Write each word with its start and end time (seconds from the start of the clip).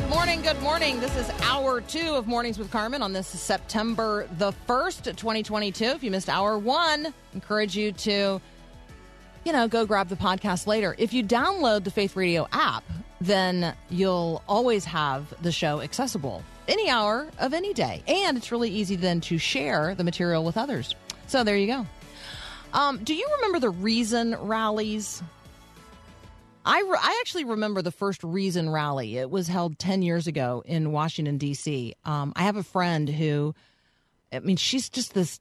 Good 0.00 0.08
morning, 0.08 0.40
good 0.40 0.60
morning. 0.62 0.98
This 0.98 1.14
is 1.14 1.28
hour 1.42 1.82
two 1.82 2.14
of 2.14 2.26
Mornings 2.26 2.58
with 2.58 2.70
Carmen 2.70 3.02
on 3.02 3.12
this 3.12 3.26
September 3.26 4.26
the 4.38 4.52
1st, 4.66 5.14
2022. 5.14 5.84
If 5.84 6.02
you 6.02 6.10
missed 6.10 6.30
hour 6.30 6.58
one, 6.58 7.12
encourage 7.34 7.76
you 7.76 7.92
to, 7.92 8.40
you 9.44 9.52
know, 9.52 9.68
go 9.68 9.84
grab 9.84 10.08
the 10.08 10.16
podcast 10.16 10.66
later. 10.66 10.96
If 10.98 11.12
you 11.12 11.22
download 11.22 11.84
the 11.84 11.90
Faith 11.90 12.16
Radio 12.16 12.48
app, 12.50 12.82
then 13.20 13.74
you'll 13.90 14.42
always 14.48 14.86
have 14.86 15.34
the 15.42 15.52
show 15.52 15.82
accessible 15.82 16.42
any 16.66 16.88
hour 16.88 17.28
of 17.38 17.52
any 17.52 17.74
day. 17.74 18.02
And 18.08 18.38
it's 18.38 18.50
really 18.50 18.70
easy 18.70 18.96
then 18.96 19.20
to 19.22 19.36
share 19.36 19.94
the 19.94 20.02
material 20.02 20.44
with 20.44 20.56
others. 20.56 20.94
So 21.26 21.44
there 21.44 21.58
you 21.58 21.66
go. 21.66 21.86
Um, 22.72 23.04
do 23.04 23.14
you 23.14 23.28
remember 23.36 23.60
the 23.60 23.70
Reason 23.70 24.34
rallies? 24.34 25.22
I, 26.64 26.80
re- 26.80 26.98
I 27.00 27.18
actually 27.20 27.44
remember 27.44 27.82
the 27.82 27.90
first 27.90 28.22
Reason 28.22 28.68
rally. 28.68 29.16
It 29.16 29.30
was 29.30 29.48
held 29.48 29.78
10 29.78 30.02
years 30.02 30.26
ago 30.26 30.62
in 30.66 30.92
Washington, 30.92 31.38
D.C. 31.38 31.94
Um, 32.04 32.32
I 32.36 32.42
have 32.42 32.56
a 32.56 32.62
friend 32.62 33.08
who, 33.08 33.54
I 34.32 34.40
mean, 34.40 34.56
she's 34.56 34.88
just 34.88 35.14
this 35.14 35.40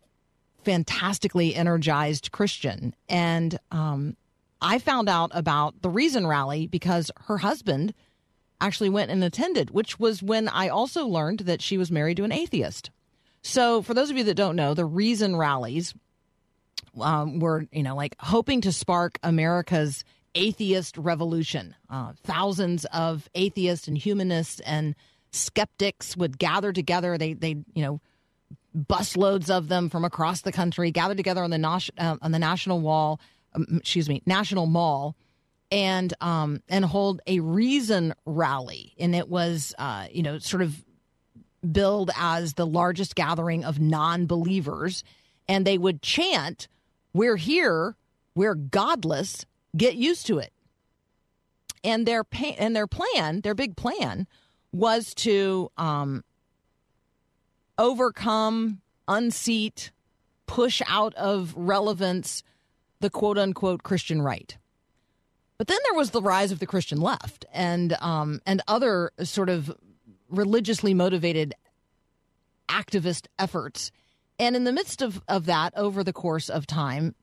fantastically 0.63 1.55
energized 1.55 2.31
Christian. 2.31 2.95
And 3.07 3.59
um, 3.71 4.15
I 4.61 4.79
found 4.79 5.09
out 5.09 5.31
about 5.33 5.81
the 5.81 5.89
Reason 5.89 6.25
rally 6.25 6.67
because 6.67 7.11
her 7.25 7.37
husband 7.37 7.93
actually 8.61 8.89
went 8.89 9.11
and 9.11 9.23
attended, 9.23 9.71
which 9.71 9.99
was 9.99 10.21
when 10.21 10.47
I 10.47 10.67
also 10.69 11.05
learned 11.05 11.41
that 11.41 11.61
she 11.61 11.77
was 11.77 11.91
married 11.91 12.17
to 12.17 12.23
an 12.23 12.31
atheist. 12.31 12.91
So, 13.41 13.81
for 13.81 13.93
those 13.93 14.09
of 14.09 14.17
you 14.17 14.25
that 14.25 14.33
don't 14.33 14.57
know, 14.57 14.73
the 14.73 14.85
Reason 14.85 15.35
rallies 15.35 15.93
um, 16.99 17.39
were, 17.39 17.65
you 17.71 17.83
know, 17.83 17.95
like 17.95 18.15
hoping 18.19 18.61
to 18.61 18.73
spark 18.73 19.17
America's 19.23 20.03
atheist 20.35 20.97
revolution. 20.97 21.75
Uh, 21.89 22.13
thousands 22.23 22.85
of 22.85 23.29
atheists 23.35 23.87
and 23.87 23.97
humanists 23.97 24.59
and 24.61 24.95
skeptics 25.31 26.17
would 26.17 26.37
gather 26.37 26.71
together. 26.73 27.17
They, 27.17 27.33
they, 27.33 27.57
you 27.73 27.83
know, 27.83 28.01
busloads 28.75 29.49
of 29.49 29.67
them 29.67 29.89
from 29.89 30.05
across 30.05 30.41
the 30.41 30.51
country 30.51 30.91
gathered 30.91 31.17
together 31.17 31.43
on 31.43 31.49
the 31.49 31.91
uh, 31.97 32.17
on 32.21 32.31
the 32.31 32.39
national 32.39 32.81
wall. 32.81 33.19
Um, 33.53 33.65
excuse 33.77 34.07
me, 34.07 34.21
national 34.25 34.67
mall, 34.67 35.15
and 35.71 36.13
um, 36.21 36.61
and 36.69 36.85
hold 36.85 37.21
a 37.25 37.39
reason 37.39 38.13
rally. 38.25 38.93
And 38.99 39.15
it 39.15 39.27
was, 39.27 39.73
uh, 39.79 40.07
you 40.11 40.21
know, 40.21 40.37
sort 40.37 40.61
of 40.61 40.85
billed 41.71 42.11
as 42.15 42.53
the 42.53 42.67
largest 42.67 43.15
gathering 43.15 43.65
of 43.65 43.79
non-believers, 43.79 45.03
and 45.47 45.65
they 45.65 45.77
would 45.77 46.01
chant, 46.01 46.67
"We're 47.13 47.37
here. 47.37 47.95
We're 48.35 48.55
godless." 48.55 49.45
Get 49.75 49.95
used 49.95 50.25
to 50.27 50.39
it. 50.39 50.53
And 51.83 52.05
their 52.05 52.25
and 52.57 52.75
their 52.75 52.87
plan, 52.87 53.41
their 53.41 53.55
big 53.55 53.77
plan, 53.77 54.27
was 54.73 55.13
to 55.15 55.71
um, 55.77 56.23
overcome, 57.77 58.81
unseat, 59.07 59.91
push 60.45 60.81
out 60.87 61.13
of 61.15 61.53
relevance 61.55 62.43
the 62.99 63.09
quote 63.09 63.37
unquote 63.37 63.83
Christian 63.83 64.21
right. 64.21 64.57
But 65.57 65.67
then 65.67 65.77
there 65.85 65.97
was 65.97 66.11
the 66.11 66.21
rise 66.21 66.51
of 66.51 66.59
the 66.59 66.65
Christian 66.65 66.99
left 66.99 67.45
and 67.53 67.93
um, 68.01 68.41
and 68.45 68.61
other 68.67 69.11
sort 69.23 69.49
of 69.49 69.73
religiously 70.29 70.93
motivated 70.93 71.53
activist 72.69 73.27
efforts. 73.37 73.91
And 74.37 74.55
in 74.55 74.63
the 74.63 74.71
midst 74.71 75.01
of, 75.01 75.21
of 75.27 75.45
that, 75.47 75.73
over 75.75 76.03
the 76.03 76.13
course 76.13 76.49
of 76.49 76.65
time, 76.65 77.13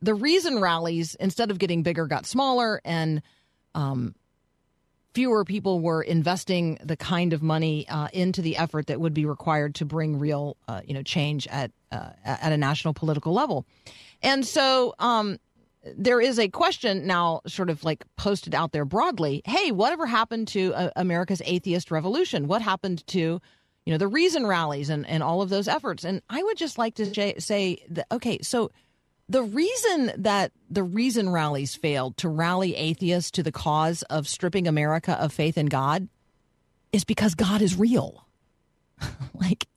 the 0.00 0.14
reason 0.14 0.60
rallies, 0.60 1.14
instead 1.16 1.50
of 1.50 1.58
getting 1.58 1.82
bigger, 1.82 2.06
got 2.06 2.26
smaller, 2.26 2.80
and 2.84 3.22
um, 3.74 4.14
fewer 5.14 5.44
people 5.44 5.80
were 5.80 6.02
investing 6.02 6.78
the 6.82 6.96
kind 6.96 7.32
of 7.32 7.42
money 7.42 7.88
uh, 7.88 8.08
into 8.12 8.42
the 8.42 8.56
effort 8.56 8.86
that 8.86 9.00
would 9.00 9.14
be 9.14 9.24
required 9.24 9.74
to 9.76 9.84
bring 9.84 10.18
real, 10.18 10.56
uh, 10.68 10.80
you 10.84 10.94
know, 10.94 11.02
change 11.02 11.46
at 11.48 11.72
uh, 11.90 12.10
at 12.24 12.52
a 12.52 12.56
national 12.56 12.94
political 12.94 13.32
level. 13.32 13.66
And 14.22 14.46
so 14.46 14.94
um, 14.98 15.38
there 15.96 16.20
is 16.20 16.38
a 16.38 16.48
question 16.48 17.06
now, 17.06 17.40
sort 17.46 17.70
of 17.70 17.82
like 17.84 18.04
posted 18.16 18.54
out 18.54 18.72
there 18.72 18.84
broadly. 18.84 19.42
Hey, 19.44 19.72
whatever 19.72 20.06
happened 20.06 20.48
to 20.48 20.74
uh, 20.74 20.90
America's 20.96 21.42
atheist 21.44 21.90
revolution? 21.90 22.46
What 22.46 22.62
happened 22.62 23.06
to 23.08 23.18
you 23.18 23.92
know 23.92 23.98
the 23.98 24.08
reason 24.08 24.46
rallies 24.46 24.90
and, 24.90 25.06
and 25.06 25.22
all 25.22 25.42
of 25.42 25.48
those 25.48 25.66
efforts? 25.66 26.04
And 26.04 26.22
I 26.28 26.42
would 26.42 26.56
just 26.56 26.78
like 26.78 26.94
to 26.96 27.40
say 27.40 27.84
that 27.90 28.06
okay, 28.12 28.38
so 28.42 28.70
the 29.28 29.42
reason 29.42 30.12
that 30.16 30.52
the 30.70 30.82
reason 30.82 31.28
rallies 31.28 31.74
failed 31.74 32.16
to 32.18 32.28
rally 32.28 32.74
atheists 32.76 33.30
to 33.32 33.42
the 33.42 33.52
cause 33.52 34.02
of 34.04 34.26
stripping 34.26 34.66
America 34.66 35.12
of 35.12 35.32
faith 35.32 35.58
in 35.58 35.66
God 35.66 36.08
is 36.92 37.04
because 37.04 37.34
God 37.34 37.60
is 37.60 37.76
real. 37.76 38.26
like 39.34 39.68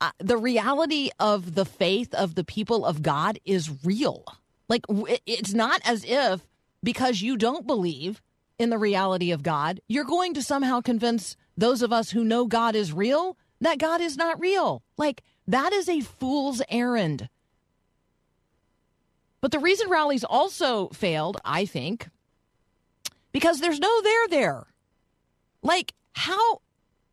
uh, 0.00 0.10
the 0.18 0.36
reality 0.36 1.10
of 1.18 1.54
the 1.54 1.64
faith 1.64 2.14
of 2.14 2.34
the 2.34 2.44
people 2.44 2.84
of 2.84 3.02
God 3.02 3.38
is 3.44 3.84
real. 3.84 4.24
Like 4.68 4.84
it's 5.26 5.54
not 5.54 5.80
as 5.84 6.04
if 6.04 6.46
because 6.82 7.22
you 7.22 7.36
don't 7.36 7.66
believe 7.66 8.20
in 8.58 8.70
the 8.70 8.78
reality 8.78 9.32
of 9.32 9.42
God, 9.42 9.80
you're 9.88 10.04
going 10.04 10.34
to 10.34 10.42
somehow 10.42 10.80
convince 10.80 11.36
those 11.56 11.82
of 11.82 11.92
us 11.92 12.10
who 12.10 12.24
know 12.24 12.46
God 12.46 12.74
is 12.74 12.92
real 12.92 13.36
that 13.62 13.78
God 13.78 14.00
is 14.00 14.16
not 14.16 14.40
real. 14.40 14.82
Like 14.96 15.22
that 15.46 15.72
is 15.72 15.88
a 15.88 16.00
fool's 16.00 16.62
errand. 16.68 17.28
But 19.42 19.50
the 19.50 19.58
reason 19.58 19.90
rallies 19.90 20.24
also 20.24 20.88
failed, 20.90 21.36
I 21.44 21.66
think, 21.66 22.08
because 23.32 23.60
there's 23.60 23.80
no 23.80 24.00
there 24.00 24.28
there. 24.28 24.66
Like 25.62 25.92
how 26.14 26.62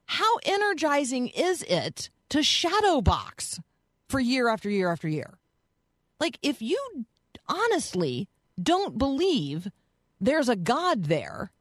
how 0.06 0.38
energizing 0.46 1.28
is 1.28 1.64
it 1.64 2.10
to 2.30 2.44
shadow 2.44 3.02
box 3.02 3.60
for 4.08 4.20
year 4.20 4.48
after 4.48 4.70
year 4.70 4.92
after 4.92 5.08
year? 5.08 5.38
Like 6.20 6.38
if 6.42 6.62
you 6.62 7.06
honestly 7.48 8.28
don't 8.62 8.98
believe 8.98 9.68
there's 10.22 10.50
a 10.50 10.56
God 10.56 11.06
there, 11.06 11.52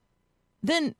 then 0.61 0.93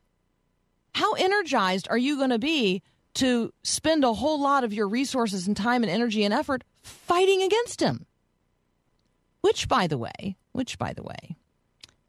how 0.96 1.14
energized 1.14 1.88
are 1.90 1.98
you 1.98 2.18
going 2.18 2.30
to 2.32 2.40
be 2.40 2.82
to 3.16 3.54
spend 3.64 4.04
a 4.04 4.14
whole 4.14 4.42
lot 4.42 4.64
of 4.64 4.74
your 4.74 4.88
resources 4.88 5.48
and 5.48 5.56
time 5.56 5.84
and 5.84 5.92
energy 5.92 6.24
and 6.24 6.34
effort 6.34 6.64
fighting 6.82 7.44
against 7.44 7.82
him? 7.82 8.06
Which 9.42 9.68
by 9.68 9.88
the 9.88 9.98
way, 9.98 10.38
which 10.52 10.78
by 10.78 10.94
the 10.94 11.04
way, 11.04 11.36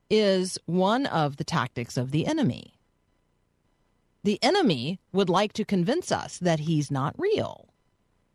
is 0.09 0.59
one 0.67 1.07
of 1.07 1.37
the 1.37 1.45
tactics 1.45 1.97
of 1.97 2.11
the 2.11 2.27
enemy. 2.27 2.75
The 4.23 4.43
enemy 4.43 5.01
would 5.13 5.29
like 5.29 5.53
to 5.55 5.65
convince 5.65 6.13
us 6.13 6.39
that 6.39 6.61
he's 6.61 6.91
not 6.91 7.15
real. 7.19 7.73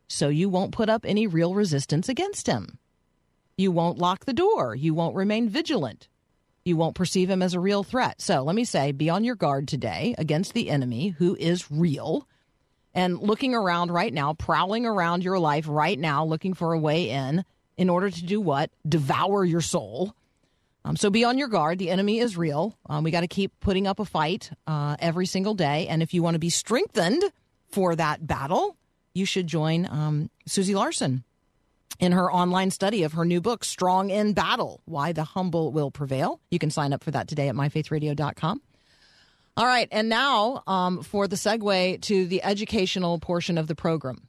So 0.07 0.29
you 0.29 0.49
won't 0.49 0.73
put 0.73 0.89
up 0.89 1.05
any 1.05 1.27
real 1.27 1.53
resistance 1.53 2.09
against 2.09 2.47
him. 2.47 2.79
You 3.57 3.71
won't 3.71 3.97
lock 3.97 4.25
the 4.25 4.33
door. 4.33 4.75
You 4.75 4.93
won't 4.93 5.15
remain 5.15 5.49
vigilant. 5.49 6.07
You 6.63 6.77
won't 6.77 6.95
perceive 6.95 7.29
him 7.29 7.43
as 7.43 7.53
a 7.53 7.59
real 7.59 7.83
threat. 7.83 8.21
So 8.21 8.43
let 8.43 8.55
me 8.55 8.65
say 8.65 8.91
be 8.91 9.09
on 9.09 9.23
your 9.23 9.35
guard 9.35 9.67
today 9.67 10.15
against 10.17 10.53
the 10.53 10.69
enemy 10.69 11.09
who 11.09 11.35
is 11.35 11.69
real 11.69 12.27
and 12.93 13.19
looking 13.19 13.53
around 13.53 13.91
right 13.91 14.13
now, 14.13 14.33
prowling 14.33 14.85
around 14.85 15.23
your 15.23 15.37
life 15.37 15.67
right 15.67 15.99
now, 15.99 16.25
looking 16.25 16.53
for 16.53 16.73
a 16.73 16.79
way 16.79 17.09
in 17.09 17.45
in 17.77 17.89
order 17.89 18.09
to 18.09 18.23
do 18.23 18.39
what? 18.39 18.71
Devour 18.87 19.43
your 19.45 19.61
soul. 19.61 20.15
Um, 20.83 20.95
so 20.95 21.09
be 21.09 21.23
on 21.23 21.37
your 21.37 21.47
guard. 21.47 21.79
The 21.79 21.89
enemy 21.89 22.19
is 22.19 22.37
real. 22.37 22.77
Um, 22.87 23.03
we 23.03 23.11
got 23.11 23.21
to 23.21 23.27
keep 23.27 23.51
putting 23.59 23.87
up 23.87 23.99
a 23.99 24.05
fight 24.05 24.51
uh, 24.67 24.95
every 24.99 25.25
single 25.25 25.55
day. 25.55 25.87
And 25.87 26.03
if 26.03 26.13
you 26.13 26.21
want 26.21 26.35
to 26.35 26.39
be 26.39 26.51
strengthened 26.51 27.23
for 27.69 27.95
that 27.95 28.25
battle, 28.25 28.77
you 29.13 29.25
should 29.25 29.47
join 29.47 29.87
um, 29.87 30.29
Susie 30.45 30.75
Larson 30.75 31.23
in 31.99 32.11
her 32.11 32.31
online 32.31 32.69
study 32.71 33.03
of 33.03 33.13
her 33.13 33.25
new 33.25 33.41
book, 33.41 33.63
Strong 33.63 34.11
in 34.11 34.33
Battle 34.33 34.81
Why 34.85 35.11
the 35.11 35.23
Humble 35.23 35.71
Will 35.71 35.89
Prevail. 35.89 36.39
You 36.51 36.59
can 36.59 36.69
sign 36.69 36.93
up 36.93 37.03
for 37.03 37.11
that 37.11 37.27
today 37.27 37.49
at 37.49 37.55
myfaithradio.com. 37.55 38.61
All 39.57 39.65
right. 39.65 39.87
And 39.91 40.09
now 40.09 40.63
um, 40.67 41.01
for 41.01 41.27
the 41.27 41.37
segue 41.37 42.01
to 42.01 42.25
the 42.27 42.43
educational 42.43 43.19
portion 43.19 43.57
of 43.57 43.67
the 43.67 43.75
program. 43.75 44.27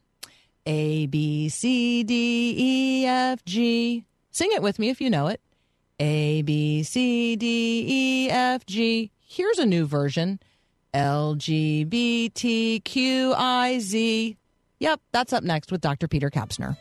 A, 0.67 1.05
B, 1.05 1.47
C, 1.47 2.03
D, 2.03 2.53
E, 2.57 3.05
F, 3.05 3.43
G. 3.45 4.03
Sing 4.31 4.49
it 4.51 4.61
with 4.61 4.79
me 4.79 4.89
if 4.89 4.99
you 4.99 5.09
know 5.09 5.27
it. 5.27 5.39
A, 5.97 6.41
B, 6.41 6.83
C, 6.83 7.37
D, 7.37 7.85
E, 7.87 8.29
F, 8.29 8.65
G. 8.65 9.09
Here's 9.25 9.59
a 9.59 9.65
new 9.65 9.85
version. 9.85 10.41
L, 10.93 11.35
G, 11.35 11.85
B, 11.85 12.27
T, 12.29 12.81
Q, 12.81 13.33
I, 13.33 13.79
Z. 13.79 14.35
Yep, 14.79 15.01
that's 15.13 15.31
up 15.31 15.43
next 15.43 15.71
with 15.71 15.79
Dr. 15.79 16.09
Peter 16.09 16.29
Kapsner. 16.29 16.75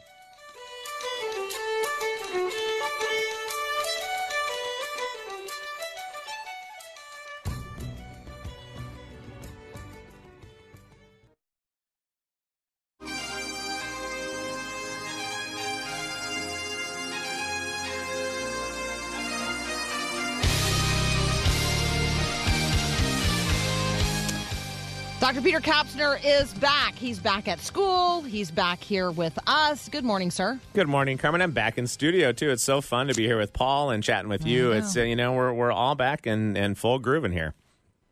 Dr. 25.18 25.40
Peter 25.40 25.60
Kapsner 25.60 26.20
is 26.22 26.52
back. 26.54 26.94
He's 26.94 27.18
back 27.18 27.48
at 27.48 27.58
school. 27.58 28.20
He's 28.20 28.50
back 28.50 28.82
here 28.82 29.10
with 29.10 29.38
us. 29.46 29.88
Good 29.88 30.04
morning, 30.04 30.30
sir. 30.30 30.60
Good 30.74 30.88
morning, 30.88 31.16
Carmen. 31.16 31.40
I'm 31.40 31.52
back 31.52 31.78
in 31.78 31.86
studio 31.86 32.32
too. 32.32 32.50
It's 32.50 32.62
so 32.62 32.82
fun 32.82 33.08
to 33.08 33.14
be 33.14 33.24
here 33.24 33.38
with 33.38 33.54
Paul 33.54 33.88
and 33.90 34.04
chatting 34.04 34.28
with 34.28 34.46
you. 34.46 34.72
It's 34.72 34.94
uh, 34.94 35.02
you 35.02 35.16
know 35.16 35.32
we're 35.32 35.54
we're 35.54 35.72
all 35.72 35.94
back 35.94 36.26
and 36.26 36.56
and 36.56 36.76
full 36.76 36.98
grooving 36.98 37.32
here. 37.32 37.54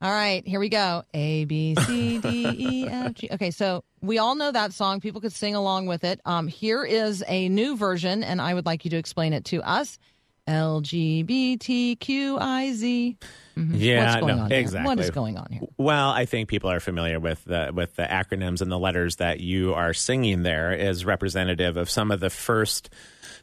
All 0.00 0.10
right, 0.10 0.46
here 0.46 0.58
we 0.58 0.70
go. 0.70 1.02
A 1.12 1.44
B 1.44 1.74
C 1.78 2.18
D 2.20 2.46
E 2.58 2.88
F 2.88 3.14
G. 3.14 3.28
Okay, 3.32 3.50
so 3.50 3.84
we 4.00 4.16
all 4.16 4.34
know 4.34 4.50
that 4.50 4.72
song. 4.72 5.00
People 5.00 5.20
could 5.20 5.32
sing 5.32 5.54
along 5.54 5.86
with 5.86 6.04
it. 6.04 6.20
Um, 6.24 6.48
here 6.48 6.84
is 6.84 7.22
a 7.28 7.50
new 7.50 7.76
version, 7.76 8.24
and 8.24 8.40
I 8.40 8.54
would 8.54 8.64
like 8.64 8.86
you 8.86 8.90
to 8.92 8.96
explain 8.96 9.34
it 9.34 9.44
to 9.46 9.62
us. 9.62 9.98
L 10.46 10.81
G 10.81 11.23
B 11.23 11.56
T 11.56 11.96
Q 11.96 12.38
I 12.38 12.73
Z. 12.73 13.17
Yeah, 13.56 14.05
What's 14.05 14.20
going 14.20 14.37
no, 14.37 14.43
on 14.43 14.50
here? 14.50 14.61
exactly. 14.61 14.87
What 14.87 15.00
is 15.00 15.11
going 15.11 15.38
on 15.38 15.46
here? 15.50 15.62
Well, 15.79 16.11
I 16.11 16.25
think 16.25 16.49
people 16.49 16.70
are 16.70 16.81
familiar 16.81 17.20
with 17.20 17.44
the 17.44 17.70
with 17.73 17.94
the 17.96 18.02
acronyms 18.02 18.61
and 18.61 18.70
the 18.70 18.79
letters 18.79 19.17
that 19.17 19.41
you 19.41 19.75
are 19.75 19.94
singing 19.94 20.43
there 20.43 20.73
is 20.73 21.05
representative 21.05 21.76
of 21.76 21.88
some 21.88 22.11
of 22.11 22.20
the 22.20 22.31
first 22.31 22.91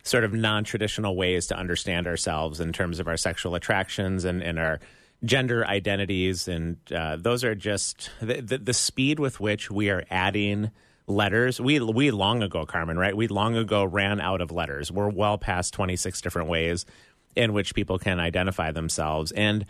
sort 0.03 0.23
of 0.23 0.33
non-traditional 0.33 1.15
ways 1.15 1.47
to 1.47 1.57
understand 1.57 2.07
ourselves 2.07 2.59
in 2.59 2.73
terms 2.73 2.99
of 2.99 3.07
our 3.07 3.17
sexual 3.17 3.55
attractions 3.55 4.25
and, 4.25 4.41
and 4.41 4.57
our 4.59 4.79
gender 5.23 5.65
identities 5.65 6.47
and 6.47 6.77
uh, 6.91 7.15
those 7.15 7.43
are 7.43 7.53
just 7.53 8.09
the, 8.19 8.41
the, 8.41 8.57
the 8.57 8.73
speed 8.73 9.19
with 9.19 9.39
which 9.39 9.69
we 9.69 9.91
are 9.91 10.03
adding 10.09 10.71
letters 11.07 11.59
we 11.59 11.79
we 11.79 12.11
long 12.11 12.41
ago 12.43 12.65
carmen 12.65 12.97
right 12.97 13.17
we 13.17 13.27
long 13.27 13.55
ago 13.55 13.83
ran 13.83 14.21
out 14.21 14.39
of 14.39 14.51
letters 14.51 14.91
we're 14.91 15.09
well 15.09 15.37
past 15.37 15.73
26 15.73 16.21
different 16.21 16.47
ways 16.47 16.85
in 17.35 17.53
which 17.53 17.75
people 17.75 17.97
can 17.97 18.19
identify 18.19 18.71
themselves. 18.71 19.31
And 19.31 19.65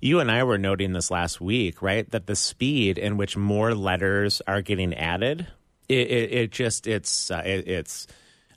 you 0.00 0.20
and 0.20 0.30
I 0.30 0.44
were 0.44 0.58
noting 0.58 0.92
this 0.92 1.10
last 1.10 1.40
week, 1.40 1.82
right? 1.82 2.10
That 2.10 2.26
the 2.26 2.36
speed 2.36 2.98
in 2.98 3.16
which 3.16 3.36
more 3.36 3.74
letters 3.74 4.42
are 4.46 4.62
getting 4.62 4.94
added, 4.94 5.46
it, 5.88 6.10
it, 6.10 6.32
it 6.32 6.50
just 6.52 6.86
it's 6.86 7.30
uh, 7.30 7.42
it, 7.44 7.68
it's 7.68 8.06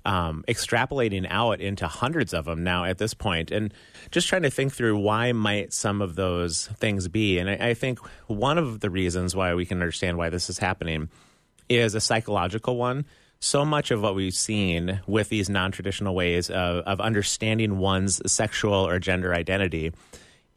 um, 0.06 0.44
extrapolating 0.48 1.28
out 1.30 1.62
into 1.62 1.88
hundreds 1.88 2.34
of 2.34 2.46
them 2.46 2.64
now 2.64 2.86
at 2.86 2.98
this 2.98 3.14
point, 3.14 3.52
and 3.52 3.74
just 4.12 4.28
trying 4.28 4.44
to 4.44 4.50
think 4.50 4.74
through 4.74 4.98
why 4.98 5.32
might 5.32 5.74
some 5.74 6.02
of 6.02 6.16
those 6.16 6.68
things 6.78 7.08
be. 7.08 7.38
And 7.38 7.50
I, 7.50 7.70
I 7.70 7.74
think 7.74 8.00
one 8.28 8.58
of 8.58 8.80
the 8.80 8.90
reasons 8.90 9.36
why 9.36 9.54
we 9.54 9.66
can 9.66 9.78
understand 9.78 10.18
why 10.18 10.30
this 10.30 10.50
is 10.50 10.58
happening 10.58 11.10
is 11.70 11.96
a 11.96 12.02
psychological 12.02 12.76
one. 12.76 13.06
So 13.40 13.64
much 13.64 13.92
of 13.92 14.02
what 14.02 14.16
we've 14.16 14.34
seen 14.34 15.00
with 15.08 15.30
these 15.30 15.50
non 15.50 15.72
traditional 15.72 16.14
ways 16.14 16.50
of, 16.50 16.84
of 16.84 17.00
understanding 17.00 17.78
one's 17.78 18.22
sexual 18.32 18.88
or 18.88 19.00
gender 19.00 19.34
identity 19.34 19.94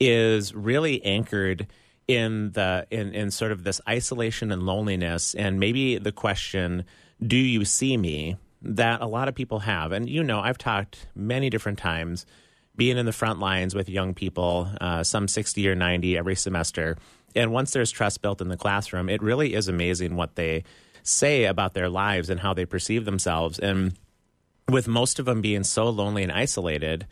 is 0.01 0.53
really 0.53 1.05
anchored 1.05 1.69
in 2.09 2.51
the 2.53 2.87
in, 2.91 3.15
in 3.15 3.31
sort 3.31 3.53
of 3.53 3.63
this 3.63 3.81
isolation 3.89 4.51
and 4.51 4.65
loneliness 4.65 5.35
and 5.35 5.61
maybe 5.61 5.99
the 5.99 6.11
question 6.11 6.85
do 7.25 7.37
you 7.37 7.65
see 7.65 7.97
me? 7.97 8.37
that 8.63 9.01
a 9.01 9.07
lot 9.07 9.29
of 9.29 9.35
people 9.35 9.61
have. 9.61 9.93
And 9.93 10.09
you 10.09 10.23
know 10.23 10.41
i've 10.41 10.59
talked 10.59 11.07
many 11.15 11.51
different 11.51 11.79
times 11.79 12.27
being 12.75 12.97
in 12.97 13.05
the 13.05 13.13
front 13.13 13.39
lines 13.39 13.75
with 13.75 13.89
young 13.89 14.15
people 14.15 14.71
uh, 14.81 15.03
some 15.03 15.29
60 15.29 15.69
or 15.69 15.75
90 15.75 16.17
every 16.17 16.37
semester. 16.37 16.97
And 17.35 17.53
once 17.53 17.73
there's 17.73 17.91
trust 17.91 18.23
built 18.23 18.41
in 18.41 18.49
the 18.49 18.57
classroom 18.57 19.09
it 19.09 19.23
really 19.23 19.55
is 19.55 19.69
amazing 19.69 20.17
what 20.17 20.37
they 20.37 20.65
say 21.03 21.45
about 21.45 21.75
their 21.75 21.89
lives 21.89 22.31
and 22.31 22.41
how 22.41 22.55
they 22.55 22.65
perceive 22.65 23.05
themselves. 23.05 23.59
And 23.59 23.95
with 24.69 24.89
most 24.89 25.19
of 25.19 25.25
them 25.25 25.41
being 25.41 25.65
so 25.65 25.89
lonely 25.89 26.23
and 26.23 26.33
isolated 26.33 27.07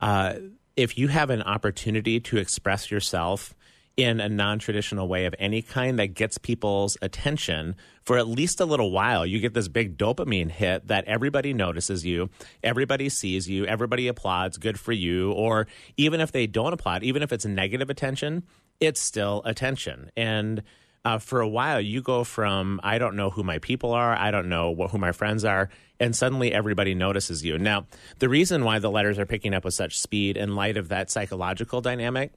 uh, 0.00 0.34
if 0.76 0.96
you 0.96 1.08
have 1.08 1.30
an 1.30 1.42
opportunity 1.42 2.20
to 2.20 2.38
express 2.38 2.90
yourself 2.90 3.54
in 3.96 4.18
a 4.18 4.28
non-traditional 4.28 5.08
way 5.08 5.26
of 5.26 5.34
any 5.38 5.60
kind 5.60 5.98
that 5.98 6.14
gets 6.14 6.38
people's 6.38 6.96
attention 7.02 7.76
for 8.02 8.16
at 8.16 8.26
least 8.26 8.60
a 8.60 8.64
little 8.64 8.90
while 8.90 9.26
you 9.26 9.40
get 9.40 9.52
this 9.52 9.68
big 9.68 9.98
dopamine 9.98 10.50
hit 10.50 10.86
that 10.86 11.04
everybody 11.04 11.52
notices 11.52 12.06
you 12.06 12.30
everybody 12.62 13.08
sees 13.08 13.48
you 13.48 13.66
everybody 13.66 14.08
applauds 14.08 14.56
good 14.56 14.80
for 14.80 14.92
you 14.92 15.32
or 15.32 15.66
even 15.96 16.20
if 16.20 16.32
they 16.32 16.46
don't 16.46 16.72
applaud 16.72 17.02
even 17.02 17.22
if 17.22 17.32
it's 17.32 17.44
negative 17.44 17.90
attention 17.90 18.42
it's 18.80 19.00
still 19.00 19.42
attention. 19.44 20.10
And 20.16 20.62
uh, 21.04 21.18
for 21.18 21.40
a 21.40 21.48
while 21.48 21.80
you 21.80 22.02
go 22.02 22.24
from 22.24 22.80
i 22.82 22.98
don't 22.98 23.16
know 23.16 23.30
who 23.30 23.42
my 23.42 23.58
people 23.58 23.92
are. 23.92 24.14
I 24.16 24.30
don't 24.30 24.48
know 24.48 24.70
what, 24.70 24.90
who 24.90 24.98
my 24.98 25.12
friends 25.12 25.44
are 25.44 25.70
and 25.98 26.16
suddenly 26.16 26.52
everybody 26.52 26.94
notices 26.94 27.44
you. 27.44 27.58
Now 27.58 27.86
the 28.18 28.28
reason 28.28 28.64
why 28.64 28.78
the 28.78 28.90
letters 28.90 29.18
are 29.18 29.26
picking 29.26 29.54
up 29.54 29.64
with 29.64 29.74
such 29.74 29.98
speed 29.98 30.36
in 30.36 30.54
light 30.54 30.76
of 30.76 30.88
that 30.88 31.10
psychological 31.10 31.80
dynamic 31.80 32.32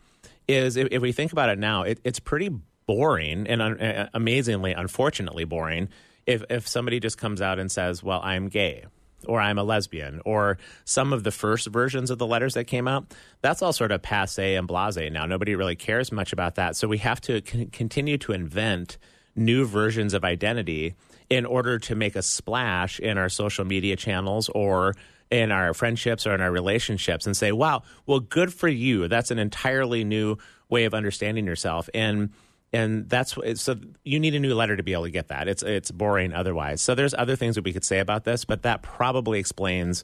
is 0.47 0.75
if, 0.75 0.89
if 0.91 1.01
we 1.01 1.11
think 1.11 1.31
about 1.31 1.49
it 1.49 1.59
now 1.59 1.83
it, 1.83 1.99
it's 2.03 2.19
pretty 2.19 2.49
boring 2.85 3.47
and 3.47 3.61
un, 3.61 4.09
amazingly 4.13 4.73
unfortunately 4.73 5.45
boring 5.45 5.89
if, 6.25 6.43
if 6.49 6.67
somebody 6.67 6.99
just 6.99 7.17
comes 7.17 7.41
out 7.41 7.59
and 7.59 7.71
says 7.71 8.03
well 8.03 8.19
i'm 8.23 8.49
gay 8.49 8.85
or 9.25 9.39
I'm 9.39 9.57
a 9.57 9.63
lesbian, 9.63 10.21
or 10.25 10.57
some 10.85 11.13
of 11.13 11.23
the 11.23 11.31
first 11.31 11.67
versions 11.67 12.09
of 12.11 12.17
the 12.17 12.27
letters 12.27 12.53
that 12.53 12.65
came 12.65 12.87
out, 12.87 13.13
that's 13.41 13.61
all 13.61 13.73
sort 13.73 13.91
of 13.91 14.01
passe 14.01 14.55
and 14.55 14.67
blase 14.67 15.11
now. 15.11 15.25
Nobody 15.25 15.55
really 15.55 15.75
cares 15.75 16.11
much 16.11 16.33
about 16.33 16.55
that. 16.55 16.75
So 16.75 16.87
we 16.87 16.99
have 16.99 17.21
to 17.21 17.41
con- 17.41 17.67
continue 17.67 18.17
to 18.19 18.31
invent 18.31 18.97
new 19.35 19.65
versions 19.65 20.13
of 20.13 20.23
identity 20.23 20.95
in 21.29 21.45
order 21.45 21.79
to 21.79 21.95
make 21.95 22.15
a 22.15 22.21
splash 22.21 22.99
in 22.99 23.17
our 23.17 23.29
social 23.29 23.65
media 23.65 23.95
channels 23.95 24.49
or 24.49 24.95
in 25.31 25.51
our 25.51 25.73
friendships 25.73 26.27
or 26.27 26.35
in 26.35 26.41
our 26.41 26.51
relationships 26.51 27.25
and 27.25 27.35
say, 27.35 27.51
wow, 27.51 27.81
well, 28.05 28.19
good 28.19 28.53
for 28.53 28.67
you. 28.67 29.07
That's 29.07 29.31
an 29.31 29.39
entirely 29.39 30.03
new 30.03 30.37
way 30.69 30.85
of 30.85 30.93
understanding 30.93 31.45
yourself. 31.45 31.89
And 31.93 32.31
and 32.73 33.07
that's 33.07 33.35
so 33.61 33.75
you 34.03 34.19
need 34.19 34.33
a 34.33 34.39
new 34.39 34.55
letter 34.55 34.75
to 34.75 34.83
be 34.83 34.93
able 34.93 35.03
to 35.03 35.11
get 35.11 35.27
that. 35.27 35.47
It's 35.47 35.63
it's 35.63 35.91
boring 35.91 36.33
otherwise. 36.33 36.81
So 36.81 36.95
there's 36.95 37.13
other 37.13 37.35
things 37.35 37.55
that 37.55 37.63
we 37.63 37.71
could 37.71 37.85
say 37.85 37.99
about 37.99 38.23
this, 38.25 38.45
but 38.45 38.63
that 38.63 38.81
probably 38.81 39.39
explains 39.39 40.03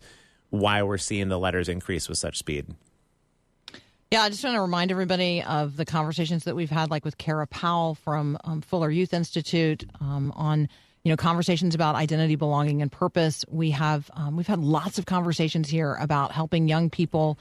why 0.52 0.84
we're 0.84 0.98
seeing 0.98 1.30
the 1.30 1.40
letters 1.40 1.68
increase 1.68 2.08
with 2.08 2.18
such 2.18 2.38
speed. 2.38 2.68
Yeah, 4.12 4.22
I 4.24 4.30
just 4.30 4.44
want 4.44 4.56
to 4.56 4.62
remind 4.62 4.92
everybody 4.92 5.44
of 5.44 5.78
the 5.78 5.86
conversations 5.86 6.46
that 6.46 6.56
we've 6.56 6.72
had, 6.72 6.90
like 6.90 7.06
with 7.06 7.20
Kara 7.20 7.46
Powell 7.46 7.94
from 7.94 8.40
um, 8.44 8.62
Fuller 8.62 8.90
Youth 8.90 9.14
Institute, 9.14 9.84
um, 10.02 10.32
on 10.36 10.68
you 11.04 11.12
know 11.12 11.18
conversations 11.18 11.76
about 11.76 11.96
identity, 11.96 12.36
belonging, 12.36 12.82
and 12.82 12.92
purpose. 12.92 13.46
We 13.50 13.72
have 13.72 14.10
um, 14.14 14.36
we've 14.36 14.48
had 14.48 14.60
lots 14.60 15.00
of 15.00 15.06
conversations 15.06 15.70
here 15.70 15.96
about 16.00 16.32
helping 16.32 16.68
young 16.68 16.90
people, 16.90 17.40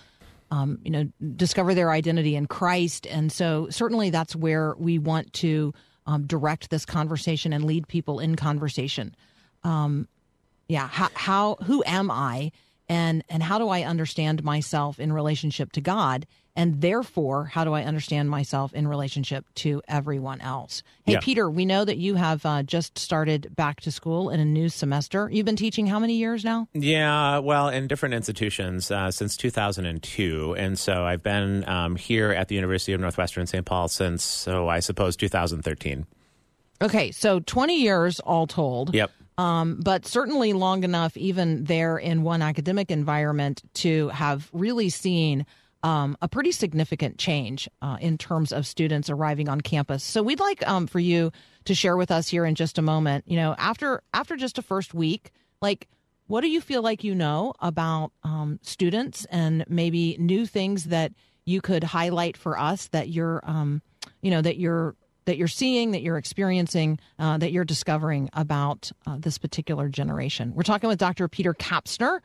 um, 0.51 0.79
you 0.83 0.91
know, 0.91 1.09
discover 1.37 1.75
their 1.75 1.91
identity 1.91 2.37
in 2.37 2.47
Christ, 2.47 3.07
and 3.07 3.31
so 3.31 3.69
certainly 3.71 4.11
that's 4.11 4.35
where 4.35 4.75
we 4.79 4.99
want 4.99 5.33
to 5.35 5.75
um, 6.07 6.27
direct 6.27 6.71
this 6.71 6.87
conversation 6.87 7.53
and 7.53 7.65
lead 7.65 7.87
people 7.87 8.19
in 8.19 8.35
conversation. 8.35 9.15
Um, 9.63 10.09
yeah, 10.69 10.89
how, 10.89 11.09
how 11.15 11.55
who 11.65 11.83
am 11.87 12.11
I, 12.11 12.53
and 12.89 13.23
and 13.29 13.43
how 13.43 13.59
do 13.59 13.69
I 13.69 13.83
understand 13.83 14.43
myself 14.43 14.99
in 14.99 15.13
relationship 15.13 15.73
to 15.73 15.81
God, 15.81 16.27
and 16.59 16.81
therefore 16.83 17.45
how 17.47 17.65
do 17.65 17.73
I 17.73 17.85
understand 17.85 18.29
myself 18.29 18.75
in 18.75 18.87
relationship 18.87 19.47
to 19.55 19.81
everyone 19.89 20.41
else? 20.43 20.83
Hey, 21.05 21.13
Yeah. 21.13 21.21
Peter, 21.23 21.49
we 21.49 21.65
know 21.65 21.85
that 21.85 21.97
you 21.97 22.17
have 22.17 22.45
uh, 22.45 22.63
just 22.65 22.99
started 22.99 23.55
back 23.57 23.81
to 23.83 23.91
school 23.91 24.29
in 24.29 24.41
a 24.41 24.45
new 24.45 24.69
semester. 24.69 25.31
You've 25.33 25.47
been 25.47 25.57
teaching 25.57 25.87
how 25.87 25.99
many 25.99 26.17
years 26.17 26.45
now? 26.45 26.69
Yeah, 26.75 27.39
well, 27.39 27.69
in 27.69 27.87
different 27.87 28.15
institutions 28.17 28.91
uh, 28.91 29.11
since 29.11 29.37
2002, 29.37 30.55
and 30.59 30.79
so 30.79 31.05
I've 31.05 31.23
been 31.23 31.67
um, 31.69 31.97
here 31.97 32.33
at 32.33 32.49
the 32.49 32.57
University 32.57 32.93
of 32.93 33.01
Northwestern 33.01 33.47
St. 33.47 33.65
Paul 33.65 33.89
since, 33.89 34.23
so 34.25 34.69
I 34.69 34.81
suppose 34.81 35.17
2013. 35.17 36.07
Okay, 36.81 37.11
so 37.11 37.41
twenty 37.41 37.81
years 37.83 38.21
all 38.21 38.47
told. 38.47 38.95
Yep. 38.95 39.11
um, 39.37 39.81
but 39.83 40.07
certainly 40.07 40.53
long 40.53 40.85
enough, 40.85 41.17
even 41.17 41.65
there 41.65 41.99
in 41.99 42.23
one 42.23 42.41
academic 42.43 42.91
environment, 42.91 43.63
to 43.75 44.09
have 44.11 44.49
really 44.53 44.89
seen 44.89 45.45
um, 45.83 46.17
a 46.21 46.29
pretty 46.29 46.53
significant 46.53 47.19
change 47.19 47.69
uh, 47.83 47.97
in 48.01 48.19
terms 48.19 48.53
of 48.53 48.67
students 48.67 49.09
arriving 49.11 49.49
on 49.49 49.61
campus. 49.61 50.03
So 50.03 50.23
we'd 50.23 50.41
like 50.41 50.67
um, 50.69 50.87
for 50.87 50.99
you 50.99 51.33
to 51.65 51.75
share 51.75 51.97
with 51.97 52.11
us 52.11 52.29
here 52.29 52.45
in 52.45 52.55
just 52.55 52.79
a 52.79 52.83
moment. 52.83 53.25
You 53.27 53.37
know, 53.37 53.55
after 53.59 54.03
after 54.13 54.37
just 54.37 54.59
a 54.59 54.63
first 54.63 54.95
week, 54.95 55.31
like 55.61 55.89
what 56.27 56.43
do 56.43 56.49
you 56.49 56.61
feel 56.61 56.83
like 56.83 57.05
you 57.05 57.15
know 57.15 57.55
about 57.61 58.13
um, 58.23 58.59
students 58.63 59.25
and 59.31 59.65
maybe 59.69 60.17
new 60.19 60.47
things 60.47 60.85
that 60.85 61.13
you 61.47 61.61
could 61.61 61.83
highlight 61.83 62.37
for 62.37 62.59
us 62.59 62.89
that 62.89 63.09
you're, 63.09 63.41
um, 63.45 63.81
you 64.21 64.31
know, 64.31 64.43
that 64.43 64.59
you're 64.59 64.95
that 65.25 65.37
you're 65.37 65.47
seeing, 65.47 65.91
that 65.91 66.01
you're 66.01 66.17
experiencing, 66.17 66.99
uh, 67.19 67.37
that 67.37 67.53
you're 67.53 67.65
discovering 67.65 68.31
about 68.33 68.91
uh, 69.07 69.17
this 69.19 69.37
particular 69.37 69.87
generation. 69.91 70.55
We're 70.55 70.63
talking 70.63 70.89
with 70.89 70.99
Dr. 70.99 71.29
Peter 71.29 71.53
Kapsner. 71.53 72.21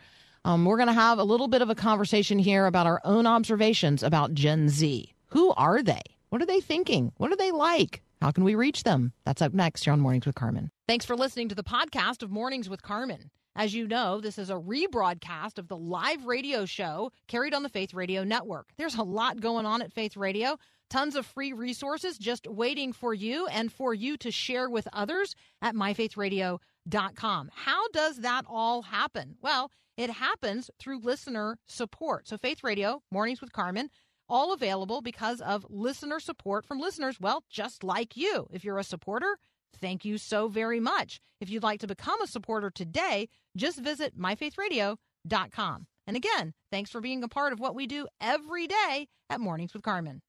Um, 0.45 0.65
we're 0.65 0.77
going 0.77 0.87
to 0.87 0.93
have 0.93 1.19
a 1.19 1.23
little 1.23 1.47
bit 1.47 1.61
of 1.61 1.69
a 1.69 1.75
conversation 1.75 2.37
here 2.37 2.65
about 2.65 2.85
our 2.85 2.99
own 3.05 3.25
observations 3.25 4.03
about 4.03 4.33
Gen 4.33 4.67
Z. 4.67 5.13
Who 5.27 5.51
are 5.53 5.81
they? 5.81 6.01
What 6.29 6.41
are 6.41 6.45
they 6.45 6.59
thinking? 6.59 7.13
What 7.17 7.31
are 7.31 7.37
they 7.37 7.51
like? 7.51 8.01
How 8.21 8.31
can 8.31 8.43
we 8.43 8.55
reach 8.55 8.83
them? 8.83 9.13
That's 9.25 9.41
up 9.41 9.53
next 9.53 9.85
here 9.85 9.93
on 9.93 10.01
Mornings 10.01 10.25
with 10.25 10.35
Carmen. 10.35 10.71
Thanks 10.87 11.05
for 11.05 11.15
listening 11.15 11.47
to 11.49 11.55
the 11.55 11.63
podcast 11.63 12.23
of 12.23 12.31
Mornings 12.31 12.69
with 12.69 12.81
Carmen. 12.81 13.31
As 13.55 13.73
you 13.73 13.87
know, 13.87 14.19
this 14.19 14.37
is 14.37 14.49
a 14.49 14.55
rebroadcast 14.55 15.59
of 15.59 15.67
the 15.67 15.77
live 15.77 16.25
radio 16.25 16.65
show 16.65 17.11
carried 17.27 17.53
on 17.53 17.63
the 17.63 17.69
Faith 17.69 17.93
Radio 17.93 18.23
Network. 18.23 18.69
There's 18.77 18.95
a 18.95 19.03
lot 19.03 19.39
going 19.39 19.65
on 19.65 19.81
at 19.81 19.93
Faith 19.93 20.17
Radio, 20.17 20.57
tons 20.89 21.15
of 21.15 21.25
free 21.25 21.53
resources 21.53 22.17
just 22.17 22.47
waiting 22.47 22.91
for 22.93 23.13
you 23.13 23.45
and 23.47 23.71
for 23.71 23.93
you 23.93 24.17
to 24.17 24.31
share 24.31 24.69
with 24.69 24.87
others 24.91 25.35
at 25.61 25.75
myfaithradio.com. 25.75 27.51
How 27.53 27.87
does 27.89 28.17
that 28.17 28.43
all 28.49 28.81
happen? 28.81 29.35
Well, 29.41 29.71
it 29.97 30.09
happens 30.09 30.69
through 30.79 30.99
listener 30.99 31.57
support. 31.67 32.27
So, 32.27 32.37
Faith 32.37 32.63
Radio, 32.63 33.01
Mornings 33.11 33.41
with 33.41 33.53
Carmen, 33.53 33.89
all 34.29 34.53
available 34.53 35.01
because 35.01 35.41
of 35.41 35.65
listener 35.69 36.19
support 36.19 36.65
from 36.65 36.79
listeners, 36.79 37.19
well, 37.19 37.43
just 37.49 37.83
like 37.83 38.15
you. 38.15 38.47
If 38.51 38.63
you're 38.63 38.79
a 38.79 38.83
supporter, 38.83 39.37
thank 39.79 40.05
you 40.05 40.17
so 40.17 40.47
very 40.47 40.79
much. 40.79 41.19
If 41.41 41.49
you'd 41.49 41.63
like 41.63 41.81
to 41.81 41.87
become 41.87 42.21
a 42.21 42.27
supporter 42.27 42.69
today, 42.69 43.27
just 43.55 43.79
visit 43.79 44.17
myfaithradio.com. 44.17 45.87
And 46.07 46.17
again, 46.17 46.53
thanks 46.71 46.89
for 46.89 47.01
being 47.01 47.23
a 47.23 47.27
part 47.27 47.53
of 47.53 47.59
what 47.59 47.75
we 47.75 47.87
do 47.87 48.07
every 48.19 48.67
day 48.67 49.07
at 49.29 49.39
Mornings 49.39 49.73
with 49.73 49.83
Carmen. 49.83 50.21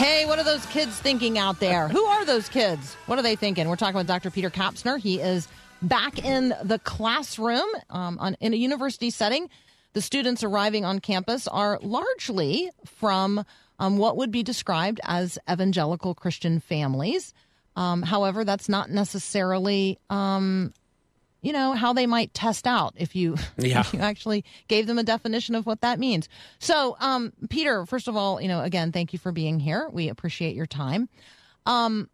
Hey, 0.00 0.24
what 0.24 0.38
are 0.38 0.44
those 0.44 0.64
kids 0.64 0.98
thinking 0.98 1.36
out 1.36 1.60
there? 1.60 1.86
Who 1.86 2.02
are 2.02 2.24
those 2.24 2.48
kids? 2.48 2.94
What 3.04 3.18
are 3.18 3.22
they 3.22 3.36
thinking? 3.36 3.68
We're 3.68 3.76
talking 3.76 3.98
with 3.98 4.06
Dr. 4.06 4.30
Peter 4.30 4.48
Kapsner. 4.48 4.98
He 4.98 5.20
is 5.20 5.46
back 5.82 6.24
in 6.24 6.54
the 6.64 6.78
classroom 6.78 7.68
um, 7.90 8.18
on, 8.18 8.34
in 8.40 8.54
a 8.54 8.56
university 8.56 9.10
setting. 9.10 9.50
The 9.92 10.00
students 10.00 10.42
arriving 10.42 10.86
on 10.86 11.00
campus 11.00 11.46
are 11.46 11.78
largely 11.82 12.70
from 12.86 13.44
um, 13.78 13.98
what 13.98 14.16
would 14.16 14.30
be 14.30 14.42
described 14.42 15.00
as 15.04 15.38
evangelical 15.52 16.14
Christian 16.14 16.60
families. 16.60 17.34
Um, 17.76 18.00
however, 18.00 18.42
that's 18.42 18.70
not 18.70 18.88
necessarily, 18.88 19.98
um, 20.08 20.72
you 21.42 21.52
know, 21.52 21.72
how 21.72 21.92
they 21.92 22.06
might 22.06 22.34
test 22.34 22.66
out 22.66 22.94
if 22.96 23.16
you, 23.16 23.36
Yeah. 23.56 23.80
if 23.80 23.94
you 23.94 24.00
actually 24.00 24.44
gave 24.68 24.86
them 24.86 24.98
a 24.98 25.02
definition 25.02 25.54
of 25.54 25.66
what 25.66 25.80
that 25.80 25.98
means. 25.98 26.28
So, 26.58 26.96
um, 27.00 27.32
Peter, 27.48 27.86
first 27.86 28.08
of 28.08 28.16
all, 28.16 28.40
you 28.40 28.48
know, 28.48 28.60
again, 28.62 28.92
thank 28.92 29.12
you 29.12 29.18
for 29.18 29.32
being 29.32 29.58
here. 29.60 29.88
We 29.90 30.08
appreciate 30.08 30.54
your 30.54 30.66
time. 30.66 31.08
Um, 31.66 32.08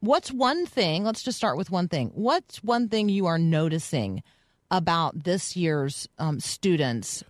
what's 0.00 0.30
one 0.32 0.66
thing? 0.66 1.04
Let's 1.04 1.22
just 1.22 1.38
start 1.38 1.56
with 1.56 1.70
one 1.70 1.88
thing. 1.88 2.10
What's 2.14 2.62
one 2.62 2.88
thing 2.88 3.08
you 3.08 3.26
are 3.26 3.38
noticing 3.38 4.22
about 4.70 5.24
this 5.24 5.56
year's 5.56 6.08
um, 6.18 6.40
students 6.40 7.22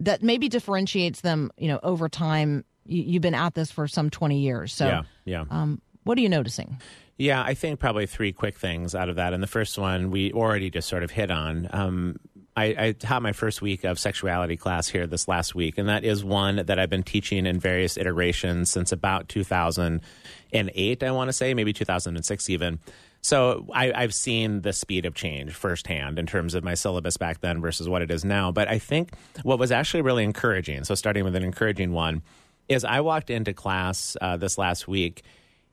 that 0.00 0.22
maybe 0.22 0.48
differentiates 0.48 1.20
them? 1.22 1.50
You 1.56 1.68
know, 1.68 1.80
over 1.82 2.08
time, 2.08 2.64
you, 2.86 3.02
you've 3.02 3.22
been 3.22 3.34
at 3.34 3.54
this 3.54 3.70
for 3.70 3.88
some 3.88 4.10
twenty 4.10 4.40
years. 4.40 4.72
So, 4.72 4.86
yeah, 4.86 5.02
yeah. 5.24 5.44
um, 5.50 5.80
what 6.04 6.18
are 6.18 6.20
you 6.20 6.28
noticing? 6.28 6.78
Yeah, 7.18 7.42
I 7.42 7.54
think 7.54 7.80
probably 7.80 8.06
three 8.06 8.32
quick 8.32 8.56
things 8.56 8.94
out 8.94 9.08
of 9.08 9.16
that. 9.16 9.32
And 9.32 9.42
the 9.42 9.48
first 9.48 9.76
one 9.76 10.10
we 10.10 10.32
already 10.32 10.70
just 10.70 10.88
sort 10.88 11.02
of 11.02 11.10
hit 11.10 11.32
on. 11.32 11.68
Um, 11.72 12.20
I, 12.56 12.74
I 12.78 12.92
taught 12.92 13.22
my 13.22 13.32
first 13.32 13.60
week 13.60 13.84
of 13.84 13.98
sexuality 13.98 14.56
class 14.56 14.88
here 14.88 15.06
this 15.06 15.28
last 15.28 15.54
week, 15.54 15.78
and 15.78 15.88
that 15.88 16.04
is 16.04 16.24
one 16.24 16.56
that 16.66 16.78
I've 16.78 16.90
been 16.90 17.04
teaching 17.04 17.46
in 17.46 17.60
various 17.60 17.96
iterations 17.96 18.70
since 18.70 18.90
about 18.90 19.28
2008, 19.28 21.02
I 21.02 21.10
want 21.12 21.28
to 21.28 21.32
say, 21.32 21.54
maybe 21.54 21.72
2006 21.72 22.50
even. 22.50 22.80
So 23.20 23.66
I, 23.72 23.92
I've 23.92 24.14
seen 24.14 24.62
the 24.62 24.72
speed 24.72 25.06
of 25.06 25.14
change 25.14 25.52
firsthand 25.52 26.18
in 26.18 26.26
terms 26.26 26.54
of 26.54 26.64
my 26.64 26.74
syllabus 26.74 27.16
back 27.16 27.40
then 27.40 27.60
versus 27.60 27.88
what 27.88 28.02
it 28.02 28.10
is 28.10 28.24
now. 28.24 28.50
But 28.50 28.68
I 28.68 28.78
think 28.78 29.12
what 29.42 29.58
was 29.58 29.70
actually 29.70 30.02
really 30.02 30.24
encouraging, 30.24 30.84
so 30.84 30.94
starting 30.94 31.24
with 31.24 31.36
an 31.36 31.44
encouraging 31.44 31.92
one, 31.92 32.22
is 32.68 32.84
I 32.84 33.00
walked 33.00 33.30
into 33.30 33.52
class 33.52 34.16
uh, 34.20 34.36
this 34.36 34.58
last 34.58 34.86
week 34.86 35.22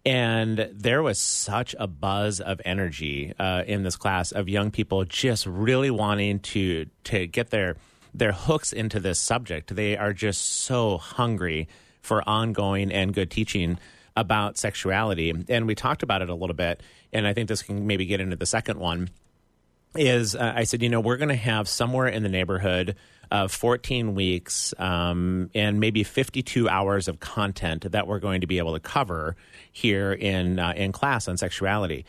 and 0.05 0.69
there 0.71 1.01
was 1.01 1.17
such 1.19 1.75
a 1.79 1.87
buzz 1.87 2.39
of 2.39 2.61
energy 2.63 3.33
uh, 3.39 3.63
in 3.65 3.83
this 3.83 3.95
class 3.95 4.31
of 4.31 4.47
young 4.47 4.69
people 4.69 5.03
just 5.03 5.45
really 5.47 5.89
wanting 5.89 6.39
to 6.39 6.85
to 7.05 7.25
get 7.25 7.49
their 7.49 7.75
their 8.13 8.31
hooks 8.31 8.71
into 8.71 8.99
this 8.99 9.19
subject. 9.19 9.75
They 9.75 9.97
are 9.97 10.13
just 10.13 10.41
so 10.41 10.97
hungry 10.97 11.67
for 12.01 12.27
ongoing 12.29 12.91
and 12.91 13.13
good 13.13 13.31
teaching 13.31 13.79
about 14.15 14.57
sexuality. 14.57 15.33
And 15.49 15.67
we 15.67 15.75
talked 15.75 16.03
about 16.03 16.21
it 16.21 16.29
a 16.29 16.35
little 16.35 16.55
bit, 16.55 16.81
and 17.11 17.27
I 17.27 17.33
think 17.33 17.49
this 17.49 17.63
can 17.63 17.87
maybe 17.87 18.05
get 18.05 18.21
into 18.21 18.35
the 18.35 18.45
second 18.45 18.79
one 18.79 19.09
is 19.97 20.35
uh, 20.35 20.53
I 20.55 20.65
said, 20.65 20.83
you 20.83 20.89
know, 20.89 20.99
we're 20.99 21.17
going 21.17 21.29
to 21.29 21.35
have 21.35 21.67
somewhere 21.67 22.07
in 22.07 22.21
the 22.21 22.29
neighborhood 22.29 22.95
of 23.31 23.51
14 23.51 24.15
weeks 24.15 24.73
um, 24.77 25.49
and 25.53 25.79
maybe 25.79 26.03
52 26.03 26.69
hours 26.69 27.07
of 27.07 27.19
content 27.19 27.91
that 27.91 28.07
we're 28.07 28.19
going 28.19 28.41
to 28.41 28.47
be 28.47 28.57
able 28.57 28.73
to 28.73 28.79
cover 28.79 29.35
here 29.71 30.13
in 30.13 30.59
uh, 30.59 30.73
in 30.75 30.91
class 30.91 31.27
on 31.27 31.37
sexuality. 31.37 32.05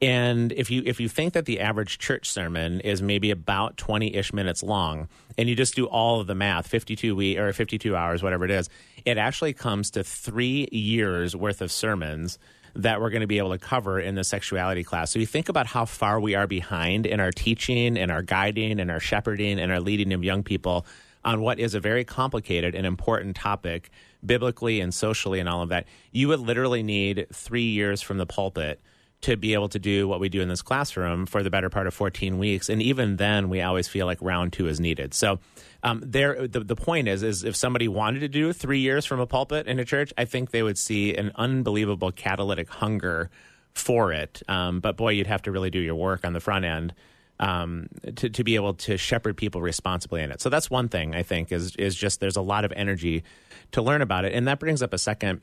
And 0.00 0.52
if 0.52 0.70
you 0.70 0.82
if 0.86 1.00
you 1.00 1.08
think 1.08 1.32
that 1.32 1.44
the 1.46 1.60
average 1.60 1.98
church 1.98 2.30
sermon 2.30 2.80
is 2.80 3.02
maybe 3.02 3.30
about 3.30 3.76
20-ish 3.76 4.32
minutes 4.32 4.62
long 4.62 5.08
and 5.36 5.48
you 5.48 5.56
just 5.56 5.74
do 5.74 5.86
all 5.86 6.20
of 6.20 6.28
the 6.28 6.36
math 6.36 6.68
52 6.68 7.16
week 7.16 7.38
or 7.38 7.52
52 7.52 7.96
hours 7.96 8.22
whatever 8.22 8.44
it 8.44 8.52
is 8.52 8.68
it 9.04 9.18
actually 9.18 9.52
comes 9.52 9.90
to 9.92 10.04
3 10.04 10.68
years 10.70 11.34
worth 11.34 11.60
of 11.60 11.72
sermons 11.72 12.38
that 12.78 13.00
we're 13.00 13.10
going 13.10 13.22
to 13.22 13.26
be 13.26 13.38
able 13.38 13.50
to 13.50 13.58
cover 13.58 14.00
in 14.00 14.14
the 14.14 14.24
sexuality 14.24 14.84
class. 14.84 15.10
So 15.10 15.18
you 15.18 15.26
think 15.26 15.48
about 15.48 15.66
how 15.66 15.84
far 15.84 16.20
we 16.20 16.34
are 16.34 16.46
behind 16.46 17.06
in 17.06 17.20
our 17.20 17.32
teaching 17.32 17.98
and 17.98 18.10
our 18.10 18.22
guiding 18.22 18.80
and 18.80 18.90
our 18.90 19.00
shepherding 19.00 19.58
and 19.58 19.70
our 19.70 19.80
leading 19.80 20.12
of 20.12 20.22
young 20.22 20.44
people 20.44 20.86
on 21.24 21.40
what 21.40 21.58
is 21.58 21.74
a 21.74 21.80
very 21.80 22.04
complicated 22.04 22.76
and 22.76 22.86
important 22.86 23.34
topic 23.34 23.90
biblically 24.24 24.80
and 24.80 24.94
socially 24.94 25.40
and 25.40 25.48
all 25.48 25.62
of 25.62 25.68
that. 25.70 25.86
You 26.12 26.28
would 26.28 26.40
literally 26.40 26.82
need 26.82 27.26
3 27.32 27.62
years 27.62 28.00
from 28.00 28.18
the 28.18 28.26
pulpit 28.26 28.80
to 29.20 29.36
be 29.36 29.52
able 29.54 29.68
to 29.68 29.78
do 29.78 30.06
what 30.06 30.20
we 30.20 30.28
do 30.28 30.40
in 30.40 30.48
this 30.48 30.62
classroom 30.62 31.26
for 31.26 31.42
the 31.42 31.50
better 31.50 31.68
part 31.68 31.86
of 31.86 31.94
14 31.94 32.38
weeks 32.38 32.68
and 32.68 32.80
even 32.80 33.16
then 33.16 33.48
we 33.48 33.60
always 33.60 33.88
feel 33.88 34.06
like 34.06 34.18
round 34.20 34.52
2 34.52 34.68
is 34.68 34.78
needed. 34.78 35.12
So 35.12 35.40
um, 35.82 36.02
there 36.04 36.46
the, 36.46 36.60
the 36.60 36.76
point 36.76 37.08
is 37.08 37.22
is 37.22 37.44
if 37.44 37.56
somebody 37.56 37.88
wanted 37.88 38.20
to 38.20 38.28
do 38.28 38.52
3 38.52 38.78
years 38.78 39.04
from 39.04 39.20
a 39.20 39.26
pulpit 39.26 39.66
in 39.66 39.78
a 39.78 39.84
church, 39.84 40.12
I 40.16 40.24
think 40.24 40.50
they 40.50 40.62
would 40.62 40.78
see 40.78 41.16
an 41.16 41.32
unbelievable 41.34 42.12
catalytic 42.12 42.68
hunger 42.68 43.30
for 43.74 44.12
it. 44.12 44.42
Um, 44.48 44.80
but 44.80 44.96
boy, 44.96 45.10
you'd 45.10 45.26
have 45.26 45.42
to 45.42 45.52
really 45.52 45.70
do 45.70 45.78
your 45.78 45.94
work 45.94 46.24
on 46.24 46.32
the 46.32 46.40
front 46.40 46.64
end 46.64 46.94
um, 47.40 47.88
to, 48.16 48.28
to 48.28 48.44
be 48.44 48.56
able 48.56 48.74
to 48.74 48.96
shepherd 48.96 49.36
people 49.36 49.62
responsibly 49.62 50.22
in 50.22 50.30
it. 50.30 50.40
So 50.40 50.48
that's 50.48 50.70
one 50.70 50.88
thing 50.88 51.14
I 51.14 51.22
think 51.22 51.52
is 51.52 51.74
is 51.76 51.94
just 51.94 52.20
there's 52.20 52.36
a 52.36 52.42
lot 52.42 52.64
of 52.64 52.72
energy 52.72 53.24
to 53.72 53.82
learn 53.82 54.02
about 54.02 54.24
it, 54.24 54.32
and 54.32 54.48
that 54.48 54.58
brings 54.58 54.82
up 54.82 54.92
a 54.92 54.98
second 54.98 55.40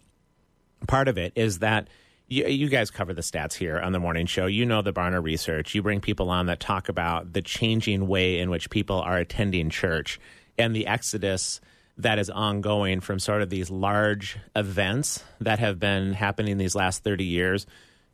part 0.88 1.08
of 1.08 1.18
it 1.18 1.34
is 1.36 1.60
that 1.60 1.88
you, 2.28 2.46
you 2.46 2.70
guys 2.70 2.90
cover 2.92 3.14
the 3.14 3.22
stats 3.22 3.54
here 3.54 3.80
on 3.80 3.92
the 3.92 4.00
morning 4.00 4.26
show. 4.26 4.46
You 4.46 4.66
know 4.66 4.82
the 4.82 4.94
Barna 4.94 5.24
research. 5.24 5.76
You 5.76 5.84
bring 5.84 6.02
people 6.02 6.30
on 6.30 6.48
that 6.48 6.60
talk 6.60 6.90
about 6.90 7.34
the 7.34 7.42
changing 7.42 8.08
way 8.08 8.40
in 8.40 8.50
which 8.50 8.70
people 8.70 9.00
are 9.00 9.18
attending 9.18 9.70
church 9.70 10.20
and 10.58 10.76
the 10.76 10.88
exodus 10.88 11.62
that 11.98 12.20
is 12.20 12.30
ongoing 12.30 13.00
from 13.00 13.20
sort 13.20 13.42
of 13.42 13.50
these 13.50 13.70
large 13.70 14.38
events 14.56 15.24
that 15.40 15.60
have 15.60 15.80
been 15.80 16.14
happening 16.14 16.58
these 16.58 16.76
last 16.76 17.04
30 17.04 17.24
years. 17.24 17.66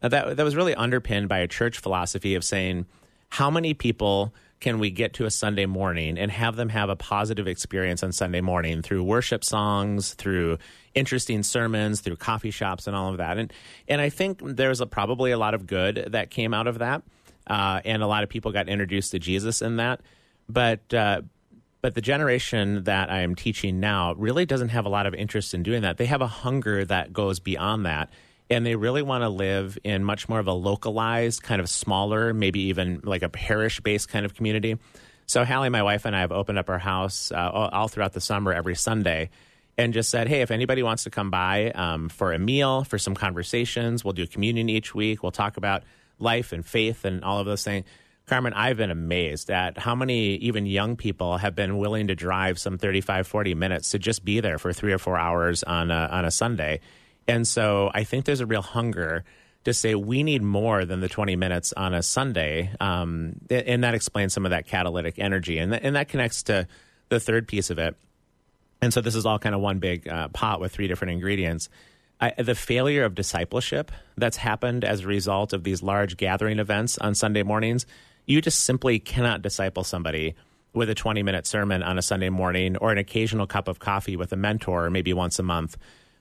Now, 0.04 0.10
that, 0.10 0.38
that 0.38 0.44
was 0.44 0.56
really 0.56 0.76
underpinned 0.76 1.30
by 1.30 1.40
a 1.40 1.48
church 1.48 1.80
philosophy 1.80 2.36
of 2.36 2.44
saying, 2.44 2.86
how 3.30 3.50
many 3.50 3.74
people 3.74 4.34
can 4.60 4.78
we 4.78 4.92
get 4.92 5.14
to 5.14 5.26
a 5.26 5.32
Sunday 5.32 5.66
morning 5.66 6.20
and 6.20 6.32
have 6.32 6.56
them 6.56 6.70
have 6.70 6.90
a 6.90 6.96
positive 6.96 7.48
experience 7.48 8.04
on 8.04 8.12
Sunday 8.12 8.42
morning 8.42 8.82
through 8.82 9.04
worship 9.04 9.44
songs, 9.44 10.14
through 10.14 10.60
interesting 10.94 11.44
sermons, 11.44 12.02
through 12.02 12.18
coffee 12.18 12.52
shops, 12.52 12.88
and 12.88 12.96
all 12.96 13.10
of 13.12 13.18
that? 13.18 13.38
And 13.38 13.52
and 13.88 14.02
I 14.02 14.10
think 14.10 14.40
there's 14.44 14.82
a, 14.82 14.86
probably 14.86 15.32
a 15.32 15.38
lot 15.38 15.54
of 15.54 15.68
good 15.68 16.10
that 16.12 16.30
came 16.30 16.54
out 16.54 16.68
of 16.68 16.80
that, 16.80 17.04
uh, 17.48 17.82
and 17.86 18.04
a 18.04 18.08
lot 18.08 18.24
of 18.24 18.30
people 18.30 18.52
got 18.52 18.70
introduced 18.70 19.12
to 19.12 19.20
Jesus 19.20 19.62
in 19.62 19.78
that. 19.78 20.02
But 20.50 20.94
uh, 20.94 21.22
but 21.82 21.96
the 21.96 22.02
generation 22.02 22.84
that 22.84 23.10
I 23.10 23.22
am 23.22 23.36
teaching 23.36 23.80
now 23.80 24.14
really 24.14 24.46
doesn't 24.46 24.70
have 24.70 24.86
a 24.86 24.90
lot 24.90 25.08
of 25.08 25.16
interest 25.16 25.54
in 25.54 25.64
doing 25.64 25.82
that. 25.82 25.98
They 25.98 26.06
have 26.06 26.22
a 26.22 26.28
hunger 26.28 26.86
that 26.86 27.12
goes 27.12 27.40
beyond 27.40 27.86
that. 27.86 28.10
and 28.52 28.66
they 28.66 28.76
really 28.76 29.02
want 29.02 29.24
to 29.24 29.30
live 29.30 29.78
in 29.84 30.04
much 30.04 30.28
more 30.28 30.38
of 30.38 30.48
a 30.48 30.54
localized, 30.54 31.42
kind 31.42 31.62
of 31.62 31.70
smaller, 31.70 32.34
maybe 32.34 32.60
even 32.64 33.00
like 33.04 33.24
a 33.24 33.30
parish 33.30 33.80
based 33.80 34.10
kind 34.10 34.26
of 34.26 34.36
community. 34.36 34.78
So, 35.26 35.46
Hallie, 35.46 35.70
my 35.70 35.82
wife, 35.84 36.04
and 36.04 36.14
I 36.14 36.20
have 36.20 36.34
opened 36.34 36.60
up 36.60 36.70
our 36.70 36.78
house 36.78 37.32
uh, 37.32 37.50
all 37.50 37.70
all 37.70 37.88
throughout 37.88 38.12
the 38.12 38.20
summer 38.20 38.52
every 38.52 38.76
Sunday 38.76 39.30
and 39.82 39.94
just 39.94 40.10
said, 40.10 40.28
hey, 40.28 40.42
if 40.42 40.52
anybody 40.52 40.84
wants 40.84 41.04
to 41.04 41.10
come 41.10 41.30
by 41.30 41.72
um, 41.72 42.10
for 42.10 42.34
a 42.34 42.40
meal, 42.40 42.84
for 42.84 42.98
some 42.98 43.16
conversations, 43.16 44.04
we'll 44.04 44.14
do 44.14 44.28
communion 44.28 44.70
each 44.70 44.96
week. 44.96 45.24
We'll 45.24 45.32
talk 45.32 45.58
about 45.58 45.84
life 46.20 46.52
and 46.52 46.66
faith 46.66 47.06
and 47.06 47.24
all 47.24 47.40
of 47.40 47.46
those 47.46 47.64
things. 47.64 47.86
Carmen, 48.28 48.54
I've 48.54 48.78
been 48.78 48.92
amazed 48.92 49.50
at 49.50 49.78
how 49.78 49.96
many 49.96 50.36
even 50.36 50.66
young 50.66 50.96
people 50.96 51.38
have 51.38 51.56
been 51.56 51.80
willing 51.80 52.08
to 52.08 52.16
drive 52.16 52.60
some 52.60 52.78
35, 52.78 53.28
40 53.28 53.56
minutes 53.56 53.90
to 53.90 54.00
just 54.00 54.24
be 54.24 54.40
there 54.40 54.58
for 54.58 54.72
three 54.72 54.94
or 54.94 55.00
four 55.00 55.18
hours 55.18 55.64
on 55.64 55.92
a, 55.92 56.08
on 56.12 56.24
a 56.24 56.32
Sunday. 56.32 56.80
And 57.28 57.48
so 57.48 57.92
I 57.94 58.04
think 58.04 58.26
there's 58.26 58.40
a 58.40 58.46
real 58.46 58.62
hunger 58.62 59.26
to 59.66 59.74
say 59.74 59.96
we 59.96 60.24
need 60.24 60.42
more 60.42 60.86
than 60.86 61.02
the 61.02 61.10
20 61.10 61.36
minutes 61.36 61.74
on 61.74 61.94
a 61.94 62.02
Sunday. 62.02 62.72
Um, 62.80 63.36
and 63.50 63.84
that 63.84 63.96
explains 63.96 64.34
some 64.34 64.46
of 64.46 64.52
that 64.52 64.66
catalytic 64.66 65.20
energy. 65.20 65.58
And, 65.58 65.72
th- 65.72 65.84
and 65.84 65.96
that 65.96 66.08
connects 66.08 66.44
to 66.44 66.68
the 67.10 67.20
third 67.20 67.48
piece 67.48 67.70
of 67.70 67.80
it. 67.80 67.96
And 68.82 68.92
so 68.94 69.02
this 69.02 69.16
is 69.16 69.26
all 69.26 69.38
kind 69.38 69.54
of 69.54 69.62
one 69.62 69.80
big 69.80 70.08
uh, 70.08 70.30
pot 70.30 70.60
with 70.60 70.72
three 70.72 70.88
different 70.88 71.14
ingredients. 71.14 71.70
I, 72.20 72.34
the 72.38 72.56
failure 72.56 73.04
of 73.04 73.16
discipleship 73.16 73.92
that's 74.18 74.38
happened 74.38 74.84
as 74.84 75.02
a 75.02 75.08
result 75.08 75.54
of 75.54 75.64
these 75.64 75.84
large 75.84 76.18
gathering 76.18 76.60
events 76.60 76.98
on 76.98 77.14
Sunday 77.14 77.44
mornings, 77.44 77.86
you 78.26 78.42
just 78.42 78.64
simply 78.64 79.00
cannot 79.00 79.42
disciple 79.42 79.84
somebody 79.84 80.36
with 80.74 80.90
a 80.90 80.96
20 80.96 81.22
minute 81.22 81.46
sermon 81.46 81.84
on 81.84 81.98
a 81.98 82.02
Sunday 82.02 82.30
morning 82.30 82.78
or 82.78 82.92
an 82.92 82.98
occasional 82.98 83.46
cup 83.46 83.68
of 83.68 83.80
coffee 83.80 84.16
with 84.16 84.32
a 84.32 84.36
mentor 84.36 84.90
maybe 84.90 85.14
once 85.14 85.38
a 85.38 85.44
month. 85.44 85.78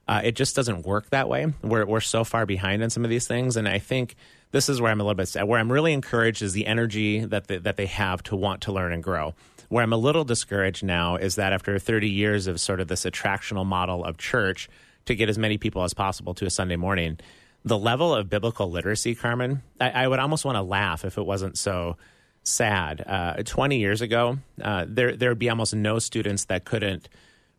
Uh, 0.08 0.20
it 0.24 0.32
just 0.32 0.56
doesn't 0.56 0.84
work 0.84 1.08
that 1.10 1.28
way. 1.28 1.52
We're, 1.62 1.86
we're 1.86 2.00
so 2.00 2.24
far 2.24 2.44
behind 2.44 2.82
in 2.82 2.90
some 2.90 3.04
of 3.04 3.10
these 3.10 3.28
things. 3.28 3.56
And 3.56 3.68
I 3.68 3.78
think 3.78 4.16
this 4.50 4.68
is 4.68 4.80
where 4.80 4.90
I'm 4.90 5.00
a 5.00 5.04
little 5.04 5.14
bit 5.14 5.28
sad. 5.28 5.44
Where 5.44 5.60
I'm 5.60 5.70
really 5.70 5.92
encouraged 5.92 6.42
is 6.42 6.52
the 6.52 6.66
energy 6.66 7.24
that, 7.24 7.46
the, 7.46 7.58
that 7.60 7.76
they 7.76 7.86
have 7.86 8.22
to 8.24 8.36
want 8.36 8.62
to 8.62 8.72
learn 8.72 8.92
and 8.92 9.02
grow. 9.02 9.34
Where 9.70 9.84
I'm 9.84 9.92
a 9.92 9.96
little 9.96 10.24
discouraged 10.24 10.82
now 10.82 11.14
is 11.14 11.36
that 11.36 11.52
after 11.52 11.78
30 11.78 12.10
years 12.10 12.48
of 12.48 12.60
sort 12.60 12.80
of 12.80 12.88
this 12.88 13.04
attractional 13.04 13.64
model 13.64 14.04
of 14.04 14.18
church 14.18 14.68
to 15.06 15.14
get 15.14 15.28
as 15.28 15.38
many 15.38 15.58
people 15.58 15.84
as 15.84 15.94
possible 15.94 16.34
to 16.34 16.44
a 16.44 16.50
Sunday 16.50 16.74
morning, 16.74 17.20
the 17.64 17.78
level 17.78 18.12
of 18.12 18.28
biblical 18.28 18.68
literacy, 18.68 19.14
Carmen, 19.14 19.62
I, 19.80 19.90
I 19.90 20.08
would 20.08 20.18
almost 20.18 20.44
want 20.44 20.56
to 20.56 20.62
laugh 20.62 21.04
if 21.04 21.18
it 21.18 21.24
wasn't 21.24 21.56
so 21.56 21.96
sad. 22.42 23.04
Uh, 23.06 23.44
20 23.44 23.78
years 23.78 24.02
ago, 24.02 24.38
uh, 24.60 24.86
there 24.88 25.14
there 25.14 25.28
would 25.28 25.38
be 25.38 25.48
almost 25.48 25.72
no 25.72 26.00
students 26.00 26.46
that 26.46 26.64
couldn't 26.64 27.08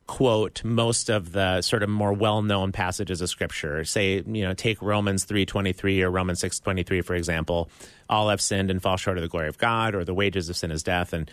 quote 0.06 0.66
most 0.66 1.10
of 1.10 1.32
the 1.32 1.62
sort 1.62 1.82
of 1.82 1.88
more 1.90 2.12
well-known 2.12 2.74
passages 2.74 3.22
of 3.22 3.30
scripture 3.30 3.86
say 3.86 4.16
you 4.26 4.44
know 4.44 4.54
take 4.54 4.82
romans 4.82 5.26
3.23 5.26 6.02
or 6.02 6.12
romans 6.12 6.42
6.23 6.42 7.06
for 7.06 7.16
example 7.16 7.70
all 8.10 8.28
have 8.28 8.42
sinned 8.42 8.70
and 8.70 8.82
fall 8.82 8.98
short 8.98 9.18
of 9.18 9.22
the 9.22 9.30
glory 9.30 9.48
of 9.48 9.58
god 9.58 9.96
or 9.96 10.04
the 10.04 10.14
wages 10.14 10.50
of 10.50 10.58
sin 10.58 10.70
is 10.72 10.84
death 10.84 11.14
and 11.14 11.32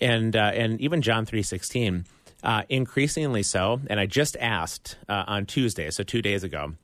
and 0.00 0.36
uh, 0.36 0.50
and 0.54 0.80
even 0.80 1.02
john 1.02 1.26
3.16 1.26 2.04
uh, 2.42 2.62
increasingly 2.68 3.42
so 3.42 3.80
and 3.88 3.98
i 3.98 4.06
just 4.06 4.36
asked 4.38 4.96
uh, 5.08 5.24
on 5.26 5.46
tuesday 5.46 5.90
so 5.90 6.02
two 6.02 6.22
days 6.22 6.44
ago 6.44 6.74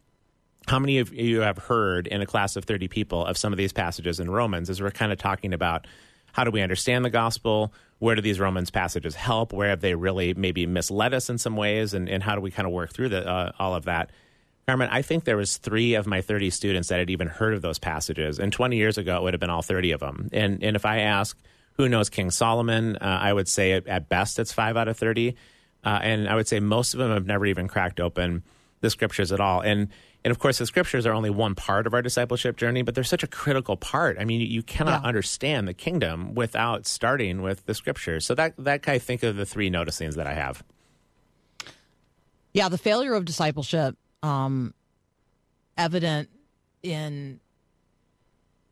how 0.66 0.78
many 0.78 0.98
of 0.98 1.12
you 1.12 1.40
have 1.40 1.58
heard 1.58 2.06
in 2.06 2.22
a 2.22 2.26
class 2.26 2.56
of 2.56 2.64
30 2.64 2.88
people 2.88 3.24
of 3.24 3.36
some 3.36 3.52
of 3.52 3.58
these 3.58 3.72
passages 3.72 4.18
in 4.18 4.30
Romans 4.30 4.70
as 4.70 4.80
we're 4.80 4.90
kind 4.90 5.12
of 5.12 5.18
talking 5.18 5.52
about 5.52 5.86
how 6.32 6.44
do 6.44 6.50
we 6.50 6.62
understand 6.62 7.04
the 7.04 7.10
gospel? 7.10 7.72
Where 7.98 8.14
do 8.14 8.22
these 8.22 8.40
Romans 8.40 8.70
passages 8.70 9.14
help? 9.14 9.52
Where 9.52 9.68
have 9.68 9.80
they 9.80 9.94
really 9.94 10.34
maybe 10.34 10.66
misled 10.66 11.14
us 11.14 11.30
in 11.30 11.38
some 11.38 11.56
ways? 11.56 11.94
And, 11.94 12.08
and 12.08 12.22
how 12.22 12.34
do 12.34 12.40
we 12.40 12.50
kind 12.50 12.66
of 12.66 12.72
work 12.72 12.92
through 12.92 13.10
the, 13.10 13.28
uh, 13.28 13.52
all 13.58 13.74
of 13.74 13.84
that? 13.84 14.10
Carmen, 14.66 14.88
I 14.90 15.02
think 15.02 15.24
there 15.24 15.36
was 15.36 15.58
three 15.58 15.94
of 15.94 16.06
my 16.06 16.22
30 16.22 16.50
students 16.50 16.88
that 16.88 16.98
had 16.98 17.10
even 17.10 17.28
heard 17.28 17.54
of 17.54 17.62
those 17.62 17.78
passages. 17.78 18.38
And 18.38 18.52
20 18.52 18.76
years 18.76 18.98
ago, 18.98 19.18
it 19.18 19.22
would 19.22 19.34
have 19.34 19.40
been 19.40 19.50
all 19.50 19.62
30 19.62 19.92
of 19.92 20.00
them. 20.00 20.30
And, 20.32 20.62
and 20.64 20.74
if 20.74 20.86
I 20.86 21.00
ask 21.00 21.38
who 21.74 21.88
knows 21.88 22.08
King 22.10 22.30
Solomon, 22.30 22.96
uh, 22.96 23.18
I 23.22 23.32
would 23.32 23.48
say 23.48 23.72
at, 23.72 24.08
best 24.08 24.38
it's 24.38 24.52
five 24.52 24.76
out 24.76 24.88
of 24.88 24.96
30. 24.96 25.34
Uh, 25.84 25.98
and 26.02 26.28
I 26.28 26.34
would 26.34 26.48
say 26.48 26.60
most 26.60 26.94
of 26.94 26.98
them 26.98 27.10
have 27.10 27.26
never 27.26 27.44
even 27.46 27.68
cracked 27.68 28.00
open 28.00 28.42
the 28.80 28.90
scriptures 28.90 29.32
at 29.32 29.40
all. 29.40 29.60
And 29.60 29.88
and 30.26 30.30
of 30.30 30.38
course, 30.38 30.56
the 30.56 30.64
scriptures 30.64 31.04
are 31.04 31.12
only 31.12 31.28
one 31.28 31.54
part 31.54 31.86
of 31.86 31.92
our 31.92 32.00
discipleship 32.00 32.56
journey, 32.56 32.80
but 32.80 32.94
they're 32.94 33.04
such 33.04 33.22
a 33.22 33.26
critical 33.26 33.76
part. 33.76 34.16
I 34.18 34.24
mean, 34.24 34.40
you, 34.40 34.46
you 34.46 34.62
cannot 34.62 35.02
Yeah. 35.02 35.08
understand 35.08 35.68
the 35.68 35.74
kingdom 35.74 36.34
without 36.34 36.86
starting 36.86 37.42
with 37.42 37.66
the 37.66 37.74
scriptures. 37.74 38.24
So 38.24 38.34
that 38.34 38.54
that 38.56 38.88
I 38.88 38.98
think 38.98 39.22
of 39.22 39.36
the 39.36 39.44
three 39.44 39.68
noticings 39.70 40.14
that 40.14 40.26
I 40.26 40.32
have. 40.32 40.64
Yeah, 42.54 42.68
the 42.68 42.78
failure 42.78 43.14
of 43.14 43.24
discipleship, 43.24 43.96
um, 44.22 44.72
evident 45.76 46.30
in 46.82 47.40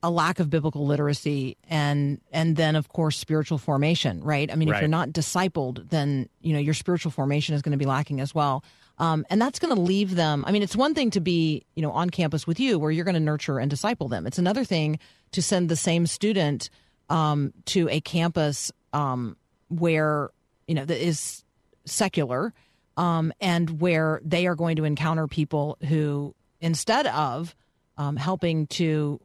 a 0.03 0.11
lack 0.11 0.41
of 0.41 0.51
biblical 0.51 0.87
literacy 0.87 1.57
and 1.69 2.21
and 2.33 2.57
then 2.57 2.77
of 2.77 2.89
course 2.89 3.17
spiritual 3.17 3.59
formation 3.59 4.23
right? 4.23 4.51
I 4.51 4.57
mean 4.57 4.69
if 4.69 4.81
you're 4.81 4.89
not 4.89 5.11
discipled 5.11 5.89
then 5.91 6.29
you 6.41 6.53
know 6.53 6.59
your 6.59 6.75
spiritual 6.75 7.11
formation 7.11 7.55
is 7.55 7.63
going 7.63 7.73
to 7.73 7.79
be 7.79 7.87
lacking 7.87 8.21
as 8.21 8.35
well. 8.35 8.65
Um, 8.99 9.25
and 9.31 9.41
that's 9.41 9.59
going 9.59 9.75
to 9.75 9.81
leave 9.81 10.15
them 10.15 10.45
i 10.47 10.53
mean 10.53 10.63
it's 10.63 10.77
one 10.77 10.95
thing 10.95 11.11
to 11.11 11.21
be 11.21 11.65
you 11.75 11.83
know 11.83 11.93
on 11.93 12.11
campus 12.11 12.47
with 12.47 12.61
you 12.61 12.79
where 12.79 12.91
you're 12.91 13.07
going 13.07 13.15
to 13.15 13.21
nurture 13.21 13.59
and 13.59 13.71
disciple 13.71 14.09
them. 14.09 14.27
It's 14.27 14.39
another 14.39 14.65
thing 14.65 14.99
to 15.33 15.43
send 15.43 15.69
the 15.69 15.77
same 15.77 16.07
student 16.07 16.69
um, 17.09 17.53
to 17.67 17.89
a 17.89 18.01
campus 18.01 18.71
um, 18.93 19.37
where 19.69 20.31
you 20.67 20.75
know 20.75 20.85
that 20.85 21.05
is 21.05 21.45
secular 21.85 22.53
um, 22.97 23.33
and 23.41 23.81
where 23.81 24.21
they 24.25 24.47
are 24.47 24.55
going 24.55 24.77
to 24.77 24.85
encounter 24.85 25.27
people 25.27 25.79
who 25.89 26.35
instead 26.61 27.07
of 27.07 27.55
um, 27.99 28.17
helping 28.17 28.67
to 28.69 29.21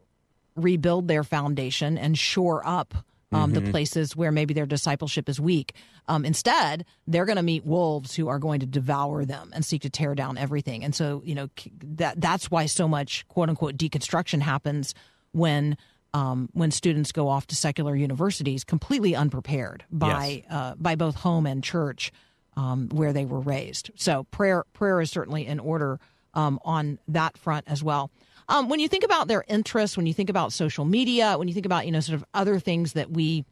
rebuild 0.58 1.08
their 1.08 1.24
foundation 1.24 1.98
and 1.98 2.18
shore 2.18 2.66
up 2.68 2.94
um, 3.32 3.52
the 3.52 3.62
places 3.62 4.16
where 4.16 4.32
maybe 4.32 4.54
their 4.54 4.66
discipleship 4.66 5.28
is 5.28 5.40
weak. 5.40 5.74
Um, 6.08 6.24
instead, 6.24 6.86
they're 7.08 7.26
going 7.26 7.38
to 7.38 7.44
meet 7.44 7.66
wolves 7.66 8.16
who 8.16 8.30
are 8.30 8.40
going 8.40 8.62
to 8.62 8.66
devour 8.66 9.26
them 9.26 9.52
and 9.54 9.66
seek 9.66 9.82
to 9.82 9.90
tear 9.90 10.16
down 10.16 10.38
everything. 10.38 10.84
And 10.84 10.96
so, 10.96 11.22
you 11.26 11.36
know, 11.36 11.50
that 11.84 12.20
that's 12.22 12.50
why 12.50 12.68
so 12.68 12.88
much 12.88 13.28
quote 13.28 13.50
unquote 13.50 13.76
deconstruction 13.76 14.42
happens 14.42 14.94
when 15.34 15.78
um, 16.14 16.50
when 16.54 16.72
students 16.72 17.12
go 17.12 17.28
off 17.28 17.48
to 17.48 17.56
secular 17.56 17.96
universities 17.96 18.64
completely 18.64 19.14
unprepared 19.16 19.84
by 19.92 20.44
uh, 20.50 20.76
by 20.78 20.96
both 20.96 21.16
home 21.16 21.46
and 21.46 21.64
church 21.64 22.14
um, 22.56 22.88
where 22.90 23.12
they 23.12 23.26
were 23.26 23.42
raised. 23.42 23.92
So 23.96 24.24
prayer 24.32 24.64
prayer 24.74 25.02
is 25.02 25.12
certainly 25.12 25.46
in 25.46 25.60
order 25.60 26.00
um, 26.34 26.60
on 26.64 27.00
that 27.10 27.38
front 27.38 27.66
as 27.68 27.84
well. 27.84 28.10
Um, 28.50 28.70
when 28.70 28.80
you 28.80 28.88
think 28.88 29.04
about 29.04 29.28
their 29.28 29.44
interests, 29.48 29.98
when 29.98 30.06
you 30.06 30.14
think 30.14 30.30
about 30.30 30.54
social 30.54 30.86
media, 30.86 31.38
when 31.38 31.48
you 31.48 31.54
think 31.54 31.66
about 31.66 31.86
you 31.86 31.92
know 31.92 32.00
sort 32.00 32.16
of 32.16 32.26
other 32.34 32.60
things 32.60 32.94
that 32.94 33.12
we 33.12 33.46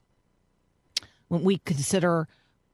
when 1.27 1.43
we 1.43 1.57
consider 1.59 2.27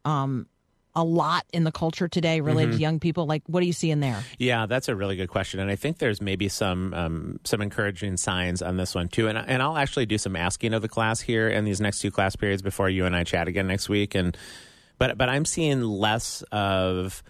um, 0.05 0.47
a 0.93 1.03
lot 1.03 1.45
in 1.53 1.63
the 1.63 1.71
culture 1.71 2.07
today 2.07 2.41
related 2.41 2.73
to 2.73 2.77
young 2.77 2.99
people, 2.99 3.25
like 3.25 3.43
what 3.47 3.61
do 3.61 3.65
you 3.65 3.73
see 3.73 3.91
in 3.91 4.01
there? 4.01 4.21
Yeah, 4.37 4.65
that's 4.65 4.89
a 4.89 4.95
really 4.95 5.15
good 5.15 5.29
question, 5.29 5.59
and 5.59 5.71
I 5.71 5.75
think 5.75 5.97
there's 5.97 6.21
maybe 6.21 6.47
some 6.47 6.93
um, 6.93 7.39
some 7.43 7.61
encouraging 7.61 8.17
signs 8.17 8.61
on 8.61 8.77
this 8.77 8.93
one 8.93 9.07
too. 9.07 9.27
And 9.27 9.37
and 9.37 9.63
I'll 9.63 9.77
actually 9.77 10.05
do 10.05 10.17
some 10.17 10.35
asking 10.35 10.73
of 10.73 10.81
the 10.81 10.89
class 10.89 11.21
here 11.21 11.47
in 11.49 11.65
these 11.65 11.81
next 11.81 11.99
two 11.99 12.11
class 12.11 12.35
periods 12.35 12.61
before 12.61 12.89
you 12.89 13.05
and 13.05 13.15
I 13.15 13.23
chat 13.23 13.47
again 13.47 13.67
next 13.67 13.89
week. 13.89 14.13
And 14.15 14.37
but 14.99 15.17
but 15.17 15.29
I'm 15.29 15.45
seeing 15.45 15.81
less 15.81 16.43
of 16.51 17.23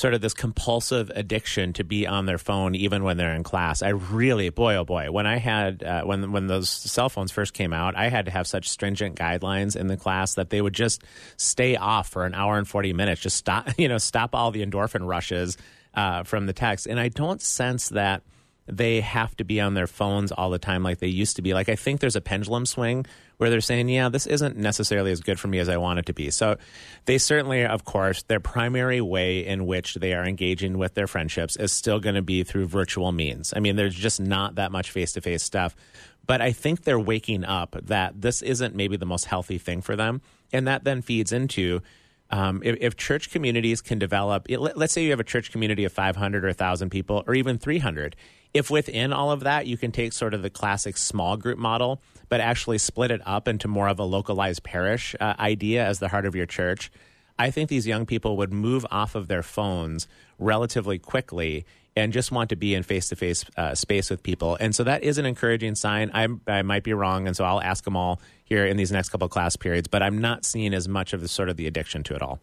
sort 0.00 0.14
of 0.14 0.22
this 0.22 0.32
compulsive 0.32 1.10
addiction 1.14 1.74
to 1.74 1.84
be 1.84 2.06
on 2.06 2.24
their 2.24 2.38
phone 2.38 2.74
even 2.74 3.04
when 3.04 3.18
they're 3.18 3.34
in 3.34 3.42
class. 3.42 3.82
I 3.82 3.90
really, 3.90 4.48
boy, 4.48 4.76
oh 4.76 4.84
boy, 4.84 5.10
when 5.10 5.26
I 5.26 5.36
had 5.36 5.82
uh, 5.82 6.02
when 6.04 6.32
when 6.32 6.46
those 6.46 6.70
cell 6.70 7.10
phones 7.10 7.30
first 7.30 7.52
came 7.52 7.72
out, 7.72 7.96
I 7.96 8.08
had 8.08 8.24
to 8.24 8.30
have 8.30 8.46
such 8.46 8.68
stringent 8.68 9.16
guidelines 9.16 9.76
in 9.76 9.88
the 9.88 9.98
class 9.98 10.34
that 10.34 10.48
they 10.48 10.62
would 10.62 10.72
just 10.72 11.04
stay 11.36 11.76
off 11.76 12.08
for 12.08 12.24
an 12.24 12.34
hour 12.34 12.56
and 12.56 12.66
forty 12.66 12.94
minutes, 12.94 13.20
just 13.20 13.36
stop, 13.36 13.68
you 13.78 13.88
know, 13.88 13.98
stop 13.98 14.34
all 14.34 14.50
the 14.50 14.64
endorphin 14.64 15.06
rushes 15.06 15.58
uh, 15.94 16.22
from 16.24 16.46
the 16.46 16.54
text. 16.54 16.86
And 16.86 16.98
I 16.98 17.08
don't 17.08 17.42
sense 17.42 17.90
that 17.90 18.22
they 18.66 19.00
have 19.00 19.36
to 19.36 19.44
be 19.44 19.60
on 19.60 19.74
their 19.74 19.86
phones 19.86 20.32
all 20.32 20.50
the 20.50 20.58
time 20.58 20.82
like 20.82 20.98
they 20.98 21.08
used 21.08 21.36
to 21.36 21.42
be. 21.42 21.52
Like 21.52 21.68
I 21.68 21.76
think 21.76 22.00
there's 22.00 22.16
a 22.16 22.20
pendulum 22.20 22.64
swing 22.64 23.04
where 23.40 23.48
they're 23.48 23.62
saying, 23.62 23.88
"Yeah, 23.88 24.10
this 24.10 24.26
isn't 24.26 24.58
necessarily 24.58 25.12
as 25.12 25.20
good 25.20 25.40
for 25.40 25.48
me 25.48 25.60
as 25.60 25.70
I 25.70 25.78
want 25.78 25.98
it 25.98 26.04
to 26.06 26.12
be." 26.12 26.30
So 26.30 26.58
they 27.06 27.16
certainly, 27.16 27.64
of 27.64 27.86
course, 27.86 28.22
their 28.24 28.38
primary 28.38 29.00
way 29.00 29.46
in 29.46 29.64
which 29.64 29.94
they 29.94 30.12
are 30.12 30.26
engaging 30.26 30.76
with 30.76 30.92
their 30.92 31.06
friendships 31.06 31.56
is 31.56 31.72
still 31.72 32.00
going 32.00 32.16
to 32.16 32.22
be 32.22 32.42
through 32.42 32.66
virtual 32.66 33.12
means. 33.12 33.54
I 33.56 33.60
mean, 33.60 33.76
there's 33.76 33.94
just 33.94 34.20
not 34.20 34.56
that 34.56 34.70
much 34.70 34.90
face-to-face 34.90 35.42
stuff. 35.42 35.74
But 36.26 36.42
I 36.42 36.52
think 36.52 36.84
they're 36.84 37.00
waking 37.00 37.44
up 37.44 37.76
that 37.86 38.20
this 38.20 38.42
isn't 38.42 38.76
maybe 38.76 38.98
the 38.98 39.06
most 39.06 39.24
healthy 39.24 39.56
thing 39.56 39.80
for 39.80 39.96
them, 39.96 40.20
and 40.52 40.68
that 40.68 40.84
then 40.84 41.00
feeds 41.00 41.32
into 41.32 41.80
um, 42.30 42.62
if, 42.64 42.76
if 42.80 42.96
church 42.96 43.30
communities 43.30 43.80
can 43.80 43.98
develop, 43.98 44.46
it, 44.48 44.60
let- 44.60 44.76
let's 44.76 44.92
say 44.92 45.04
you 45.04 45.10
have 45.10 45.20
a 45.20 45.24
church 45.24 45.50
community 45.52 45.84
of 45.84 45.92
500 45.92 46.44
or 46.44 46.48
1,000 46.48 46.90
people 46.90 47.24
or 47.26 47.34
even 47.34 47.58
300. 47.58 48.16
If 48.52 48.70
within 48.70 49.12
all 49.12 49.30
of 49.30 49.40
that 49.40 49.66
you 49.66 49.76
can 49.76 49.92
take 49.92 50.12
sort 50.12 50.34
of 50.34 50.42
the 50.42 50.50
classic 50.50 50.96
small 50.96 51.36
group 51.36 51.58
model, 51.58 52.00
but 52.28 52.40
actually 52.40 52.78
split 52.78 53.10
it 53.10 53.20
up 53.24 53.46
into 53.46 53.68
more 53.68 53.88
of 53.88 53.98
a 53.98 54.04
localized 54.04 54.62
parish 54.62 55.14
uh, 55.20 55.34
idea 55.38 55.84
as 55.84 55.98
the 55.98 56.08
heart 56.08 56.26
of 56.26 56.34
your 56.34 56.46
church, 56.46 56.90
I 57.38 57.50
think 57.50 57.68
these 57.70 57.86
young 57.86 58.06
people 58.06 58.36
would 58.36 58.52
move 58.52 58.84
off 58.90 59.14
of 59.14 59.28
their 59.28 59.42
phones 59.42 60.06
relatively 60.38 60.98
quickly 60.98 61.64
and 61.96 62.12
just 62.12 62.30
want 62.32 62.50
to 62.50 62.56
be 62.56 62.74
in 62.74 62.82
face 62.82 63.08
to 63.08 63.16
face 63.16 63.44
space 63.74 64.10
with 64.10 64.22
people. 64.22 64.56
And 64.60 64.74
so 64.74 64.84
that 64.84 65.02
is 65.02 65.18
an 65.18 65.26
encouraging 65.26 65.74
sign. 65.74 66.10
I, 66.14 66.28
I 66.46 66.62
might 66.62 66.84
be 66.84 66.92
wrong, 66.94 67.26
and 67.26 67.36
so 67.36 67.44
I'll 67.44 67.60
ask 67.60 67.84
them 67.84 67.96
all 67.96 68.20
here 68.44 68.66
in 68.66 68.76
these 68.76 68.92
next 68.92 69.10
couple 69.10 69.26
of 69.26 69.30
class 69.30 69.56
periods. 69.56 69.88
But 69.88 70.02
I'm 70.02 70.18
not 70.18 70.44
seeing 70.44 70.74
as 70.74 70.88
much 70.88 71.12
of 71.12 71.20
the 71.20 71.28
sort 71.28 71.48
of 71.48 71.56
the 71.56 71.66
addiction 71.66 72.02
to 72.04 72.14
it 72.14 72.22
all. 72.22 72.40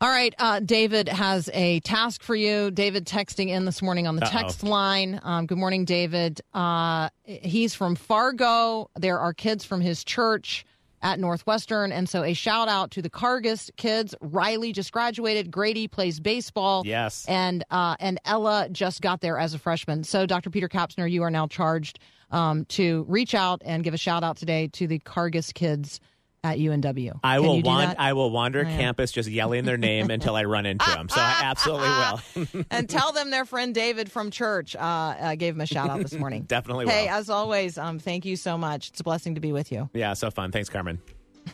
All 0.00 0.08
right, 0.08 0.34
uh, 0.36 0.58
David 0.58 1.08
has 1.08 1.48
a 1.54 1.78
task 1.80 2.24
for 2.24 2.34
you. 2.34 2.72
David 2.72 3.06
texting 3.06 3.50
in 3.50 3.66
this 3.66 3.80
morning 3.82 4.08
on 4.08 4.16
the 4.16 4.24
Uh-oh. 4.24 4.30
text 4.32 4.64
line. 4.64 5.20
Um, 5.22 5.46
good 5.46 5.58
morning, 5.58 5.84
David. 5.84 6.40
Uh, 6.52 7.08
he's 7.22 7.76
from 7.76 7.94
Fargo. 7.94 8.90
There 8.98 9.20
are 9.20 9.32
kids 9.32 9.64
from 9.64 9.80
his 9.80 10.02
church 10.02 10.66
at 11.02 11.18
Northwestern, 11.18 11.92
and 11.92 12.08
so 12.08 12.22
a 12.22 12.32
shout 12.32 12.68
out 12.68 12.90
to 12.92 13.02
the 13.02 13.10
Cargus 13.10 13.70
kids. 13.76 14.14
Riley 14.20 14.72
just 14.72 14.92
graduated. 14.92 15.50
Grady 15.50 15.88
plays 15.88 16.20
baseball. 16.20 16.82
Yes. 16.86 17.24
and 17.28 17.64
uh, 17.70 17.96
and 18.00 18.20
Ella 18.24 18.68
just 18.70 19.02
got 19.02 19.20
there 19.20 19.38
as 19.38 19.52
a 19.52 19.58
freshman. 19.58 20.04
So, 20.04 20.26
Dr. 20.26 20.50
Peter 20.50 20.68
Kapsner, 20.68 21.10
you 21.10 21.22
are 21.22 21.30
now 21.30 21.46
charged 21.46 21.98
um, 22.30 22.64
to 22.66 23.04
reach 23.08 23.34
out 23.34 23.62
and 23.64 23.84
give 23.84 23.94
a 23.94 23.98
shout 23.98 24.24
out 24.24 24.36
today 24.36 24.68
to 24.68 24.86
the 24.86 24.98
Cargus 25.00 25.52
kids 25.52 26.00
at 26.44 26.58
UNW. 26.58 27.20
I 27.22 27.36
Can 27.36 27.46
will 27.46 27.56
you 27.56 27.62
do 27.62 27.68
wan- 27.68 27.88
that? 27.88 28.00
I 28.00 28.12
will 28.14 28.30
wander 28.30 28.62
yeah. 28.62 28.76
campus 28.76 29.12
just 29.12 29.28
yelling 29.28 29.64
their 29.64 29.76
name 29.76 30.10
until 30.10 30.34
I 30.34 30.44
run 30.44 30.66
into 30.66 30.88
them. 30.90 31.08
So 31.08 31.20
I 31.20 31.38
absolutely 31.44 31.88
will. 31.88 32.64
and 32.70 32.88
tell 32.88 33.12
them 33.12 33.30
their 33.30 33.44
friend 33.44 33.72
David 33.72 34.10
from 34.10 34.30
church 34.32 34.74
uh, 34.74 34.78
uh, 34.78 35.34
gave 35.36 35.54
him 35.54 35.60
a 35.60 35.66
shout 35.66 35.88
out 35.88 36.00
this 36.00 36.14
morning. 36.14 36.42
Definitely 36.48 36.88
Hey, 36.88 37.04
will. 37.04 37.10
as 37.12 37.30
always, 37.30 37.78
um, 37.78 37.98
thank 38.00 38.24
you 38.24 38.34
so 38.34 38.58
much. 38.58 38.88
It's 38.88 39.00
a 39.00 39.04
blessing 39.04 39.36
to 39.36 39.40
be 39.40 39.52
with 39.52 39.70
you. 39.70 39.88
yeah, 39.94 40.14
so 40.14 40.30
fun. 40.32 40.50
Thanks, 40.50 40.68
Carmen. 40.68 41.00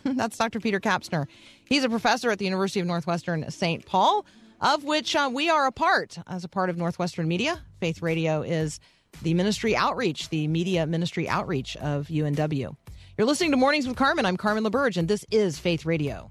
That's 0.04 0.36
Dr. 0.38 0.58
Peter 0.60 0.80
Kapsner. 0.80 1.26
He's 1.66 1.84
a 1.84 1.88
professor 1.90 2.30
at 2.30 2.38
the 2.38 2.44
University 2.46 2.80
of 2.80 2.86
Northwestern 2.86 3.50
St. 3.50 3.84
Paul, 3.84 4.24
of 4.60 4.84
which 4.84 5.14
uh, 5.14 5.30
we 5.32 5.50
are 5.50 5.66
a 5.66 5.72
part 5.72 6.18
as 6.26 6.44
a 6.44 6.48
part 6.48 6.70
of 6.70 6.76
Northwestern 6.78 7.28
Media. 7.28 7.60
Faith 7.80 8.00
Radio 8.02 8.40
is 8.42 8.80
the 9.22 9.34
ministry 9.34 9.76
outreach, 9.76 10.28
the 10.30 10.46
media 10.48 10.86
ministry 10.86 11.28
outreach 11.28 11.76
of 11.76 12.08
UNW. 12.08 12.74
You're 13.18 13.26
listening 13.26 13.50
to 13.50 13.56
Mornings 13.56 13.88
with 13.88 13.96
Carmen. 13.96 14.24
I'm 14.24 14.36
Carmen 14.36 14.62
LaBerge, 14.62 14.96
and 14.96 15.08
this 15.08 15.24
is 15.32 15.58
Faith 15.58 15.84
Radio. 15.84 16.30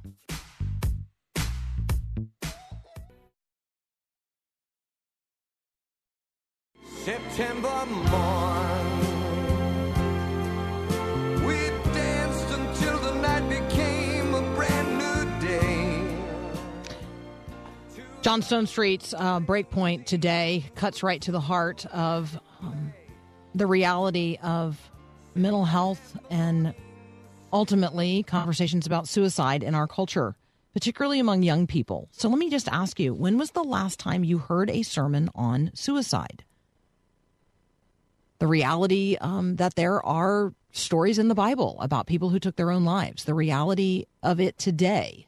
September 7.04 7.86
morn. 7.88 9.00
We 11.45 11.58
danced 11.93 12.50
until 12.52 13.00
the 13.00 13.15
night 13.15 13.50
became 13.50 14.34
a 14.34 14.41
brand 14.56 14.97
new 14.97 15.26
day. 15.45 16.17
John 18.21 18.41
Stonestreet's 18.41 19.13
uh, 19.13 19.41
Breakpoint 19.41 20.06
today 20.06 20.63
cuts 20.76 21.04
right 21.04 21.21
to 21.23 21.34
the 21.34 21.41
heart 21.41 21.86
of 21.88 22.39
um, 22.62 22.93
the 23.54 23.67
reality 23.67 24.38
of 24.41 24.80
mental 25.38 25.65
health 25.65 26.17
and 26.30 26.73
ultimately 27.52 28.23
conversations 28.23 28.86
about 28.86 29.08
suicide 29.08 29.63
in 29.63 29.76
our 29.76 29.88
culture, 29.88 30.36
particularly 30.73 31.19
among 31.19 31.43
young 31.43 31.67
people. 31.67 32.10
So 32.12 32.30
let 32.30 32.38
me 32.38 32.50
just 32.50 32.67
ask 32.67 33.00
you 33.00 33.13
when 33.13 33.38
was 33.38 33.52
the 33.52 33.63
last 33.63 34.00
time 34.00 34.23
you 34.23 34.38
heard 34.38 34.69
a 34.69 34.84
sermon 34.84 35.30
on 35.36 35.71
suicide? 35.73 36.43
The 38.39 38.47
reality 38.47 39.17
um, 39.19 39.56
that 39.56 39.76
there 39.76 40.06
are 40.06 40.54
stories 40.71 41.17
in 41.17 41.28
the 41.28 41.36
Bible 41.36 41.78
about 41.80 42.06
people 42.06 42.30
who 42.30 42.39
took 42.39 42.56
their 42.56 42.71
own 42.71 42.86
lives, 42.86 43.23
the 43.23 43.34
reality 43.34 44.06
of 44.21 44.39
it 44.39 44.58
today 44.58 45.28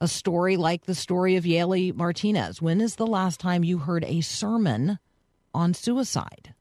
a 0.00 0.08
story 0.08 0.56
like 0.56 0.84
the 0.84 0.94
story 0.94 1.36
of 1.36 1.44
Yaley 1.44 1.94
Martinez. 1.94 2.62
When 2.62 2.80
is 2.80 2.96
the 2.96 3.06
last 3.06 3.40
time 3.40 3.64
you 3.64 3.78
heard 3.78 4.04
a 4.04 4.20
sermon 4.20 4.98
on 5.52 5.74
suicide? 5.74 6.54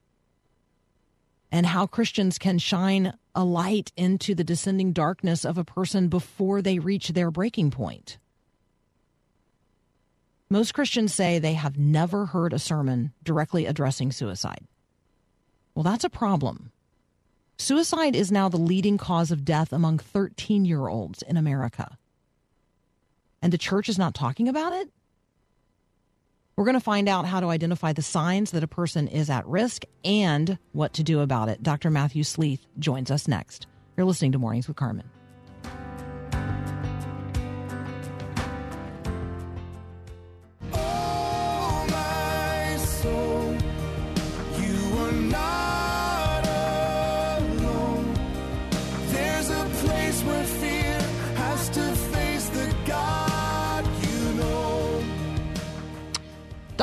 And 1.52 1.66
how 1.66 1.88
Christians 1.88 2.38
can 2.38 2.60
shine 2.60 3.14
a 3.34 3.44
light 3.44 3.92
into 3.96 4.36
the 4.36 4.44
descending 4.44 4.92
darkness 4.92 5.46
of 5.46 5.58
a 5.58 5.64
person 5.64 6.08
before 6.10 6.62
they 6.62 6.80
reach 6.80 7.10
their 7.10 7.32
breaking 7.32 7.72
point. 7.72 8.18
Most 10.50 10.74
Christians 10.74 11.14
say 11.14 11.40
they 11.40 11.54
have 11.54 11.78
never 11.78 12.28
heard 12.28 12.54
a 12.54 12.60
sermon 12.60 13.14
directly 13.24 13.66
addressing 13.66 14.12
suicide. 14.12 14.66
Well, 15.76 15.84
that's 15.84 16.04
a 16.04 16.10
problem. 16.10 16.72
Suicide 17.58 18.16
is 18.16 18.32
now 18.32 18.50
the 18.50 18.58
leading 18.58 18.98
cause 18.98 19.32
of 19.32 19.46
death 19.46 19.72
among 19.72 20.00
13 20.00 20.66
year 20.66 20.88
olds 20.88 21.22
in 21.22 21.38
America 21.38 21.98
and 23.42 23.54
the 23.54 23.58
church 23.58 23.90
is 23.90 23.98
not 23.98 24.14
talking 24.14 24.48
about 24.48 24.74
it? 24.74 24.90
We're 26.58 26.66
going 26.66 26.74
to 26.74 26.80
find 26.80 27.08
out 27.08 27.28
how 27.28 27.40
to 27.40 27.50
identify 27.50 27.94
the 27.94 28.02
signs 28.02 28.50
that 28.50 28.64
a 28.64 28.68
person 28.68 29.08
is 29.08 29.30
at 29.30 29.46
risk 29.46 29.84
and 30.04 30.58
what 30.72 30.94
to 30.94 31.04
do 31.04 31.20
about 31.20 31.50
it. 31.50 31.62
Dr. 31.62 31.92
Matthew 31.92 32.24
Sleeth 32.24 32.66
joins 32.80 33.12
us 33.12 33.28
next. 33.28 33.68
You're 33.96 34.08
listening 34.08 34.32
to 34.32 34.40
Mornings 34.40 34.68
with 34.68 34.76
Carmen. 34.76 35.08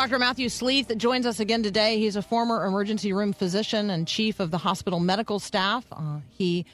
Dr. 0.05 0.19
Matthew 0.19 0.51
Sleeth 0.51 0.95
joins 0.99 1.25
us 1.25 1.41
again 1.41 1.63
today. 1.63 1.99
He's 1.99 2.15
a 2.15 2.21
former 2.21 2.67
emergency 2.67 3.15
room 3.15 3.33
physician 3.33 3.89
and 3.89 4.07
chief 4.07 4.39
of 4.39 4.51
the 4.51 4.59
hospital 4.59 5.01
medical 5.01 5.39
staff. 5.39 5.87
Uh, 5.91 6.19
he 6.29 6.67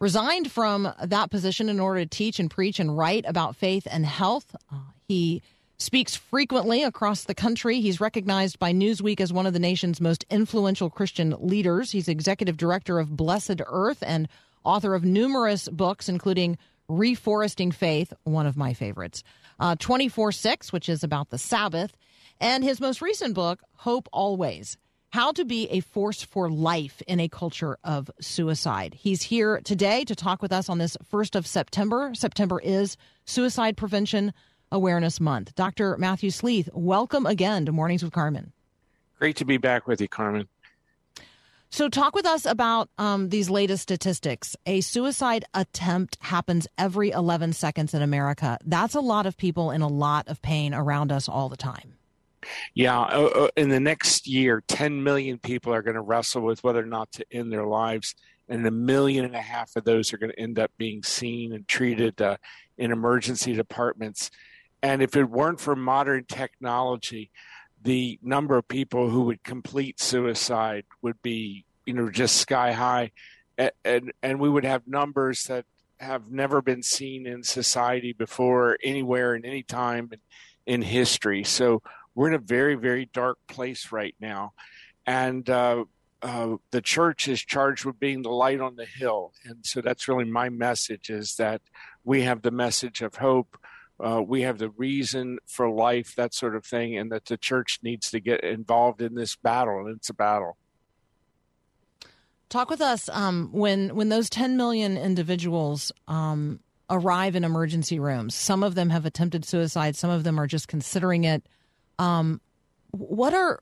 resigned 0.00 0.50
from 0.50 0.92
that 1.00 1.30
position 1.30 1.68
in 1.68 1.78
order 1.78 2.00
to 2.00 2.06
teach 2.06 2.40
and 2.40 2.50
preach 2.50 2.80
and 2.80 2.98
write 2.98 3.24
about 3.24 3.54
faith 3.54 3.86
and 3.88 4.04
health. 4.04 4.56
Uh, 4.72 4.78
he 5.06 5.42
speaks 5.78 6.16
frequently 6.16 6.82
across 6.82 7.22
the 7.22 7.36
country. 7.36 7.80
He's 7.80 8.00
recognized 8.00 8.58
by 8.58 8.72
Newsweek 8.72 9.20
as 9.20 9.32
one 9.32 9.46
of 9.46 9.52
the 9.52 9.60
nation's 9.60 10.00
most 10.00 10.24
influential 10.28 10.90
Christian 10.90 11.36
leaders. 11.38 11.92
He's 11.92 12.08
executive 12.08 12.56
director 12.56 12.98
of 12.98 13.16
Blessed 13.16 13.60
Earth 13.64 14.02
and 14.04 14.26
author 14.64 14.96
of 14.96 15.04
numerous 15.04 15.68
books, 15.68 16.08
including 16.08 16.58
Reforesting 16.90 17.72
Faith, 17.72 18.12
one 18.24 18.46
of 18.46 18.56
my 18.56 18.74
favorites, 18.74 19.22
uh, 19.60 19.76
24 19.78 20.32
6, 20.32 20.72
which 20.72 20.88
is 20.88 21.04
about 21.04 21.30
the 21.30 21.38
Sabbath, 21.38 21.96
and 22.42 22.64
his 22.64 22.80
most 22.80 23.00
recent 23.00 23.34
book, 23.34 23.62
Hope 23.76 24.08
Always 24.12 24.76
How 25.10 25.30
to 25.32 25.44
Be 25.44 25.68
a 25.70 25.78
Force 25.80 26.22
for 26.22 26.50
Life 26.50 27.00
in 27.06 27.20
a 27.20 27.28
Culture 27.28 27.78
of 27.84 28.10
Suicide. 28.20 28.94
He's 28.98 29.22
here 29.22 29.60
today 29.62 30.04
to 30.04 30.16
talk 30.16 30.42
with 30.42 30.52
us 30.52 30.68
on 30.68 30.78
this 30.78 30.96
1st 31.10 31.36
of 31.36 31.46
September. 31.46 32.12
September 32.14 32.60
is 32.60 32.96
Suicide 33.24 33.76
Prevention 33.76 34.34
Awareness 34.72 35.20
Month. 35.20 35.54
Dr. 35.54 35.96
Matthew 35.98 36.30
Sleeth, 36.30 36.68
welcome 36.74 37.26
again 37.26 37.64
to 37.66 37.72
Mornings 37.72 38.02
with 38.02 38.12
Carmen. 38.12 38.52
Great 39.20 39.36
to 39.36 39.44
be 39.44 39.56
back 39.56 39.86
with 39.86 40.00
you, 40.00 40.08
Carmen. 40.08 40.48
So, 41.70 41.88
talk 41.88 42.14
with 42.14 42.26
us 42.26 42.44
about 42.44 42.90
um, 42.98 43.30
these 43.30 43.48
latest 43.48 43.84
statistics. 43.84 44.56
A 44.66 44.82
suicide 44.82 45.44
attempt 45.54 46.18
happens 46.20 46.66
every 46.76 47.12
11 47.12 47.54
seconds 47.54 47.94
in 47.94 48.02
America. 48.02 48.58
That's 48.66 48.94
a 48.94 49.00
lot 49.00 49.24
of 49.24 49.38
people 49.38 49.70
in 49.70 49.80
a 49.80 49.88
lot 49.88 50.28
of 50.28 50.42
pain 50.42 50.74
around 50.74 51.12
us 51.12 51.30
all 51.30 51.48
the 51.48 51.56
time. 51.56 51.94
Yeah, 52.74 53.00
uh, 53.00 53.30
uh, 53.34 53.48
in 53.56 53.68
the 53.68 53.80
next 53.80 54.26
year, 54.26 54.62
10 54.66 55.02
million 55.02 55.38
people 55.38 55.72
are 55.72 55.82
going 55.82 55.96
to 55.96 56.02
wrestle 56.02 56.42
with 56.42 56.62
whether 56.64 56.82
or 56.82 56.86
not 56.86 57.12
to 57.12 57.26
end 57.30 57.52
their 57.52 57.66
lives, 57.66 58.14
and 58.48 58.66
a 58.66 58.70
million 58.70 59.24
and 59.24 59.36
a 59.36 59.40
half 59.40 59.74
of 59.76 59.84
those 59.84 60.12
are 60.12 60.18
going 60.18 60.32
to 60.32 60.40
end 60.40 60.58
up 60.58 60.70
being 60.76 61.02
seen 61.02 61.52
and 61.52 61.66
treated 61.68 62.20
uh, 62.20 62.36
in 62.76 62.92
emergency 62.92 63.54
departments. 63.54 64.30
And 64.82 65.02
if 65.02 65.16
it 65.16 65.24
weren't 65.24 65.60
for 65.60 65.76
modern 65.76 66.24
technology, 66.24 67.30
the 67.82 68.18
number 68.22 68.56
of 68.56 68.68
people 68.68 69.08
who 69.10 69.22
would 69.22 69.42
complete 69.42 70.00
suicide 70.00 70.84
would 71.02 71.20
be, 71.22 71.64
you 71.86 71.94
know, 71.94 72.10
just 72.10 72.36
sky 72.36 72.72
high, 72.72 73.10
and 73.58 73.72
and, 73.84 74.12
and 74.22 74.40
we 74.40 74.48
would 74.48 74.64
have 74.64 74.86
numbers 74.86 75.44
that 75.44 75.64
have 76.02 76.30
never 76.30 76.60
been 76.60 76.82
seen 76.82 77.26
in 77.26 77.42
society 77.42 78.12
before, 78.12 78.76
anywhere, 78.82 79.34
in 79.34 79.44
any 79.44 79.62
time 79.62 80.10
in, 80.12 80.18
in 80.66 80.82
history. 80.82 81.44
So 81.44 81.82
we're 82.14 82.28
in 82.28 82.34
a 82.34 82.38
very, 82.38 82.74
very 82.74 83.06
dark 83.06 83.38
place 83.46 83.92
right 83.92 84.14
now, 84.20 84.52
and 85.06 85.48
uh, 85.48 85.84
uh, 86.22 86.56
the 86.70 86.80
church 86.80 87.28
is 87.28 87.40
charged 87.40 87.84
with 87.84 87.98
being 87.98 88.22
the 88.22 88.30
light 88.30 88.60
on 88.60 88.76
the 88.76 88.84
hill, 88.84 89.32
and 89.44 89.64
so 89.64 89.80
that's 89.80 90.08
really 90.08 90.24
my 90.24 90.48
message: 90.48 91.10
is 91.10 91.36
that 91.36 91.62
we 92.04 92.22
have 92.22 92.42
the 92.42 92.50
message 92.50 93.02
of 93.02 93.16
hope. 93.16 93.58
Uh, 94.00 94.20
we 94.20 94.42
have 94.42 94.58
the 94.58 94.70
reason 94.70 95.38
for 95.46 95.70
life, 95.70 96.14
that 96.16 96.34
sort 96.34 96.56
of 96.56 96.64
thing, 96.64 96.96
and 96.96 97.12
that 97.12 97.26
the 97.26 97.36
church 97.36 97.78
needs 97.82 98.10
to 98.10 98.20
get 98.20 98.42
involved 98.42 99.00
in 99.00 99.14
this 99.14 99.36
battle, 99.36 99.86
and 99.86 99.96
it's 99.96 100.10
a 100.10 100.14
battle. 100.14 100.56
Talk 102.52 102.68
with 102.68 102.82
us 102.82 103.08
um, 103.08 103.48
when 103.52 103.94
when 103.94 104.10
those 104.10 104.28
10 104.28 104.58
million 104.58 104.98
individuals 104.98 105.90
um, 106.06 106.60
arrive 106.90 107.34
in 107.34 107.44
emergency 107.44 107.98
rooms. 107.98 108.34
Some 108.34 108.62
of 108.62 108.74
them 108.74 108.90
have 108.90 109.06
attempted 109.06 109.46
suicide. 109.46 109.96
Some 109.96 110.10
of 110.10 110.22
them 110.22 110.38
are 110.38 110.46
just 110.46 110.68
considering 110.68 111.24
it. 111.24 111.46
Um, 112.02 112.40
what 112.90 113.32
are 113.32 113.60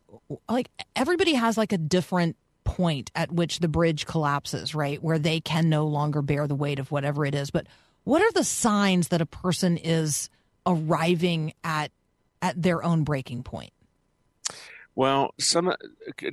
like 0.49 0.71
everybody 0.97 1.35
has 1.35 1.59
like 1.59 1.73
a 1.73 1.79
different 1.79 2.37
point 2.65 3.11
at 3.15 3.31
which 3.31 3.59
the 3.59 3.69
bridge 3.69 4.07
collapses, 4.07 4.75
right? 4.75 5.03
Where 5.03 5.19
they 5.19 5.41
can 5.41 5.69
no 5.69 5.87
longer 5.87 6.23
bear 6.23 6.47
the 6.47 6.55
weight 6.55 6.79
of 6.79 6.91
whatever 6.91 7.27
it 7.27 7.35
is. 7.35 7.51
But 7.51 7.67
what 8.05 8.23
are 8.23 8.33
the 8.33 8.45
signs 8.45 9.09
that 9.09 9.21
a 9.21 9.27
person 9.27 9.77
is 9.77 10.31
arriving 10.67 11.53
at 11.63 11.91
at 12.41 12.61
their 12.61 12.83
own 12.83 13.05
breaking 13.05 13.43
point? 13.43 13.73
Well, 14.95 15.35
some 15.39 15.75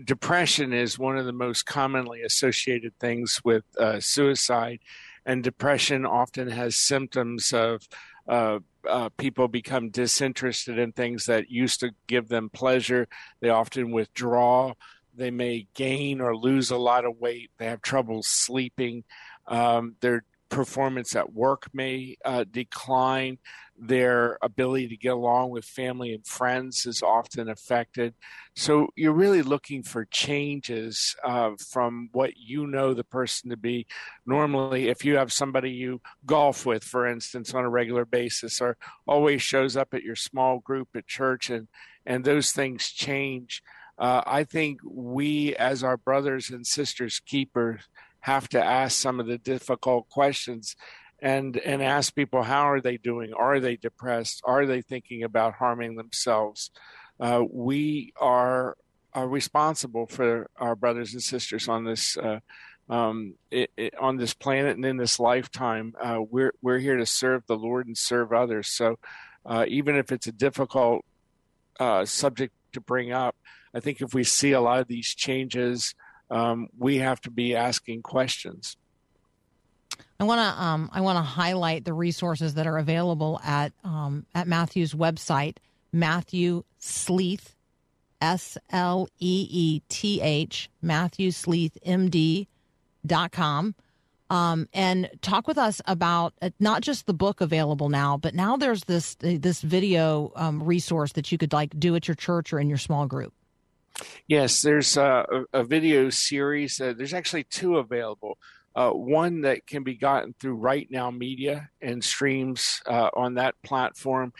depression 0.03 0.73
is 0.73 0.97
one 0.97 1.17
of 1.17 1.25
the 1.25 1.33
most 1.33 1.65
commonly 1.65 2.21
associated 2.21 2.97
things 2.99 3.41
with 3.43 3.63
uh, 3.77 3.99
suicide, 3.99 4.79
and 5.25 5.43
depression 5.43 6.05
often 6.05 6.49
has 6.49 6.75
symptoms 6.75 7.53
of 7.53 7.87
uh, 8.27 8.59
uh, 8.87 9.09
people 9.17 9.47
become 9.47 9.89
disinterested 9.89 10.77
in 10.77 10.91
things 10.91 11.25
that 11.25 11.49
used 11.49 11.79
to 11.81 11.91
give 12.07 12.27
them 12.27 12.49
pleasure. 12.49 13.07
They 13.39 13.49
often 13.49 13.91
withdraw. 13.91 14.73
They 15.15 15.31
may 15.31 15.67
gain 15.73 16.21
or 16.21 16.35
lose 16.35 16.69
a 16.69 16.77
lot 16.77 17.05
of 17.05 17.17
weight. 17.17 17.51
They 17.57 17.65
have 17.65 17.81
trouble 17.81 18.21
sleeping. 18.23 19.03
Um, 19.47 19.95
their 20.01 20.23
performance 20.49 21.15
at 21.15 21.33
work 21.33 21.67
may 21.73 22.17
uh, 22.25 22.45
decline. 22.49 23.37
Their 23.79 24.39
ability 24.41 24.87
to 24.87 24.97
get 24.97 25.13
along 25.13 25.51
with 25.51 25.63
family 25.63 26.11
and 26.11 26.25
friends 26.25 26.87
is 26.87 27.03
often 27.03 27.47
affected. 27.47 28.15
So 28.55 28.87
you're 28.95 29.13
really 29.13 29.43
looking 29.43 29.83
for 29.83 30.05
changes 30.05 31.15
uh, 31.23 31.51
from 31.69 32.09
what 32.11 32.37
you 32.37 32.65
know 32.65 32.95
the 32.95 33.03
person 33.03 33.51
to 33.51 33.57
be. 33.57 33.85
Normally, 34.25 34.87
if 34.87 35.05
you 35.05 35.17
have 35.17 35.31
somebody 35.31 35.69
you 35.69 36.01
golf 36.25 36.65
with, 36.65 36.83
for 36.83 37.05
instance, 37.05 37.53
on 37.53 37.65
a 37.65 37.69
regular 37.69 38.05
basis, 38.05 38.59
or 38.59 38.77
always 39.05 39.43
shows 39.43 39.77
up 39.77 39.93
at 39.93 40.03
your 40.03 40.15
small 40.15 40.57
group 40.57 40.89
at 40.95 41.05
church, 41.05 41.51
and 41.51 41.67
and 42.05 42.23
those 42.23 42.51
things 42.51 42.87
change. 42.89 43.61
Uh, 43.99 44.21
I 44.25 44.43
think 44.43 44.79
we, 44.83 45.55
as 45.55 45.83
our 45.83 45.97
brothers 45.97 46.49
and 46.49 46.65
sisters 46.65 47.19
keepers, 47.19 47.81
have 48.21 48.47
to 48.49 48.63
ask 48.63 48.99
some 48.99 49.19
of 49.19 49.27
the 49.27 49.37
difficult 49.37 50.09
questions 50.09 50.75
and 51.19 51.57
and 51.57 51.81
ask 51.81 52.13
people 52.13 52.43
how 52.43 52.69
are 52.69 52.81
they 52.81 52.97
doing? 52.97 53.33
Are 53.33 53.59
they 53.59 53.75
depressed? 53.75 54.41
Are 54.45 54.65
they 54.65 54.81
thinking 54.81 55.23
about 55.23 55.53
harming 55.55 55.95
themselves? 55.95 56.71
Uh, 57.19 57.43
we 57.49 58.13
are 58.19 58.77
are 59.13 59.27
responsible 59.27 60.05
for 60.05 60.49
our 60.57 60.75
brothers 60.75 61.13
and 61.13 61.23
sisters 61.23 61.67
on 61.67 61.85
this 61.85 62.17
uh, 62.17 62.39
um, 62.89 63.35
it, 63.49 63.71
it, 63.75 63.97
on 63.97 64.17
this 64.17 64.33
planet 64.33 64.75
and 64.75 64.85
in 64.85 64.97
this 64.97 65.19
lifetime. 65.19 65.95
Uh, 65.99 66.19
we're 66.21 66.53
we're 66.61 66.79
here 66.79 66.97
to 66.97 67.05
serve 67.05 67.43
the 67.47 67.57
Lord 67.57 67.87
and 67.87 67.97
serve 67.97 68.31
others. 68.31 68.67
So 68.67 68.99
uh, 69.45 69.65
even 69.67 69.95
if 69.95 70.11
it's 70.11 70.27
a 70.27 70.31
difficult 70.31 71.03
uh, 71.79 72.05
subject 72.05 72.53
to 72.73 72.81
bring 72.81 73.11
up 73.11 73.35
I 73.77 73.79
think 73.79 74.01
if 74.01 74.13
we 74.13 74.23
see 74.23 74.53
a 74.53 74.61
lot 74.61 74.79
of 74.79 74.87
these 74.87 75.13
changes 75.13 75.93
um, 76.29 76.67
we 76.77 76.97
have 76.97 77.21
to 77.21 77.31
be 77.31 77.55
asking 77.55 78.01
questions 78.01 78.77
I 80.19 80.23
want 80.23 80.39
to 80.39 80.61
um, 80.61 80.89
I 80.91 81.01
want 81.01 81.17
to 81.17 81.23
highlight 81.23 81.85
the 81.85 81.93
resources 81.93 82.55
that 82.55 82.65
are 82.65 82.77
available 82.77 83.39
at 83.43 83.73
um, 83.83 84.25
at 84.33 84.47
Matthew's 84.47 84.93
website, 84.93 85.57
Matthew 85.91 86.63
Sleeth, 86.79 87.55
S 88.19 88.57
L 88.71 89.07
E 89.19 89.47
E 89.49 89.81
T 89.89 90.21
H, 90.21 90.69
Matthew 90.81 91.31
Sleeth 91.31 91.77
MD 91.85 92.47
dot 93.05 93.31
com. 93.31 93.75
Um, 94.29 94.67
and 94.73 95.09
talk 95.21 95.47
with 95.47 95.57
us 95.57 95.81
about 95.85 96.33
uh, 96.41 96.49
not 96.59 96.81
just 96.81 97.05
the 97.05 97.13
book 97.13 97.39
available 97.39 97.87
now, 97.87 98.17
but 98.17 98.33
now 98.33 98.57
there's 98.57 98.83
this 98.85 99.15
this 99.19 99.61
video 99.61 100.33
um, 100.35 100.63
resource 100.63 101.13
that 101.13 101.31
you 101.31 101.37
could 101.37 101.53
like 101.53 101.79
do 101.79 101.95
at 101.95 102.07
your 102.07 102.15
church 102.15 102.51
or 102.51 102.59
in 102.59 102.69
your 102.69 102.77
small 102.79 103.05
group. 103.05 103.33
Yes, 104.27 104.61
there's 104.61 104.97
a, 104.97 105.25
a 105.53 105.63
video 105.63 106.09
series. 106.09 106.79
Uh, 106.79 106.93
there's 106.95 107.13
actually 107.13 107.43
two 107.43 107.77
available. 107.77 108.37
Uh, 108.75 108.91
one 108.91 109.41
that 109.41 109.65
can 109.65 109.83
be 109.83 109.95
gotten 109.95 110.35
through 110.39 110.53
Right 110.53 110.87
Now 110.91 111.09
Media 111.09 111.69
and 111.81 112.03
streams 112.03 112.81
uh, 112.85 113.09
on 113.15 113.35
that 113.35 113.55
platform. 113.63 114.33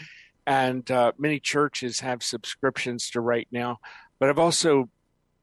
And 0.45 0.89
uh, 0.91 1.13
many 1.17 1.39
churches 1.39 2.01
have 2.01 2.21
subscriptions 2.21 3.09
to 3.11 3.21
Right 3.21 3.47
Now. 3.51 3.79
But 4.19 4.29
I've 4.29 4.39
also 4.39 4.89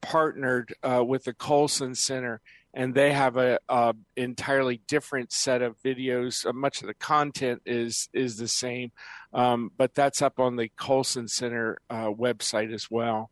partnered 0.00 0.74
uh, 0.83 1.03
with 1.05 1.24
the 1.24 1.35
Colson 1.35 1.94
Center, 1.94 2.40
and 2.72 2.94
they 2.94 3.12
have 3.12 3.37
a, 3.37 3.59
a 3.68 3.94
entirely 4.16 4.81
different 4.87 5.33
set 5.33 5.61
of 5.61 5.77
videos. 5.83 6.46
Uh, 6.46 6.53
much 6.53 6.81
of 6.81 6.87
the 6.87 6.94
content 6.94 7.62
is 7.66 8.09
is 8.12 8.37
the 8.37 8.48
same, 8.48 8.92
um, 9.33 9.70
but 9.77 9.94
that's 9.94 10.22
up 10.22 10.38
on 10.38 10.57
the 10.57 10.70
Colson 10.77 11.29
Center 11.29 11.79
website 11.90 12.72
as 12.72 12.90
well. 12.90 13.31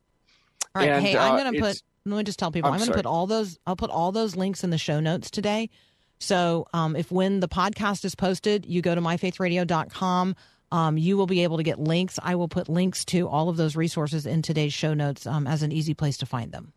All 0.75 0.83
right, 0.83 0.91
And, 0.91 1.05
hey, 1.05 1.17
I'm 1.17 1.35
uh, 1.35 1.39
going 1.39 1.55
to 1.55 1.61
put. 1.61 1.83
Let 2.05 2.17
me 2.17 2.25
just 2.25 2.39
tell 2.39 2.51
people. 2.51 2.69
I'm 2.69 2.75
I'm, 2.75 2.81
going 2.81 2.91
to 2.91 2.97
put 2.97 3.07
all 3.07 3.27
those. 3.27 3.59
I'll 3.67 3.77
put 3.77 3.91
all 3.91 4.13
those 4.13 4.37
links 4.37 4.65
in 4.65 4.71
the 4.71 4.79
show 4.79 5.01
notes 5.01 5.31
today. 5.31 5.71
So 6.19 6.67
um, 6.73 6.97
if 6.97 7.11
when 7.11 7.41
the 7.41 7.49
podcast 7.49 8.05
is 8.05 8.15
posted, 8.15 8.65
you 8.65 8.81
go 8.81 8.95
to 8.95 9.01
myfaithradio.com. 9.01 10.37
Um, 10.71 10.97
you 10.97 11.17
will 11.17 11.27
be 11.27 11.43
able 11.43 11.59
to 11.59 11.63
get 11.63 11.79
links. 11.79 12.19
I 12.23 12.35
will 12.37 12.49
put 12.49 12.69
links 12.69 13.05
to 13.07 13.29
all 13.29 13.49
of 13.49 13.57
those 13.57 13.77
resources 13.77 14.25
in 14.25 14.41
today's 14.41 14.73
show 14.73 14.95
notes 14.95 15.27
um, 15.27 15.47
as 15.47 15.63
an 15.63 15.71
easy 15.71 15.93
place 15.93 16.17
to 16.19 16.27
find 16.27 16.51
them. 16.51 16.73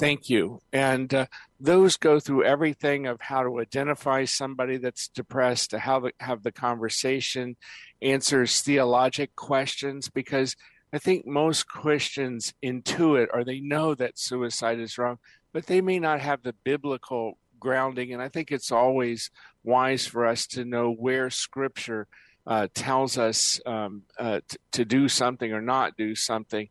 Thank 0.00 0.28
you. 0.28 0.60
And 0.72 1.12
uh, 1.12 1.26
those 1.60 1.96
go 1.96 2.20
through 2.20 2.44
everything 2.44 3.06
of 3.06 3.20
how 3.20 3.42
to 3.42 3.60
identify 3.60 4.24
somebody 4.24 4.78
that's 4.78 5.08
depressed, 5.08 5.70
to 5.70 5.78
how 5.78 6.00
to 6.00 6.12
have 6.20 6.42
the 6.42 6.52
conversation, 6.52 7.56
answers 8.00 8.60
theologic 8.62 9.36
questions, 9.36 10.08
because 10.08 10.56
I 10.92 10.98
think 10.98 11.26
most 11.26 11.68
Christians 11.68 12.52
intuit 12.64 13.28
or 13.32 13.44
they 13.44 13.60
know 13.60 13.94
that 13.94 14.18
suicide 14.18 14.80
is 14.80 14.98
wrong, 14.98 15.18
but 15.52 15.66
they 15.66 15.80
may 15.80 15.98
not 15.98 16.20
have 16.20 16.42
the 16.42 16.54
biblical 16.64 17.38
grounding. 17.58 18.12
And 18.12 18.22
I 18.22 18.28
think 18.28 18.50
it's 18.50 18.72
always 18.72 19.30
wise 19.62 20.06
for 20.06 20.26
us 20.26 20.46
to 20.48 20.64
know 20.64 20.92
where 20.92 21.30
Scripture 21.30 22.08
uh, 22.46 22.68
tells 22.74 23.18
us 23.18 23.60
um, 23.66 24.02
uh, 24.18 24.40
t- 24.48 24.56
to 24.72 24.84
do 24.84 25.08
something 25.08 25.52
or 25.52 25.60
not 25.60 25.96
do 25.96 26.14
something. 26.14 26.68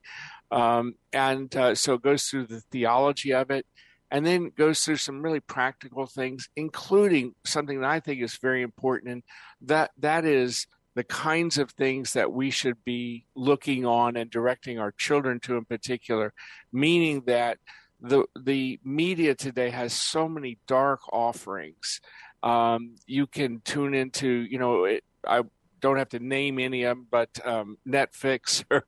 Um, 0.51 0.95
and 1.13 1.55
uh, 1.55 1.75
so 1.75 1.93
it 1.93 2.01
goes 2.01 2.25
through 2.25 2.47
the 2.47 2.61
theology 2.71 3.33
of 3.33 3.51
it 3.51 3.65
and 4.11 4.25
then 4.25 4.51
goes 4.57 4.81
through 4.81 4.97
some 4.97 5.21
really 5.21 5.39
practical 5.39 6.07
things, 6.07 6.49
including 6.55 7.35
something 7.45 7.81
that 7.81 7.89
I 7.89 7.99
think 7.99 8.21
is 8.21 8.37
very 8.37 8.63
important, 8.63 9.11
and 9.11 9.23
that 9.61 9.91
that 9.99 10.25
is 10.25 10.65
the 10.95 11.03
kinds 11.03 11.57
of 11.57 11.71
things 11.71 12.13
that 12.13 12.31
we 12.31 12.49
should 12.49 12.83
be 12.83 13.25
looking 13.35 13.85
on 13.85 14.15
and 14.15 14.29
directing 14.29 14.79
our 14.79 14.91
children 14.91 15.39
to 15.41 15.57
in 15.57 15.65
particular, 15.65 16.33
meaning 16.71 17.23
that 17.25 17.57
the 18.01 18.25
the 18.39 18.79
media 18.83 19.35
today 19.35 19.69
has 19.69 19.93
so 19.93 20.27
many 20.27 20.57
dark 20.67 21.01
offerings. 21.11 22.01
Um, 22.41 22.95
you 23.05 23.27
can 23.27 23.61
tune 23.65 23.93
into, 23.93 24.27
you 24.27 24.57
know, 24.57 24.85
it, 24.85 25.03
I 25.27 25.43
don't 25.81 25.97
have 25.97 26.09
to 26.09 26.19
name 26.19 26.59
any 26.59 26.83
of 26.83 26.97
them, 26.97 27.07
but 27.09 27.29
um, 27.45 27.77
Netflix 27.87 28.63
or, 28.71 28.85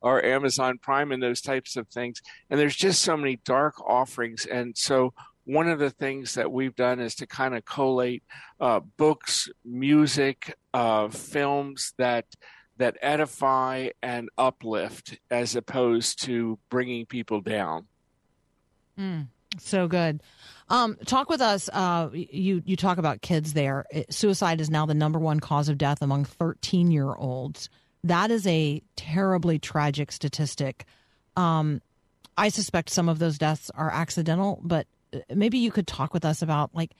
or 0.00 0.24
Amazon 0.24 0.78
Prime 0.78 1.12
and 1.12 1.22
those 1.22 1.40
types 1.40 1.76
of 1.76 1.88
things. 1.88 2.20
And 2.50 2.58
there's 2.58 2.76
just 2.76 3.02
so 3.02 3.16
many 3.16 3.40
dark 3.44 3.80
offerings. 3.80 4.46
And 4.46 4.76
so 4.76 5.12
one 5.44 5.68
of 5.68 5.78
the 5.78 5.90
things 5.90 6.34
that 6.34 6.50
we've 6.50 6.74
done 6.74 7.00
is 7.00 7.14
to 7.16 7.26
kind 7.26 7.54
of 7.54 7.64
collate 7.64 8.22
uh, 8.60 8.80
books, 8.96 9.48
music, 9.64 10.54
uh, 10.74 11.08
films 11.08 11.94
that 11.96 12.26
that 12.76 12.96
edify 13.00 13.88
and 14.02 14.28
uplift 14.36 15.18
as 15.30 15.54
opposed 15.56 16.22
to 16.24 16.58
bringing 16.68 17.06
people 17.06 17.40
down. 17.40 17.86
So 19.58 19.86
good. 19.86 20.20
Um, 20.68 20.96
talk 21.06 21.28
with 21.28 21.40
us. 21.40 21.68
Uh, 21.72 22.10
you 22.12 22.62
you 22.64 22.76
talk 22.76 22.98
about 22.98 23.22
kids 23.22 23.52
there. 23.52 23.84
It- 23.92 24.12
suicide 24.12 24.60
is 24.60 24.70
now 24.70 24.86
the 24.86 24.94
number 24.94 25.18
one 25.18 25.38
cause 25.40 25.68
of 25.68 25.78
death 25.78 26.02
among 26.02 26.24
13 26.24 26.90
year 26.90 27.14
olds. 27.14 27.68
That 28.02 28.30
is 28.30 28.46
a 28.46 28.82
terribly 28.96 29.58
tragic 29.58 30.10
statistic. 30.12 30.84
Um, 31.36 31.80
I 32.36 32.48
suspect 32.48 32.90
some 32.90 33.08
of 33.08 33.18
those 33.20 33.38
deaths 33.38 33.70
are 33.74 33.90
accidental, 33.90 34.60
but 34.64 34.86
uh, 35.14 35.18
maybe 35.34 35.58
you 35.58 35.70
could 35.70 35.86
talk 35.86 36.12
with 36.12 36.24
us 36.24 36.42
about 36.42 36.74
like 36.74 36.90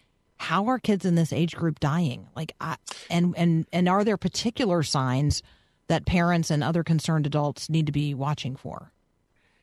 how 0.44 0.66
are 0.66 0.78
kids 0.78 1.07
in 1.07 1.14
this 1.14 1.33
age 1.33 1.57
group 1.57 1.80
dying? 1.80 2.28
Like, 2.37 2.54
I, 2.61 2.76
and 3.11 3.35
and 3.37 3.66
and 3.72 3.88
are 3.88 4.04
there 4.04 4.18
particular 4.18 4.83
signs 4.83 5.42
that 5.88 6.04
parents 6.07 6.50
and 6.50 6.62
other 6.62 6.85
concerned 6.85 7.26
adults 7.26 7.70
need 7.70 7.87
to 7.87 7.92
be 7.92 8.14
watching 8.14 8.54
for? 8.54 8.92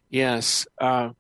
Yes. 0.10 0.66
Uh, 0.80 1.12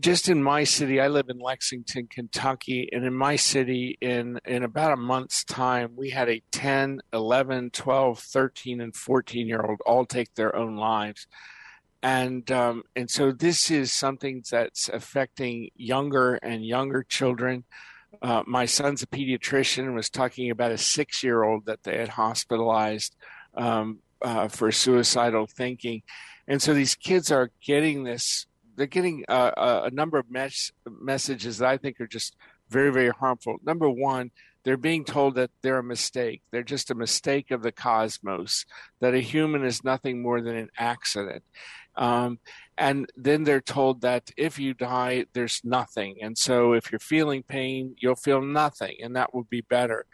just 0.00 0.28
in 0.28 0.42
my 0.42 0.64
city, 0.64 1.00
I 1.00 1.08
live 1.08 1.28
in 1.28 1.38
Lexington, 1.38 2.08
Kentucky, 2.08 2.88
and 2.92 3.04
in 3.04 3.14
my 3.14 3.36
city, 3.36 3.98
in, 4.00 4.40
in 4.44 4.64
about 4.64 4.92
a 4.92 4.96
month's 4.96 5.44
time, 5.44 5.92
we 5.94 6.10
had 6.10 6.28
a 6.28 6.42
10, 6.50 7.00
11, 7.12 7.70
12, 7.70 8.18
13, 8.18 8.80
and 8.80 8.96
14 8.96 9.46
year 9.46 9.62
old 9.62 9.80
all 9.86 10.04
take 10.04 10.34
their 10.34 10.54
own 10.56 10.76
lives. 10.76 11.26
And, 12.02 12.50
um, 12.50 12.82
and 12.96 13.10
so 13.10 13.30
this 13.30 13.70
is 13.70 13.92
something 13.92 14.42
that's 14.50 14.88
affecting 14.88 15.70
younger 15.76 16.34
and 16.36 16.64
younger 16.64 17.04
children. 17.04 17.64
Uh, 18.22 18.42
my 18.46 18.66
son's 18.66 19.02
a 19.02 19.06
pediatrician 19.06 19.94
was 19.94 20.10
talking 20.10 20.50
about 20.50 20.72
a 20.72 20.78
six 20.78 21.22
year 21.22 21.42
old 21.42 21.66
that 21.66 21.82
they 21.82 21.98
had 21.98 22.08
hospitalized 22.08 23.16
um, 23.54 23.98
uh, 24.22 24.48
for 24.48 24.70
suicidal 24.70 25.46
thinking. 25.46 26.02
And 26.46 26.60
so 26.60 26.74
these 26.74 26.94
kids 26.94 27.30
are 27.30 27.50
getting 27.64 28.04
this, 28.04 28.46
they're 28.76 28.86
getting 28.86 29.24
uh, 29.28 29.52
a, 29.56 29.82
a 29.84 29.90
number 29.90 30.18
of 30.18 30.30
mes- 30.30 30.72
messages 30.88 31.58
that 31.58 31.68
I 31.68 31.76
think 31.76 32.00
are 32.00 32.06
just 32.06 32.36
very, 32.68 32.92
very 32.92 33.10
harmful. 33.10 33.56
Number 33.64 33.88
one, 33.88 34.30
they're 34.64 34.76
being 34.76 35.04
told 35.04 35.34
that 35.36 35.50
they're 35.62 35.78
a 35.78 35.84
mistake. 35.84 36.42
They're 36.50 36.62
just 36.62 36.90
a 36.90 36.94
mistake 36.94 37.50
of 37.50 37.62
the 37.62 37.72
cosmos, 37.72 38.66
that 39.00 39.14
a 39.14 39.20
human 39.20 39.64
is 39.64 39.84
nothing 39.84 40.22
more 40.22 40.40
than 40.40 40.56
an 40.56 40.70
accident. 40.78 41.42
Um, 41.96 42.38
and 42.78 43.10
then 43.16 43.44
they're 43.44 43.60
told 43.60 44.02
that 44.02 44.30
if 44.36 44.58
you 44.58 44.74
die, 44.74 45.26
there's 45.32 45.60
nothing. 45.64 46.16
And 46.22 46.36
so 46.36 46.72
if 46.72 46.90
you're 46.90 46.98
feeling 46.98 47.42
pain, 47.42 47.94
you'll 47.98 48.14
feel 48.14 48.42
nothing, 48.42 48.96
and 49.02 49.16
that 49.16 49.34
would 49.34 49.50
be 49.50 49.62
better. 49.62 50.06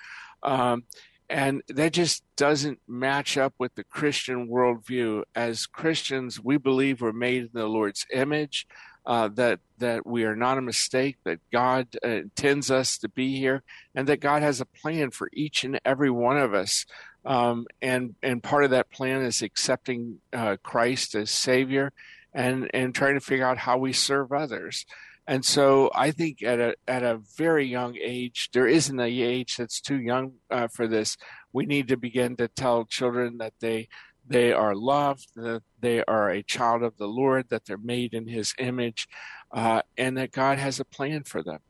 Um, 0.42 0.84
and 1.28 1.62
that 1.68 1.92
just 1.92 2.22
doesn't 2.36 2.78
match 2.86 3.36
up 3.36 3.54
with 3.58 3.74
the 3.74 3.84
Christian 3.84 4.48
worldview. 4.48 5.22
As 5.34 5.66
Christians, 5.66 6.40
we 6.40 6.56
believe 6.56 7.00
we're 7.00 7.12
made 7.12 7.42
in 7.42 7.50
the 7.52 7.66
Lord's 7.66 8.06
image, 8.12 8.66
uh, 9.06 9.28
that 9.28 9.60
that 9.78 10.06
we 10.06 10.24
are 10.24 10.34
not 10.36 10.58
a 10.58 10.62
mistake, 10.62 11.16
that 11.24 11.38
God 11.52 11.96
uh, 12.04 12.08
intends 12.08 12.70
us 12.70 12.98
to 12.98 13.08
be 13.08 13.38
here, 13.38 13.62
and 13.94 14.08
that 14.08 14.20
God 14.20 14.42
has 14.42 14.60
a 14.60 14.66
plan 14.66 15.10
for 15.10 15.30
each 15.32 15.64
and 15.64 15.80
every 15.84 16.10
one 16.10 16.38
of 16.38 16.54
us. 16.54 16.86
Um, 17.24 17.66
and 17.80 18.14
and 18.22 18.42
part 18.42 18.64
of 18.64 18.70
that 18.70 18.90
plan 18.90 19.22
is 19.22 19.42
accepting 19.42 20.18
uh, 20.32 20.56
Christ 20.62 21.14
as 21.14 21.30
Savior, 21.30 21.92
and 22.34 22.68
and 22.74 22.94
trying 22.94 23.14
to 23.14 23.20
figure 23.20 23.46
out 23.46 23.58
how 23.58 23.78
we 23.78 23.92
serve 23.92 24.32
others. 24.32 24.84
And 25.28 25.44
so 25.44 25.90
I 25.94 26.12
think 26.12 26.42
at 26.42 26.60
a 26.60 26.74
at 26.86 27.02
a 27.02 27.20
very 27.36 27.66
young 27.66 27.96
age, 28.00 28.50
there 28.52 28.68
isn't 28.68 29.00
a 29.00 29.06
age 29.06 29.56
that's 29.56 29.80
too 29.80 30.00
young 30.00 30.34
uh, 30.50 30.68
for 30.68 30.86
this. 30.86 31.16
We 31.52 31.66
need 31.66 31.88
to 31.88 31.96
begin 31.96 32.36
to 32.36 32.48
tell 32.48 32.84
children 32.84 33.38
that 33.38 33.54
they 33.60 33.88
they 34.28 34.52
are 34.52 34.74
loved, 34.74 35.28
that 35.36 35.62
they 35.80 36.02
are 36.04 36.30
a 36.30 36.42
child 36.42 36.82
of 36.82 36.96
the 36.96 37.06
Lord, 37.06 37.46
that 37.50 37.66
they're 37.66 37.78
made 37.78 38.14
in 38.14 38.26
His 38.26 38.54
image, 38.58 39.08
uh, 39.52 39.82
and 39.96 40.18
that 40.18 40.32
God 40.32 40.58
has 40.58 40.80
a 40.80 40.84
plan 40.84 41.22
for 41.24 41.42
them. 41.42 41.60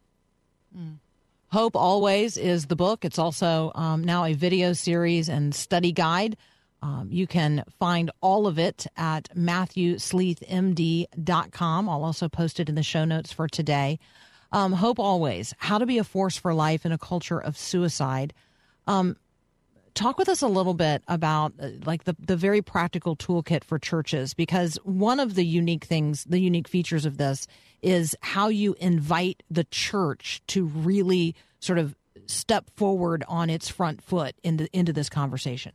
Hope 1.49 1.77
Always 1.77 2.37
is 2.37 2.67
the 2.67 2.77
book. 2.77 3.05
It's 3.05 3.19
also 3.19 3.73
um, 3.75 4.05
now 4.05 4.25
a 4.25 4.35
video 4.35 4.73
series 4.73 5.29
and 5.29 5.55
study 5.55 5.93
guide. 5.93 6.37
Um, 6.83 7.09
you 7.11 7.27
can 7.27 7.65
find 7.79 8.11
all 8.21 8.47
of 8.47 8.59
it 8.59 8.87
at 8.97 9.35
MatthewSleethMD.com. 9.35 11.89
I'll 11.89 12.05
also 12.05 12.29
post 12.29 12.61
it 12.61 12.69
in 12.69 12.75
the 12.75 12.83
show 12.83 13.05
notes 13.05 13.33
for 13.33 13.49
today. 13.49 13.99
Um, 14.53 14.73
Hope 14.73 14.99
Always 14.99 15.55
How 15.59 15.79
to 15.79 15.87
Be 15.87 15.99
a 15.99 16.05
Force 16.05 16.37
for 16.37 16.55
Life 16.55 16.85
in 16.85 16.93
a 16.93 16.99
Culture 16.99 17.41
of 17.41 17.57
Suicide. 17.57 18.35
Um, 18.87 19.17
talk 19.97 20.19
with 20.19 20.29
us 20.29 20.43
a 20.43 20.49
little 20.49 20.75
bit 20.75 21.03
about 21.09 21.55
uh, 21.59 21.71
like 21.85 22.05
the, 22.05 22.15
the 22.21 22.37
very 22.37 22.63
practical 22.63 23.17
toolkit 23.17 23.65
for 23.65 23.79
churches 23.79 24.35
because 24.35 24.77
one 24.85 25.19
of 25.19 25.35
the 25.35 25.45
unique 25.45 25.85
things 25.85 26.25
the 26.25 26.39
unique 26.39 26.69
features 26.69 27.05
of 27.05 27.17
this 27.17 27.47
is 27.83 28.15
how 28.21 28.49
you 28.49 28.77
invite 28.79 29.43
the 29.51 29.65
church 29.65 30.43
to 30.47 30.67
really 30.67 31.35
sort 31.59 31.79
of 31.79 31.97
step 32.27 32.71
forward 32.77 33.25
on 33.27 33.51
its 33.51 33.69
front 33.69 34.03
foot 34.03 34.35
into 34.45 34.69
into 34.77 34.93
this 34.93 35.09
conversation. 35.09 35.73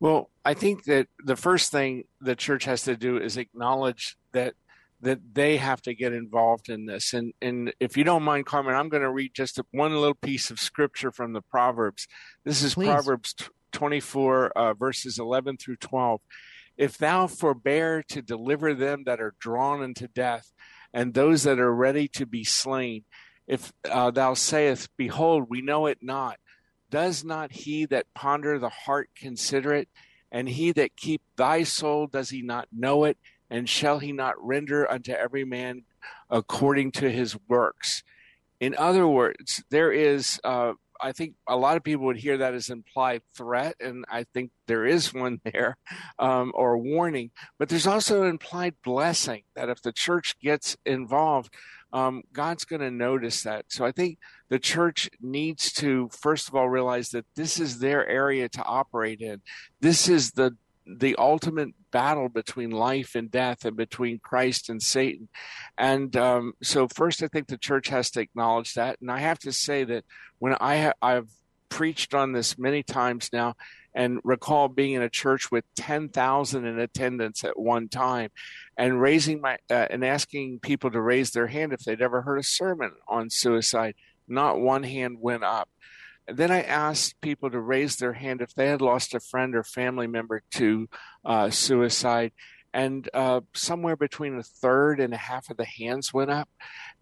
Well, 0.00 0.30
I 0.44 0.54
think 0.54 0.84
that 0.84 1.08
the 1.24 1.36
first 1.36 1.70
thing 1.70 2.04
the 2.20 2.34
church 2.34 2.64
has 2.64 2.82
to 2.84 2.96
do 2.96 3.18
is 3.18 3.36
acknowledge 3.36 4.16
that 4.32 4.54
that 5.02 5.18
they 5.34 5.56
have 5.56 5.82
to 5.82 5.94
get 5.94 6.12
involved 6.12 6.68
in 6.68 6.86
this. 6.86 7.12
And 7.12 7.34
and 7.42 7.72
if 7.80 7.96
you 7.96 8.04
don't 8.04 8.22
mind, 8.22 8.46
Carmen, 8.46 8.74
I'm 8.74 8.88
going 8.88 9.02
to 9.02 9.10
read 9.10 9.32
just 9.34 9.60
one 9.72 9.92
little 9.92 10.14
piece 10.14 10.50
of 10.50 10.60
scripture 10.60 11.10
from 11.10 11.32
the 11.32 11.42
Proverbs. 11.42 12.06
This 12.44 12.62
is 12.62 12.74
Please. 12.74 12.88
Proverbs 12.88 13.34
24 13.72 14.52
uh, 14.52 14.74
verses 14.74 15.18
11 15.18 15.56
through 15.56 15.76
12. 15.76 16.20
If 16.76 16.98
thou 16.98 17.26
forbear 17.26 18.02
to 18.08 18.22
deliver 18.22 18.74
them 18.74 19.04
that 19.04 19.20
are 19.20 19.34
drawn 19.38 19.82
unto 19.82 20.06
death, 20.06 20.52
and 20.94 21.12
those 21.12 21.42
that 21.44 21.58
are 21.58 21.74
ready 21.74 22.08
to 22.08 22.26
be 22.26 22.44
slain, 22.44 23.04
if 23.46 23.72
uh, 23.90 24.10
thou 24.10 24.34
sayest, 24.34 24.90
Behold, 24.96 25.46
we 25.48 25.62
know 25.62 25.86
it 25.86 25.98
not, 26.00 26.38
does 26.90 27.24
not 27.24 27.52
he 27.52 27.86
that 27.86 28.06
ponder 28.14 28.58
the 28.58 28.68
heart 28.68 29.10
consider 29.16 29.74
it? 29.74 29.88
And 30.30 30.48
he 30.48 30.72
that 30.72 30.96
keep 30.96 31.22
thy 31.36 31.62
soul, 31.62 32.06
does 32.06 32.30
he 32.30 32.42
not 32.42 32.68
know 32.72 33.04
it? 33.04 33.18
And 33.52 33.68
shall 33.68 33.98
he 33.98 34.12
not 34.12 34.42
render 34.42 34.90
unto 34.90 35.12
every 35.12 35.44
man 35.44 35.82
according 36.30 36.92
to 36.92 37.10
his 37.10 37.36
works? 37.48 38.02
In 38.60 38.74
other 38.78 39.06
words, 39.06 39.62
there 39.70 39.92
is, 39.92 40.40
uh, 40.42 40.72
I 40.98 41.12
think 41.12 41.34
a 41.46 41.56
lot 41.56 41.76
of 41.76 41.84
people 41.84 42.06
would 42.06 42.16
hear 42.16 42.38
that 42.38 42.54
as 42.54 42.70
implied 42.70 43.20
threat, 43.36 43.74
and 43.78 44.06
I 44.10 44.24
think 44.32 44.52
there 44.68 44.86
is 44.86 45.12
one 45.12 45.38
there, 45.52 45.76
um, 46.18 46.52
or 46.54 46.78
warning. 46.78 47.30
But 47.58 47.68
there's 47.68 47.86
also 47.86 48.22
an 48.22 48.30
implied 48.30 48.74
blessing 48.82 49.42
that 49.54 49.68
if 49.68 49.82
the 49.82 49.92
church 49.92 50.34
gets 50.40 50.74
involved, 50.86 51.52
um, 51.92 52.22
God's 52.32 52.64
going 52.64 52.80
to 52.80 52.90
notice 52.90 53.42
that. 53.42 53.66
So 53.68 53.84
I 53.84 53.92
think 53.92 54.16
the 54.48 54.58
church 54.58 55.10
needs 55.20 55.70
to, 55.74 56.08
first 56.10 56.48
of 56.48 56.54
all, 56.54 56.70
realize 56.70 57.10
that 57.10 57.26
this 57.36 57.60
is 57.60 57.80
their 57.80 58.08
area 58.08 58.48
to 58.48 58.64
operate 58.64 59.20
in. 59.20 59.42
This 59.82 60.08
is 60.08 60.30
the 60.30 60.56
the 60.86 61.16
ultimate 61.16 61.70
battle 61.90 62.28
between 62.28 62.70
life 62.70 63.14
and 63.14 63.30
death 63.30 63.64
and 63.64 63.76
between 63.76 64.18
Christ 64.18 64.68
and 64.68 64.82
Satan. 64.82 65.28
And 65.78 66.16
um, 66.16 66.52
so, 66.62 66.88
first, 66.88 67.22
I 67.22 67.28
think 67.28 67.48
the 67.48 67.58
church 67.58 67.88
has 67.88 68.10
to 68.12 68.20
acknowledge 68.20 68.74
that. 68.74 68.98
And 69.00 69.10
I 69.10 69.18
have 69.18 69.38
to 69.40 69.52
say 69.52 69.84
that 69.84 70.04
when 70.38 70.56
I 70.60 70.78
ha- 70.78 70.92
I've 71.00 71.30
preached 71.68 72.14
on 72.14 72.32
this 72.32 72.58
many 72.58 72.82
times 72.82 73.30
now, 73.32 73.54
and 73.94 74.20
recall 74.24 74.68
being 74.68 74.94
in 74.94 75.02
a 75.02 75.08
church 75.08 75.50
with 75.50 75.64
10,000 75.76 76.64
in 76.64 76.78
attendance 76.78 77.44
at 77.44 77.58
one 77.58 77.88
time 77.88 78.30
and 78.76 79.00
raising 79.00 79.40
my 79.40 79.58
uh, 79.70 79.86
and 79.90 80.04
asking 80.04 80.60
people 80.60 80.90
to 80.90 81.00
raise 81.00 81.30
their 81.30 81.46
hand 81.46 81.72
if 81.72 81.80
they'd 81.80 82.00
ever 82.00 82.22
heard 82.22 82.38
a 82.38 82.42
sermon 82.42 82.92
on 83.06 83.28
suicide 83.28 83.94
not 84.28 84.60
one 84.60 84.82
hand 84.82 85.16
went 85.20 85.44
up 85.44 85.68
and 86.28 86.36
then 86.36 86.50
I 86.50 86.62
asked 86.62 87.20
people 87.20 87.50
to 87.50 87.60
raise 87.60 87.96
their 87.96 88.12
hand 88.12 88.40
if 88.40 88.54
they 88.54 88.68
had 88.68 88.80
lost 88.80 89.14
a 89.14 89.20
friend 89.20 89.54
or 89.56 89.64
family 89.64 90.06
member 90.06 90.42
to 90.52 90.88
uh, 91.24 91.50
suicide. 91.50 92.32
And 92.74 93.06
uh, 93.12 93.42
somewhere 93.54 93.96
between 93.96 94.38
a 94.38 94.42
third 94.42 94.98
and 94.98 95.12
a 95.12 95.18
half 95.18 95.50
of 95.50 95.58
the 95.58 95.66
hands 95.66 96.14
went 96.14 96.30
up. 96.30 96.48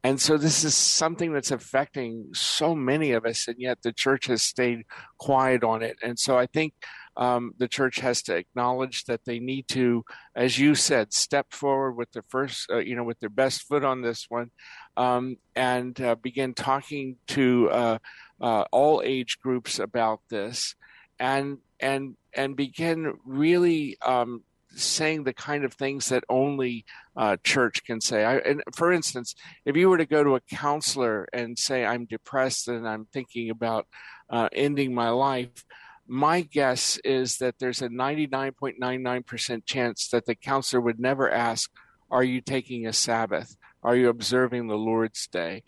And 0.03 0.21
so 0.21 0.37
this 0.37 0.65
is 0.65 0.75
something 0.75 1.33
that's 1.33 1.53
affecting 1.53 2.31
so 2.33 2.75
many 2.75 3.13
of 3.13 3.25
us, 3.25 3.47
and 3.47 3.57
yet 3.59 3.79
the 3.83 3.93
church 3.93 4.27
has 4.27 4.43
stayed 4.43 4.83
quiet 5.19 5.63
on 5.63 5.83
it. 5.83 5.97
And 6.03 6.19
so 6.19 6.37
I 6.37 6.47
think 6.47 6.75
um, 7.17 7.53
the 7.59 7.69
church 7.69 8.01
has 8.01 8.23
to 8.23 8.37
acknowledge 8.37 9.05
that 9.05 9.25
they 9.27 9.39
need 9.39 9.69
to, 9.69 10.05
as 10.35 10.59
you 10.59 10.75
said, 10.75 11.13
step 11.13 11.53
forward 11.53 11.93
with 11.93 12.11
the 12.13 12.23
first, 12.29 12.71
uh, 12.71 12.79
you 12.79 12.97
know, 12.97 13.05
with 13.05 13.21
their 13.21 13.29
best 13.29 13.63
foot 13.69 13.85
on 13.85 14.01
this 14.01 14.27
one, 14.29 14.51
um, 14.97 15.37
and 15.55 16.01
uh, 16.01 16.15
begin 16.15 16.55
talking 16.55 17.17
to 17.29 17.69
uh, 17.71 17.99
uh, 18.41 18.65
all 18.73 19.03
age 19.05 19.39
groups 19.43 19.79
about 19.79 20.21
this, 20.31 20.75
and 21.19 21.59
and 21.79 22.17
and 22.35 22.57
begin 22.57 23.15
really 23.25 23.99
um, 24.05 24.43
saying 24.75 25.25
the 25.25 25.33
kind 25.33 25.65
of 25.65 25.75
things 25.75 26.09
that 26.09 26.25
only 26.29 26.85
uh, 27.17 27.37
church 27.43 27.85
can 27.85 28.01
say. 28.01 28.25
I, 28.25 28.37
and 28.39 28.63
for 28.75 28.93
instance, 28.93 29.35
if 29.65 29.77
you 29.77 29.89
were 29.89 29.99
to 29.99 30.07
go 30.07 30.23
to 30.23 30.37
a 30.37 30.41
counselor 30.41 31.29
and 31.33 31.59
say, 31.59 31.85
"I'm 31.85 32.07
depressed 32.07 32.69
and 32.69 32.89
I'm 32.89 33.07
thinking 33.13 33.51
about 33.51 33.87
uh, 34.31 34.49
ending 34.53 34.95
my 34.95 35.11
life," 35.11 35.65
my 36.11 36.41
guess 36.41 36.99
is 37.05 37.39
that 37.39 37.61
there's 37.61 37.83
a 37.83 37.89
99.99% 37.89 39.65
chance 39.65 40.09
that 40.09 40.27
the 40.27 40.35
counselor 40.35 40.81
would 40.81 40.99
never 40.99 41.31
ask, 41.31 41.71
Are 42.11 42.25
you 42.25 42.41
taking 42.41 42.85
a 42.85 42.93
Sabbath? 42.93 43.57
Are 43.83 43.97
you 43.97 44.09
observing 44.09 44.67
the 44.67 44.77
Lord's 44.77 45.27
Day? 45.27 45.63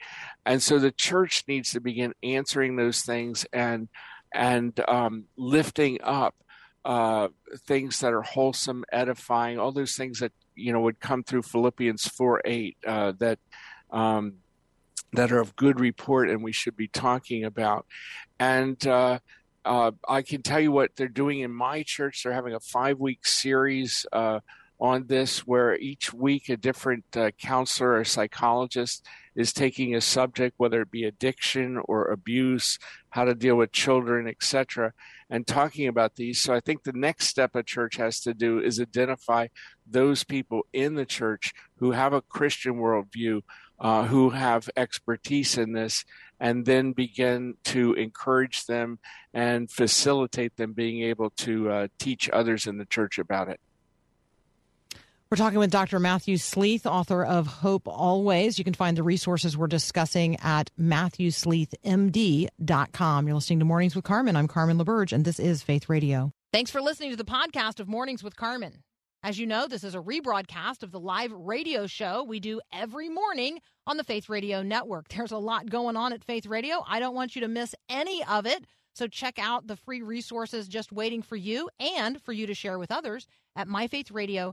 And 0.45 0.63
so 0.63 0.79
the 0.79 0.93
church 0.93 1.45
needs 1.49 1.71
to 1.71 1.81
begin 1.81 2.15
answering 2.23 2.77
those 2.77 3.01
things 3.01 3.47
and 3.53 3.89
and 4.35 4.79
um, 4.89 5.25
lifting 5.37 5.99
up 6.03 6.35
uh, 6.85 7.29
things 7.67 8.01
that 8.01 8.13
are 8.13 8.23
wholesome, 8.23 8.85
edifying, 8.91 9.59
all 9.59 9.73
those 9.73 9.95
things 9.95 10.21
that 10.21 10.33
you 10.55 10.73
know 10.73 10.81
would 10.81 11.01
come 11.01 11.23
through 11.23 11.43
Philippians 11.43 12.05
four 12.09 12.43
eight 12.45 12.77
uh, 12.87 13.13
that 13.19 13.39
um, 13.91 14.35
that 15.13 15.33
are 15.33 15.41
of 15.41 15.57
good 15.57 15.79
report 15.79 16.31
and 16.31 16.43
we 16.43 16.53
should 16.53 16.77
be 16.77 16.89
talking 16.89 17.45
about. 17.45 17.87
And 18.39 18.85
uh, 18.87 19.19
uh, 19.65 19.93
I 20.09 20.23
can 20.23 20.43
tell 20.43 20.61
you 20.61 20.73
what 20.73 20.97
they're 20.97 21.09
doing 21.09 21.41
in 21.41 21.53
my 21.53 21.83
church. 21.83 22.23
They're 22.23 22.33
having 22.33 22.55
a 22.55 22.61
five 22.61 22.99
week 22.99 23.27
series 23.27 24.07
uh, 24.13 24.41
on 24.83 25.07
this 25.07 25.47
where 25.47 25.77
each 25.77 26.13
week 26.13 26.49
a 26.49 26.57
different 26.57 27.05
uh, 27.17 27.31
counselor 27.41 27.93
or 27.93 28.05
psychologist 28.05 29.07
is 29.37 29.53
taking 29.53 29.95
a 29.95 30.01
subject, 30.01 30.55
whether 30.59 30.83
it 30.83 30.91
be 30.91 31.05
addiction 31.05 31.81
or 31.85 32.11
abuse, 32.11 32.81
how 33.11 33.25
to 33.25 33.33
deal 33.33 33.55
with 33.55 33.71
children, 33.71 34.27
etc., 34.27 34.93
and 35.31 35.47
talking 35.47 35.87
about 35.87 36.17
these. 36.17 36.41
So 36.41 36.53
I 36.53 36.59
think 36.59 36.83
the 36.83 36.93
next 36.93 37.29
step 37.29 37.55
a 37.55 37.63
church 37.63 37.95
has 37.95 38.19
to 38.23 38.35
do 38.35 38.59
is 38.59 38.81
identify 38.81 39.47
those 39.89 40.25
people 40.25 40.67
in 40.73 40.97
the 40.97 41.07
church 41.07 41.55
who 41.77 41.93
have 41.93 42.13
a 42.13 42.21
Christian 42.21 42.75
worldview, 42.75 43.43
uh, 43.79 44.07
who 44.07 44.31
have 44.31 44.69
expertise 44.77 45.57
in 45.57 45.75
this, 45.75 46.05
and 46.41 46.67
then 46.67 46.93
begin 46.93 47.55
to 47.67 47.95
encourage 47.95 48.67
them 48.67 48.99
and 49.33 49.71
facilitate 49.71 50.57
them 50.57 50.73
being 50.73 51.03
able 51.05 51.31
to 51.31 51.71
uh, 51.71 51.89
teach 52.01 52.29
others 52.31 52.67
in 52.67 52.79
the 52.79 52.85
church 52.85 53.21
about 53.21 53.49
it. 53.49 53.61
We're 55.33 55.37
talking 55.37 55.61
with 55.61 55.71
Dr. 55.71 55.99
Matthew 55.99 56.37
Sleeth, 56.37 56.85
author 56.85 57.25
of 57.25 57.47
Hope 57.47 57.89
Always. 57.89 58.59
You 58.59 58.65
can 58.65 58.75
find 58.75 58.99
the 58.99 59.03
resources 59.03 59.57
we're 59.57 59.67
discussing 59.67 60.37
at 60.41 60.71
MatthewSleethMD.com. 60.79 63.27
You're 63.27 63.35
listening 63.35 63.61
to 63.61 63.65
Mornings 63.65 63.97
with 63.97 64.05
Carmen. 64.05 64.37
I'm 64.37 64.47
Carmen 64.47 64.77
LaBerge, 64.77 65.11
and 65.11 65.25
this 65.25 65.41
is 65.41 65.63
Faith 65.63 65.89
Radio. 65.89 66.35
Thanks 66.53 66.71
for 66.71 66.83
listening 66.83 67.13
to 67.13 67.17
the 67.17 67.25
podcast 67.25 67.81
of 67.81 67.89
Mornings 67.89 68.23
with 68.23 68.37
Carmen. 68.37 68.83
As 69.23 69.39
you 69.39 69.47
know, 69.47 69.67
this 69.67 69.85
is 69.85 69.95
a 69.95 70.01
rebroadcast 70.01 70.83
of 70.83 70.91
the 70.91 71.01
live 71.01 71.33
radio 71.33 71.87
show 71.87 72.25
we 72.25 72.39
do 72.39 72.61
every 72.71 73.09
morning 73.09 73.59
on 73.87 73.97
the 73.97 74.05
Faith 74.05 74.29
Radio 74.29 74.61
Network. 74.61 75.09
There's 75.09 75.33
a 75.33 75.39
lot 75.39 75.71
going 75.71 75.97
on 75.97 76.13
at 76.13 76.25
Faith 76.25 76.45
Radio. 76.45 76.85
I 76.87 77.01
don't 77.01 77.15
want 77.15 77.35
you 77.35 77.41
to 77.41 77.49
miss 77.49 77.75
any 77.89 78.23
of 78.25 78.45
it. 78.45 78.67
So 78.95 79.07
check 79.07 79.39
out 79.39 79.67
the 79.67 79.77
free 79.77 80.03
resources 80.03 80.69
just 80.69 80.93
waiting 80.93 81.23
for 81.23 81.37
you 81.37 81.71
and 81.81 82.21
for 82.21 82.35
you 82.35 82.47
to 82.49 82.53
share 82.53 82.79
with 82.79 82.93
others 82.93 83.27
at 83.57 83.67
myfaithradio.com. 83.67 84.53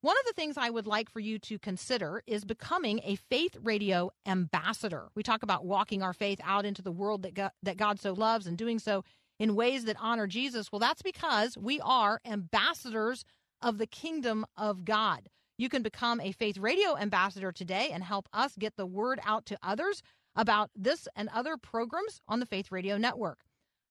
One 0.00 0.16
of 0.16 0.26
the 0.26 0.32
things 0.32 0.56
I 0.56 0.70
would 0.70 0.86
like 0.86 1.10
for 1.10 1.18
you 1.18 1.40
to 1.40 1.58
consider 1.58 2.22
is 2.26 2.44
becoming 2.44 3.00
a 3.02 3.16
Faith 3.16 3.56
Radio 3.62 4.12
ambassador. 4.26 5.08
We 5.16 5.24
talk 5.24 5.42
about 5.42 5.64
walking 5.64 6.02
our 6.02 6.12
faith 6.12 6.40
out 6.44 6.64
into 6.64 6.82
the 6.82 6.92
world 6.92 7.22
that 7.22 7.34
God, 7.34 7.50
that 7.64 7.76
God 7.76 7.98
so 7.98 8.12
loves 8.12 8.46
and 8.46 8.56
doing 8.56 8.78
so 8.78 9.02
in 9.40 9.56
ways 9.56 9.84
that 9.86 9.96
honor 10.00 10.28
Jesus. 10.28 10.70
Well, 10.70 10.78
that's 10.78 11.02
because 11.02 11.58
we 11.58 11.80
are 11.80 12.20
ambassadors 12.24 13.24
of 13.60 13.78
the 13.78 13.86
kingdom 13.86 14.46
of 14.56 14.84
God. 14.84 15.28
You 15.56 15.68
can 15.68 15.82
become 15.82 16.20
a 16.20 16.30
Faith 16.30 16.58
Radio 16.58 16.96
ambassador 16.96 17.50
today 17.50 17.90
and 17.92 18.04
help 18.04 18.28
us 18.32 18.54
get 18.56 18.76
the 18.76 18.86
word 18.86 19.18
out 19.24 19.46
to 19.46 19.58
others 19.62 20.02
about 20.36 20.70
this 20.76 21.08
and 21.16 21.28
other 21.30 21.56
programs 21.56 22.20
on 22.28 22.38
the 22.38 22.46
Faith 22.46 22.70
Radio 22.70 22.96
Network. 22.96 23.40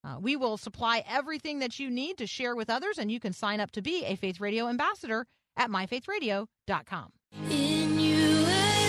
Uh, 0.03 0.17
we 0.19 0.35
will 0.35 0.57
supply 0.57 1.03
everything 1.09 1.59
that 1.59 1.79
you 1.79 1.89
need 1.89 2.17
to 2.17 2.27
share 2.27 2.55
with 2.55 2.69
others, 2.69 2.97
and 2.97 3.11
you 3.11 3.19
can 3.19 3.33
sign 3.33 3.59
up 3.59 3.71
to 3.71 3.81
be 3.81 4.05
a 4.05 4.15
Faith 4.15 4.39
Radio 4.39 4.67
ambassador 4.67 5.25
at 5.57 5.69
myfaithradio.com. 5.69 7.09
In 7.49 7.99
you 7.99 8.45
I 8.47 8.85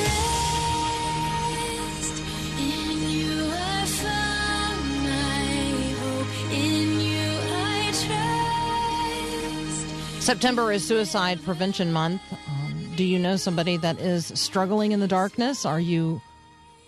rest, 1.56 2.22
in 2.60 3.10
you 3.10 3.50
I 3.50 3.84
found 3.86 5.04
my 5.04 5.94
hope, 5.98 6.52
in 6.52 7.00
you 7.00 7.30
I 7.50 7.90
trust. 10.14 10.24
September 10.24 10.70
is 10.72 10.86
Suicide 10.86 11.42
Prevention 11.42 11.92
Month. 11.92 12.22
Um, 12.32 12.92
do 12.96 13.04
you 13.04 13.18
know 13.18 13.36
somebody 13.36 13.76
that 13.78 13.98
is 13.98 14.26
struggling 14.34 14.92
in 14.92 15.00
the 15.00 15.08
darkness? 15.08 15.64
Are 15.64 15.80
you 15.80 16.20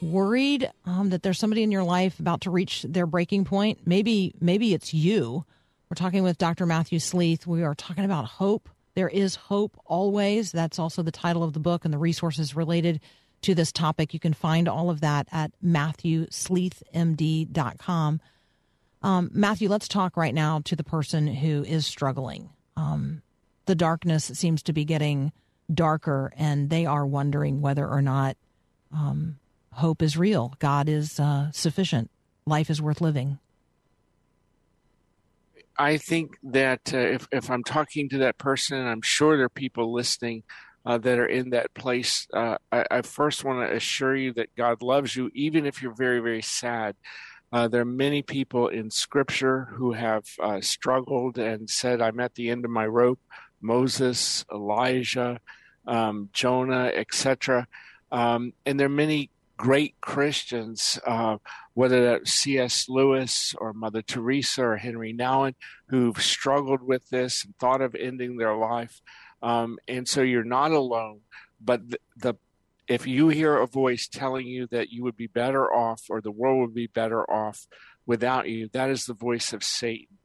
worried 0.03 0.71
um, 0.85 1.11
that 1.11 1.23
there's 1.23 1.39
somebody 1.39 1.63
in 1.63 1.71
your 1.71 1.85
life 1.85 2.19
about 2.21 2.43
to 2.43 2.51
reach 2.51 2.85
their 2.89 3.07
breaking 3.07 3.45
point? 3.45 3.81
Maybe, 3.87 4.35
maybe 4.41 4.75
it's 4.75 4.95
you. 4.95 5.45
We're 5.89 5.97
talking 5.97 6.23
with 6.23 6.39
Dr. 6.39 6.67
Matthew 6.67 6.99
Sleeth. 6.99 7.47
We 7.47 7.63
are 7.63 7.75
talking 7.75 8.05
about 8.05 8.27
hope. 8.27 8.69
There 8.95 9.09
is 9.09 9.35
hope 9.35 9.79
always. 9.85 10.53
That's 10.53 10.79
also 10.79 11.03
the 11.03 11.11
title 11.11 11.43
of 11.43 11.53
the 11.53 11.61
book 11.61 11.85
and 11.85 11.93
the 11.93 11.99
resources 11.99 12.55
related 12.55 13.01
to 13.43 13.55
this 13.55 13.73
topic. 13.73 14.15
You 14.15 14.21
can 14.21 14.35
find 14.35 14.69
all 14.69 14.91
of 14.91 15.01
that 15.01 15.27
at 15.33 15.51
MatthewSleethMD.com. 15.65 18.21
Um, 19.03 19.31
Matthew, 19.33 19.69
let's 19.69 19.89
talk 19.89 20.17
right 20.17 20.35
now 20.35 20.61
to 20.65 20.77
the 20.77 20.85
person 20.85 21.27
who 21.27 21.65
is 21.65 21.87
struggling. 21.87 22.51
Um, 22.77 23.23
the 23.67 23.75
darkness 23.75 24.31
seems 24.35 24.63
to 24.65 24.73
be 24.73 24.85
getting 24.85 25.33
darker, 25.73 26.33
and 26.37 26.71
they 26.71 26.87
are 26.87 27.07
wondering 27.07 27.63
whether 27.63 27.87
or 27.87 28.03
not 28.03 28.37
um, 28.93 29.39
hope 29.81 30.03
is 30.03 30.17
real. 30.17 30.55
God 30.59 30.89
is 30.89 31.19
uh, 31.19 31.51
sufficient. 31.53 32.11
Life 32.47 32.71
is 32.71 32.81
worth 32.81 33.01
living. 33.01 33.39
I 35.79 35.97
think 35.97 36.37
that 36.43 36.93
uh, 36.93 36.99
if, 36.99 37.27
if 37.33 37.51
I'm 37.51 37.65
talking 37.65 38.09
to 38.11 38.19
that 38.19 38.39
person, 38.39 38.79
and 38.79 38.89
I'm 38.89 39.03
sure 39.03 39.37
there 39.37 39.47
are 39.47 39.49
people 39.49 39.93
listening 39.93 40.43
uh, 40.85 40.99
that 40.99 41.19
are 41.19 41.27
in 41.27 41.51
that 41.51 41.73
place, 41.75 42.27
uh, 42.35 42.59
I, 42.71 42.85
I 42.91 43.03
first 43.03 43.45
want 43.45 43.67
to 43.67 43.77
assure 43.77 44.15
you 44.15 44.35
that 44.35 44.55
God 44.57 44.83
loves 44.83 45.17
you, 45.17 45.31
even 45.35 45.65
if 45.65 45.83
you're 45.83 45.95
very, 45.95 46.21
very 46.21 46.43
sad. 46.43 46.97
Uh, 47.53 47.67
there 47.67 47.81
are 47.81 47.87
many 47.87 48.23
people 48.23 48.69
in 48.69 48.91
Scripture 48.91 49.69
who 49.73 49.93
have 49.93 50.25
uh, 50.41 50.61
struggled 50.61 51.39
and 51.39 51.69
said, 51.69 52.01
I'm 52.01 52.21
at 52.21 52.35
the 52.35 52.51
end 52.51 52.65
of 52.65 52.71
my 52.71 52.87
rope. 52.87 53.19
Moses, 53.61 54.45
Elijah, 54.53 55.41
um, 55.87 56.29
Jonah, 56.33 56.93
etc. 56.95 57.67
Um, 58.13 58.53
and 58.67 58.79
there 58.79 58.87
are 58.87 58.91
many 58.91 59.31
great 59.61 59.95
Christians, 60.01 60.99
uh, 61.07 61.37
whether 61.75 62.03
that's 62.03 62.33
C.S. 62.33 62.89
Lewis 62.89 63.55
or 63.59 63.75
Mother 63.75 64.01
Teresa 64.01 64.63
or 64.63 64.77
Henri 64.79 65.13
Nouwen, 65.13 65.55
who've 65.89 66.21
struggled 66.23 66.83
with 66.83 67.11
this 67.11 67.45
and 67.45 67.55
thought 67.59 67.83
of 67.83 67.95
ending 67.95 68.39
their 68.39 68.57
life. 68.57 69.03
Um, 69.43 69.77
and 69.87 70.09
so 70.09 70.23
you're 70.23 70.45
not 70.45 70.71
alone. 70.71 71.21
But 71.61 71.91
the, 71.91 71.99
the 72.17 72.35
if 72.89 73.07
you 73.07 73.29
hear 73.29 73.59
a 73.59 73.67
voice 73.67 74.09
telling 74.09 74.47
you 74.47 74.67
that 74.69 74.89
you 74.89 75.03
would 75.03 75.17
be 75.17 75.27
better 75.27 75.71
off 75.71 76.05
or 76.09 76.23
the 76.23 76.31
world 76.31 76.61
would 76.63 76.75
be 76.75 76.87
better 76.87 77.31
off 77.31 77.67
without 78.07 78.49
you, 78.49 78.71
that 78.73 78.89
is 78.89 79.05
the 79.05 79.13
voice 79.13 79.53
of 79.53 79.63
Satan. 79.63 80.17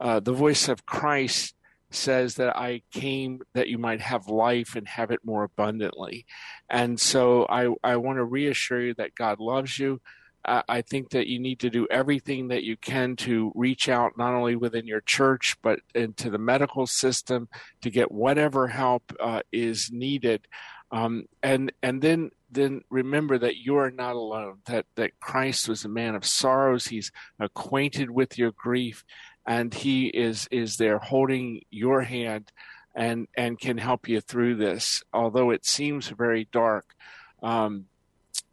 Uh, 0.00 0.20
the 0.20 0.32
voice 0.32 0.68
of 0.68 0.86
Christ 0.86 1.56
says 1.90 2.36
that 2.36 2.56
I 2.56 2.82
came 2.92 3.40
that 3.54 3.68
you 3.68 3.78
might 3.78 4.00
have 4.00 4.28
life 4.28 4.76
and 4.76 4.86
have 4.88 5.10
it 5.10 5.20
more 5.24 5.44
abundantly. 5.44 6.26
And 6.68 7.00
so 7.00 7.46
I, 7.48 7.72
I 7.82 7.96
want 7.96 8.18
to 8.18 8.24
reassure 8.24 8.80
you 8.80 8.94
that 8.94 9.14
God 9.14 9.40
loves 9.40 9.78
you. 9.78 10.00
I 10.42 10.80
think 10.80 11.10
that 11.10 11.26
you 11.26 11.38
need 11.38 11.60
to 11.60 11.70
do 11.70 11.86
everything 11.90 12.48
that 12.48 12.64
you 12.64 12.76
can 12.78 13.14
to 13.16 13.52
reach 13.54 13.90
out 13.90 14.16
not 14.16 14.32
only 14.32 14.56
within 14.56 14.86
your 14.86 15.02
church 15.02 15.56
but 15.62 15.80
into 15.94 16.30
the 16.30 16.38
medical 16.38 16.86
system 16.86 17.48
to 17.82 17.90
get 17.90 18.10
whatever 18.10 18.66
help 18.68 19.12
uh, 19.20 19.42
is 19.52 19.90
needed, 19.92 20.46
um, 20.92 21.26
and 21.42 21.72
and 21.82 22.00
then 22.00 22.30
then 22.50 22.82
remember 22.90 23.38
that 23.38 23.56
you 23.56 23.76
are 23.76 23.90
not 23.90 24.16
alone. 24.16 24.58
That 24.66 24.86
that 24.96 25.20
Christ 25.20 25.68
was 25.68 25.84
a 25.84 25.88
man 25.88 26.14
of 26.14 26.24
sorrows. 26.24 26.86
He's 26.86 27.12
acquainted 27.38 28.10
with 28.10 28.38
your 28.38 28.52
grief, 28.52 29.04
and 29.46 29.72
he 29.72 30.06
is 30.06 30.48
is 30.50 30.76
there 30.76 30.98
holding 30.98 31.62
your 31.70 32.02
hand 32.02 32.52
and 32.94 33.28
and 33.36 33.58
can 33.58 33.78
help 33.78 34.08
you 34.08 34.20
through 34.20 34.56
this. 34.56 35.02
Although 35.12 35.50
it 35.50 35.66
seems 35.66 36.08
very 36.08 36.48
dark. 36.52 36.94
Um, 37.42 37.86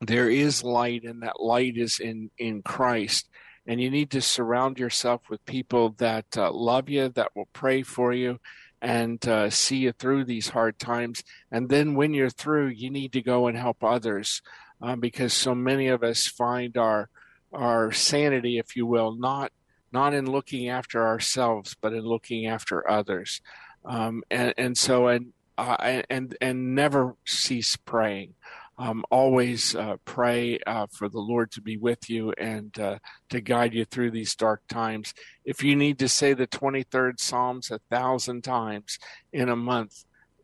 there 0.02 0.30
is 0.30 0.64
light 0.64 1.04
and 1.04 1.24
that 1.24 1.40
light 1.40 1.78
is 1.78 2.00
in 2.00 2.30
in 2.38 2.62
christ 2.62 3.28
and 3.66 3.82
you 3.82 3.90
need 3.90 4.12
to 4.12 4.22
surround 4.22 4.80
yourself 4.80 5.22
with 5.30 5.46
people 5.46 5.90
that 5.98 6.26
uh, 6.38 6.52
love 6.52 6.90
you 6.90 7.10
that 7.10 7.36
will 7.36 7.50
pray 7.52 7.82
for 7.82 8.14
you 8.14 8.40
and 8.82 9.28
uh, 9.28 9.50
see 9.50 9.78
you 9.78 9.92
through 9.92 10.24
these 10.24 10.50
hard 10.50 10.78
times 10.78 11.24
and 11.52 11.70
then 11.70 11.96
when 11.96 12.14
you're 12.14 12.30
through 12.30 12.68
you 12.68 12.90
need 12.92 13.12
to 13.12 13.22
go 13.22 13.48
and 13.48 13.58
help 13.58 13.84
others 13.84 14.42
uh, 14.82 14.96
because 14.96 15.34
so 15.34 15.56
many 15.56 15.88
of 15.88 16.04
us 16.04 16.28
find 16.28 16.78
our 16.78 17.10
our 17.52 17.92
sanity 17.92 18.60
if 18.60 18.76
you 18.76 18.86
will 18.86 19.16
not 19.16 19.52
not 19.98 20.14
in 20.14 20.30
looking 20.38 20.70
after 20.70 21.00
ourselves 21.12 21.76
but 21.82 21.94
in 21.94 22.04
looking 22.14 22.46
after 22.46 22.90
others 22.90 23.42
um, 23.86 24.24
and 24.30 24.54
and 24.58 24.78
so 24.78 25.08
and 25.08 25.34
uh, 25.58 26.02
and 26.10 26.38
and 26.40 26.76
never 26.76 27.16
cease 27.26 27.76
praying 27.78 28.34
um, 28.80 29.04
always 29.10 29.76
uh, 29.76 29.98
pray 30.06 30.60
uh, 30.68 30.86
for 30.92 31.10
the 31.10 31.20
Lord 31.20 31.52
to 31.52 31.62
be 31.62 31.78
with 31.78 32.10
you 32.10 32.32
and 32.38 32.78
uh, 32.80 33.00
to 33.30 33.42
guide 33.42 33.74
you 33.74 33.86
through 33.86 34.12
these 34.12 34.36
dark 34.36 34.62
times. 34.68 35.14
If 35.44 35.64
you 35.64 35.76
need 35.76 35.98
to 36.00 36.08
say 36.08 36.34
the 36.34 36.48
23rd 36.48 37.20
Psalms 37.20 37.72
a 37.72 37.80
thousand 37.90 38.44
times 38.44 39.00
in 39.34 39.50
a 39.50 39.56
month, 39.56 40.04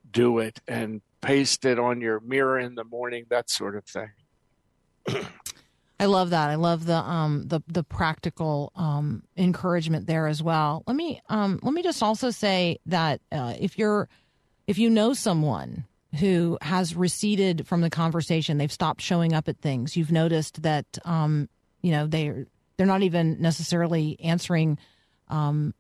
do 0.10 0.40
it 0.40 0.62
and 0.68 1.02
paste 1.22 1.64
it 1.66 1.78
on 1.78 2.02
your 2.02 2.20
mirror 2.22 2.60
in 2.60 2.74
the 2.76 2.84
morning, 2.84 3.26
that 3.30 3.50
sort 3.50 3.76
of 3.76 3.86
thing. 3.86 4.12
I 6.04 6.06
love 6.08 6.32
that. 6.32 6.50
I 6.50 6.56
love 6.56 6.86
the 6.86 6.98
um 6.98 7.48
the 7.48 7.62
the 7.66 7.82
practical 7.82 8.74
um 8.76 9.24
encouragement 9.38 10.06
there 10.06 10.28
as 10.28 10.44
well. 10.44 10.84
Let 10.86 10.98
me 10.98 11.22
um 11.30 11.62
let 11.64 11.74
me 11.74 11.82
just 11.82 12.04
also 12.04 12.30
say 12.30 12.80
that 12.88 13.22
uh, 13.32 13.54
if 13.58 13.78
you're 13.78 14.10
if 14.68 14.78
you 14.78 14.90
know 14.90 15.14
someone 15.14 15.86
who 16.20 16.58
has 16.62 16.94
receded 16.94 17.66
from 17.66 17.80
the 17.80 17.90
conversation, 17.90 18.58
they've 18.58 18.70
stopped 18.70 19.02
showing 19.02 19.32
up 19.32 19.48
at 19.48 19.60
things. 19.60 19.96
You've 19.96 20.12
noticed 20.12 20.64
that 20.64 20.86
um 21.06 21.48
you 21.82 21.92
know 21.92 22.06
they're 22.06 22.48
they're 22.76 22.86
not 22.86 23.04
even 23.04 23.42
necessarily 23.42 24.20
answering 24.20 24.78
um 25.30 25.74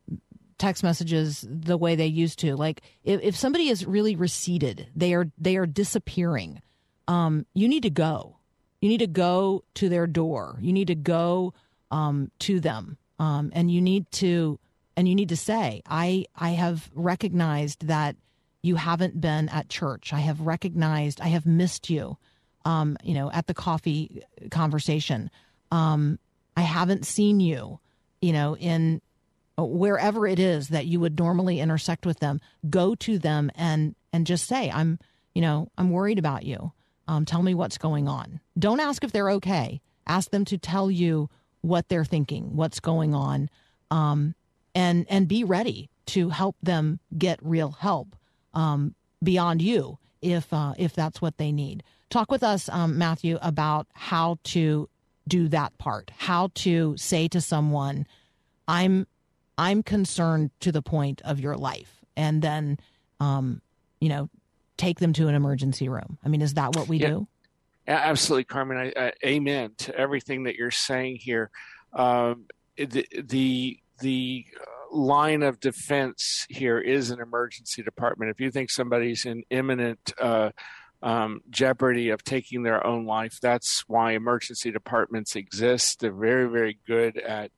text 0.57 0.83
messages 0.83 1.45
the 1.49 1.75
way 1.75 1.95
they 1.95 2.07
used 2.07 2.39
to. 2.39 2.55
Like 2.55 2.81
if, 3.03 3.19
if 3.21 3.35
somebody 3.35 3.67
is 3.67 3.85
really 3.85 4.15
receded, 4.15 4.87
they 4.95 5.15
are 5.15 5.25
they 5.37 5.57
are 5.57 5.65
disappearing. 5.65 6.61
Um, 7.09 7.45
you 7.53 7.67
need 7.67 7.83
to 7.83 7.89
go. 7.89 8.37
You 8.83 8.89
need 8.89 8.99
to 8.99 9.07
go 9.07 9.63
to 9.75 9.87
their 9.87 10.07
door. 10.07 10.57
You 10.61 10.73
need 10.73 10.87
to 10.87 10.95
go 10.95 11.53
um, 11.89 12.31
to 12.39 12.59
them, 12.59 12.97
um, 13.17 13.51
and 13.55 13.71
you 13.71 13.81
need 13.81 14.11
to 14.13 14.59
and 14.97 15.07
you 15.07 15.15
need 15.15 15.29
to 15.29 15.37
say, 15.37 15.81
"I 15.87 16.25
I 16.35 16.49
have 16.49 16.89
recognized 16.93 17.87
that 17.87 18.17
you 18.61 18.75
haven't 18.75 19.21
been 19.21 19.47
at 19.49 19.69
church. 19.69 20.11
I 20.11 20.19
have 20.19 20.41
recognized 20.41 21.21
I 21.21 21.27
have 21.27 21.45
missed 21.45 21.89
you 21.89 22.17
um, 22.65 22.97
you 23.03 23.13
know, 23.13 23.31
at 23.31 23.47
the 23.47 23.53
coffee 23.53 24.23
conversation. 24.51 25.29
Um, 25.71 26.19
I 26.55 26.61
haven't 26.61 27.05
seen 27.05 27.39
you, 27.39 27.79
you 28.21 28.33
know, 28.33 28.55
in 28.55 29.01
wherever 29.57 30.25
it 30.25 30.39
is 30.39 30.69
that 30.69 30.85
you 30.85 30.99
would 30.99 31.17
normally 31.19 31.59
intersect 31.59 32.05
with 32.05 32.19
them. 32.19 32.41
Go 32.69 32.95
to 32.95 33.19
them 33.19 33.51
and 33.55 33.95
and 34.11 34.27
just 34.27 34.47
say, 34.47 34.69
I'm, 34.69 34.99
you 35.33 35.41
know, 35.41 35.69
I'm 35.77 35.89
worried 35.89 36.19
about 36.19 36.43
you. 36.43 36.71
Um, 37.07 37.25
tell 37.25 37.43
me 37.43 37.53
what's 37.53 37.77
going 37.77 38.07
on. 38.07 38.39
Don't 38.57 38.79
ask 38.79 39.03
if 39.03 39.11
they're 39.11 39.31
okay. 39.31 39.81
Ask 40.07 40.31
them 40.31 40.45
to 40.45 40.57
tell 40.57 40.89
you 40.89 41.29
what 41.61 41.87
they're 41.89 42.05
thinking, 42.05 42.55
what's 42.55 42.79
going 42.79 43.13
on, 43.13 43.49
um, 43.91 44.35
and 44.75 45.05
and 45.09 45.27
be 45.27 45.43
ready 45.43 45.89
to 46.05 46.29
help 46.29 46.55
them 46.61 46.99
get 47.17 47.39
real 47.41 47.71
help 47.71 48.15
um, 48.53 48.95
beyond 49.23 49.61
you 49.61 49.97
if 50.21 50.51
uh, 50.53 50.73
if 50.77 50.93
that's 50.93 51.21
what 51.21 51.37
they 51.37 51.51
need. 51.51 51.83
Talk 52.09 52.29
with 52.29 52.43
us, 52.43 52.69
um, 52.69 52.97
Matthew, 52.97 53.39
about 53.41 53.87
how 53.93 54.37
to 54.45 54.89
do 55.27 55.47
that 55.49 55.77
part. 55.77 56.11
How 56.17 56.49
to 56.55 56.95
say 56.97 57.27
to 57.29 57.41
someone, 57.41 58.05
"I'm 58.67 59.07
I'm 59.57 59.83
concerned 59.83 60.51
to 60.61 60.71
the 60.71 60.81
point 60.81 61.21
of 61.23 61.39
your 61.39 61.55
life," 61.55 62.03
and 62.15 62.41
then, 62.41 62.77
um, 63.19 63.61
you 63.99 64.09
know, 64.09 64.29
take 64.83 64.99
them 64.99 65.13
to 65.13 65.27
an 65.27 65.35
emergency 65.35 65.87
room. 65.89 66.17
I 66.23 66.27
mean, 66.29 66.41
is 66.41 66.55
that 66.55 66.75
what 66.75 66.87
we 66.87 66.97
Yeah. 66.97 67.07
do? 67.09 67.27
Absolutely, 67.87 68.45
Carmen. 68.45 68.77
I, 68.77 68.93
I, 69.07 69.11
amen 69.25 69.71
to 69.79 69.95
everything 69.95 70.43
that 70.43 70.55
you're 70.55 70.71
saying 70.71 71.17
here. 71.17 71.49
Um, 71.91 72.45
the 72.77 73.05
the 73.23 73.79
the 73.99 74.45
line 74.91 75.43
of 75.43 75.59
defense 75.59 76.45
here 76.49 76.79
is 76.79 77.09
an 77.11 77.19
emergency 77.19 77.83
department. 77.83 78.31
If 78.31 78.39
you 78.39 78.51
think 78.51 78.69
somebody's 78.71 79.25
in 79.25 79.43
imminent 79.49 80.13
uh, 80.19 80.51
um, 81.01 81.41
jeopardy 81.49 82.09
of 82.09 82.23
taking 82.23 82.63
their 82.63 82.85
own 82.85 83.05
life, 83.05 83.37
that's 83.41 83.83
why 83.87 84.13
emergency 84.13 84.71
departments 84.71 85.35
exist. 85.35 85.99
They're 85.99 86.11
very 86.13 86.47
very 86.49 86.79
good 86.87 87.17
at 87.17 87.51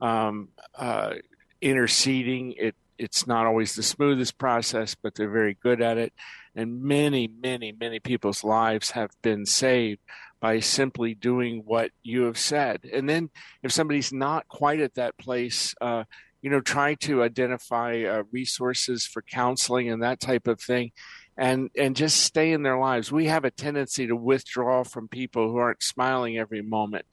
um, 0.00 0.48
uh, 0.76 1.14
interceding. 1.60 2.52
It 2.52 2.74
it's 2.98 3.28
not 3.28 3.46
always 3.46 3.76
the 3.76 3.82
smoothest 3.84 4.38
process, 4.38 4.96
but 4.96 5.14
they're 5.14 5.30
very 5.30 5.56
good 5.62 5.80
at 5.80 5.98
it. 5.98 6.12
And 6.58 6.82
many, 6.82 7.28
many, 7.28 7.70
many 7.70 8.00
people's 8.00 8.42
lives 8.42 8.90
have 8.90 9.10
been 9.22 9.46
saved 9.46 10.00
by 10.40 10.58
simply 10.58 11.14
doing 11.14 11.62
what 11.64 11.92
you 12.02 12.24
have 12.24 12.36
said. 12.36 12.80
And 12.92 13.08
then 13.08 13.30
if 13.62 13.70
somebody's 13.70 14.12
not 14.12 14.48
quite 14.48 14.80
at 14.80 14.96
that 14.96 15.16
place, 15.18 15.72
uh, 15.80 16.02
you 16.42 16.50
know, 16.50 16.60
try 16.60 16.94
to 16.94 17.22
identify 17.22 18.02
uh, 18.02 18.24
resources 18.32 19.06
for 19.06 19.22
counseling 19.22 19.88
and 19.88 20.02
that 20.02 20.18
type 20.18 20.48
of 20.48 20.60
thing. 20.60 20.90
And, 21.36 21.70
and 21.78 21.94
just 21.94 22.24
stay 22.24 22.50
in 22.50 22.64
their 22.64 22.78
lives. 22.78 23.12
We 23.12 23.26
have 23.26 23.44
a 23.44 23.52
tendency 23.52 24.08
to 24.08 24.16
withdraw 24.16 24.82
from 24.82 25.06
people 25.06 25.52
who 25.52 25.58
aren't 25.58 25.84
smiling 25.84 26.36
every 26.36 26.62
moment. 26.62 27.04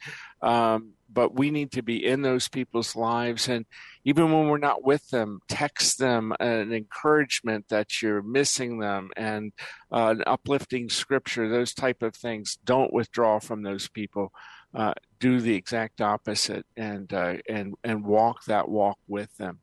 Um, 0.42 0.94
but 1.08 1.38
we 1.38 1.52
need 1.52 1.72
to 1.74 1.84
be 1.84 2.04
in 2.04 2.24
those 2.24 2.48
people's 2.48 2.96
lives. 2.96 3.48
And 3.48 3.68
even 4.06 4.32
when 4.32 4.48
we're 4.48 4.60
not 4.60 4.86
with 4.86 5.10
them, 5.10 5.40
text 5.50 5.98
them 5.98 6.32
an 6.40 6.72
encouragement 6.72 7.66
that 7.70 8.02
you're 8.02 8.22
missing 8.22 8.78
them 8.78 9.10
and 9.18 9.52
uh, 9.92 10.14
an 10.16 10.24
uplifting 10.28 10.90
scripture, 10.90 11.50
those 11.50 11.74
type 11.74 12.04
of 12.04 12.16
things. 12.16 12.60
Don't 12.64 12.94
withdraw 12.94 13.40
from 13.40 13.64
those 13.64 13.90
people. 13.90 14.32
Uh, 14.74 14.94
do 15.20 15.42
the 15.42 15.56
exact 15.56 16.02
opposite 16.02 16.66
and 16.78 17.12
uh, 17.14 17.38
and 17.50 17.74
and 17.84 18.06
walk 18.06 18.46
that 18.46 18.70
walk 18.70 19.00
with 19.08 19.36
them. 19.38 19.60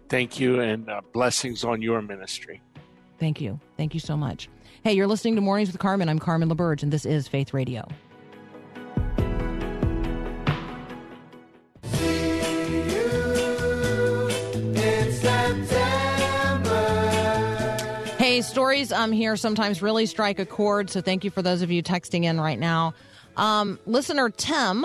Thank 0.09 0.41
you 0.41 0.61
and 0.61 0.89
uh, 0.89 1.03
blessings 1.13 1.65
on 1.65 1.83
your 1.83 2.01
ministry. 2.03 2.63
Thank 3.19 3.41
you. 3.41 3.59
Thank 3.77 3.95
you 3.95 4.01
so 4.01 4.17
much. 4.17 4.49
Hey, 4.83 4.93
you're 4.93 5.07
listening 5.07 5.37
to 5.37 5.41
Mornings 5.41 5.71
with 5.71 5.81
Carmen. 5.81 6.09
I'm 6.09 6.19
Carmen 6.19 6.49
LaBerge, 6.49 6.83
and 6.83 6.93
this 6.93 7.07
is 7.07 7.29
Faith 7.29 7.55
Radio. 7.55 7.87
Hey, 18.37 18.43
stories 18.43 18.93
um 18.93 19.13
here 19.13 19.35
sometimes 19.35 19.81
really 19.81 20.05
strike 20.05 20.39
a 20.39 20.45
chord. 20.45 20.91
So 20.91 21.01
thank 21.01 21.25
you 21.25 21.31
for 21.31 21.41
those 21.41 21.63
of 21.63 21.71
you 21.71 21.83
texting 21.83 22.25
in 22.25 22.39
right 22.39 22.59
now. 22.59 22.93
Um, 23.35 23.79
listener 23.87 24.29
Tim 24.29 24.85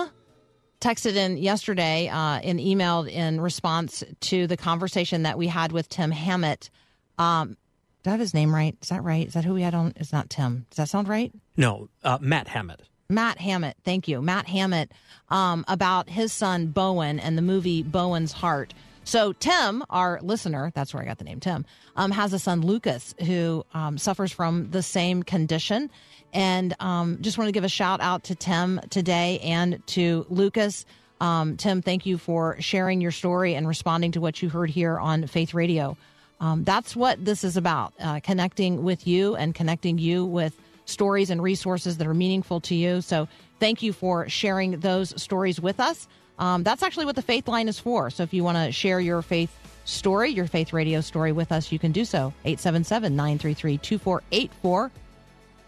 texted 0.80 1.16
in 1.16 1.36
yesterday 1.36 2.08
uh, 2.08 2.40
and 2.42 2.58
emailed 2.58 3.10
in 3.10 3.42
response 3.42 4.02
to 4.20 4.46
the 4.46 4.56
conversation 4.56 5.24
that 5.24 5.36
we 5.36 5.48
had 5.48 5.70
with 5.70 5.90
Tim 5.90 6.10
Hammitt. 6.10 6.70
Um, 7.18 7.58
do 8.02 8.08
I 8.08 8.12
have 8.12 8.20
his 8.20 8.32
name 8.32 8.54
right? 8.54 8.74
Is 8.80 8.88
that 8.88 9.04
right? 9.04 9.26
Is 9.26 9.34
that 9.34 9.44
who 9.44 9.52
we 9.52 9.60
had 9.60 9.74
on? 9.74 9.92
It's 9.96 10.14
not 10.14 10.30
Tim. 10.30 10.64
Does 10.70 10.78
that 10.78 10.88
sound 10.88 11.06
right? 11.06 11.30
No, 11.54 11.90
uh, 12.02 12.16
Matt 12.22 12.48
Hammitt. 12.48 12.80
Matt 13.10 13.36
Hammitt, 13.36 13.74
thank 13.84 14.08
you. 14.08 14.22
Matt 14.22 14.46
Hammitt 14.46 14.92
um, 15.28 15.66
about 15.68 16.08
his 16.08 16.32
son 16.32 16.68
Bowen 16.68 17.20
and 17.20 17.36
the 17.36 17.42
movie 17.42 17.82
Bowen's 17.82 18.32
Heart. 18.32 18.72
So, 19.04 19.32
Tim, 19.32 19.82
our 19.90 20.20
listener, 20.22 20.70
that's 20.74 20.94
where 20.94 21.02
I 21.02 21.06
got 21.06 21.18
the 21.18 21.24
name 21.24 21.40
Tim, 21.40 21.64
um, 21.96 22.12
has 22.12 22.32
a 22.32 22.38
son, 22.38 22.60
Lucas, 22.62 23.14
who 23.26 23.64
um, 23.74 23.98
suffers 23.98 24.30
from 24.30 24.70
the 24.70 24.82
same 24.82 25.22
condition. 25.22 25.90
And 26.32 26.74
um, 26.80 27.18
just 27.20 27.36
want 27.36 27.48
to 27.48 27.52
give 27.52 27.64
a 27.64 27.68
shout 27.68 28.00
out 28.00 28.24
to 28.24 28.34
Tim 28.34 28.80
today 28.90 29.40
and 29.40 29.84
to 29.88 30.24
Lucas. 30.28 30.86
Um, 31.20 31.56
Tim, 31.56 31.82
thank 31.82 32.06
you 32.06 32.16
for 32.16 32.56
sharing 32.60 33.00
your 33.00 33.10
story 33.10 33.54
and 33.54 33.68
responding 33.68 34.12
to 34.12 34.20
what 34.20 34.40
you 34.40 34.48
heard 34.48 34.70
here 34.70 34.98
on 34.98 35.26
Faith 35.26 35.52
Radio. 35.52 35.96
Um, 36.40 36.64
that's 36.64 36.96
what 36.96 37.24
this 37.24 37.44
is 37.44 37.56
about 37.56 37.92
uh, 38.00 38.20
connecting 38.20 38.82
with 38.82 39.06
you 39.06 39.36
and 39.36 39.54
connecting 39.54 39.98
you 39.98 40.24
with 40.24 40.58
stories 40.86 41.30
and 41.30 41.42
resources 41.42 41.98
that 41.98 42.06
are 42.06 42.14
meaningful 42.14 42.60
to 42.60 42.74
you. 42.74 43.00
So, 43.00 43.28
thank 43.60 43.82
you 43.82 43.92
for 43.92 44.28
sharing 44.28 44.80
those 44.80 45.20
stories 45.22 45.60
with 45.60 45.78
us. 45.78 46.08
Um, 46.42 46.64
that's 46.64 46.82
actually 46.82 47.06
what 47.06 47.14
the 47.14 47.22
Faith 47.22 47.46
Line 47.46 47.68
is 47.68 47.78
for. 47.78 48.10
So, 48.10 48.24
if 48.24 48.34
you 48.34 48.42
want 48.42 48.58
to 48.58 48.72
share 48.72 48.98
your 48.98 49.22
faith 49.22 49.56
story, 49.84 50.30
your 50.30 50.48
faith 50.48 50.72
radio 50.72 51.00
story 51.00 51.30
with 51.30 51.52
us, 51.52 51.70
you 51.70 51.78
can 51.78 51.92
do 51.92 52.04
so. 52.04 52.34
877 52.44 53.14
933 53.14 53.78
2484. 53.78 54.90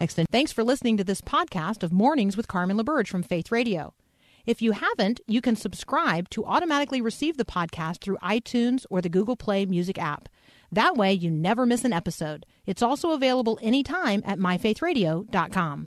Extend. 0.01 0.27
Thanks 0.29 0.51
for 0.51 0.65
listening 0.65 0.97
to 0.97 1.05
this 1.05 1.21
podcast 1.21 1.81
of 1.81 1.93
Mornings 1.93 2.35
with 2.35 2.49
Carmen 2.49 2.77
LaBerge 2.77 3.07
from 3.07 3.23
Faith 3.23 3.53
Radio. 3.53 3.93
If 4.45 4.61
you 4.61 4.73
haven't, 4.73 5.21
you 5.27 5.41
can 5.41 5.55
subscribe 5.55 6.29
to 6.31 6.45
automatically 6.45 7.01
receive 7.01 7.37
the 7.37 7.45
podcast 7.45 8.01
through 8.01 8.17
iTunes 8.17 8.85
or 8.89 9.01
the 9.01 9.09
Google 9.09 9.37
Play 9.37 9.65
Music 9.65 9.97
app. 9.97 10.27
That 10.71 10.97
way, 10.97 11.13
you 11.13 11.31
never 11.31 11.65
miss 11.65 11.85
an 11.85 11.93
episode. 11.93 12.45
It's 12.65 12.83
also 12.83 13.11
available 13.11 13.57
anytime 13.61 14.21
at 14.25 14.39
myfaithradio.com. 14.39 15.83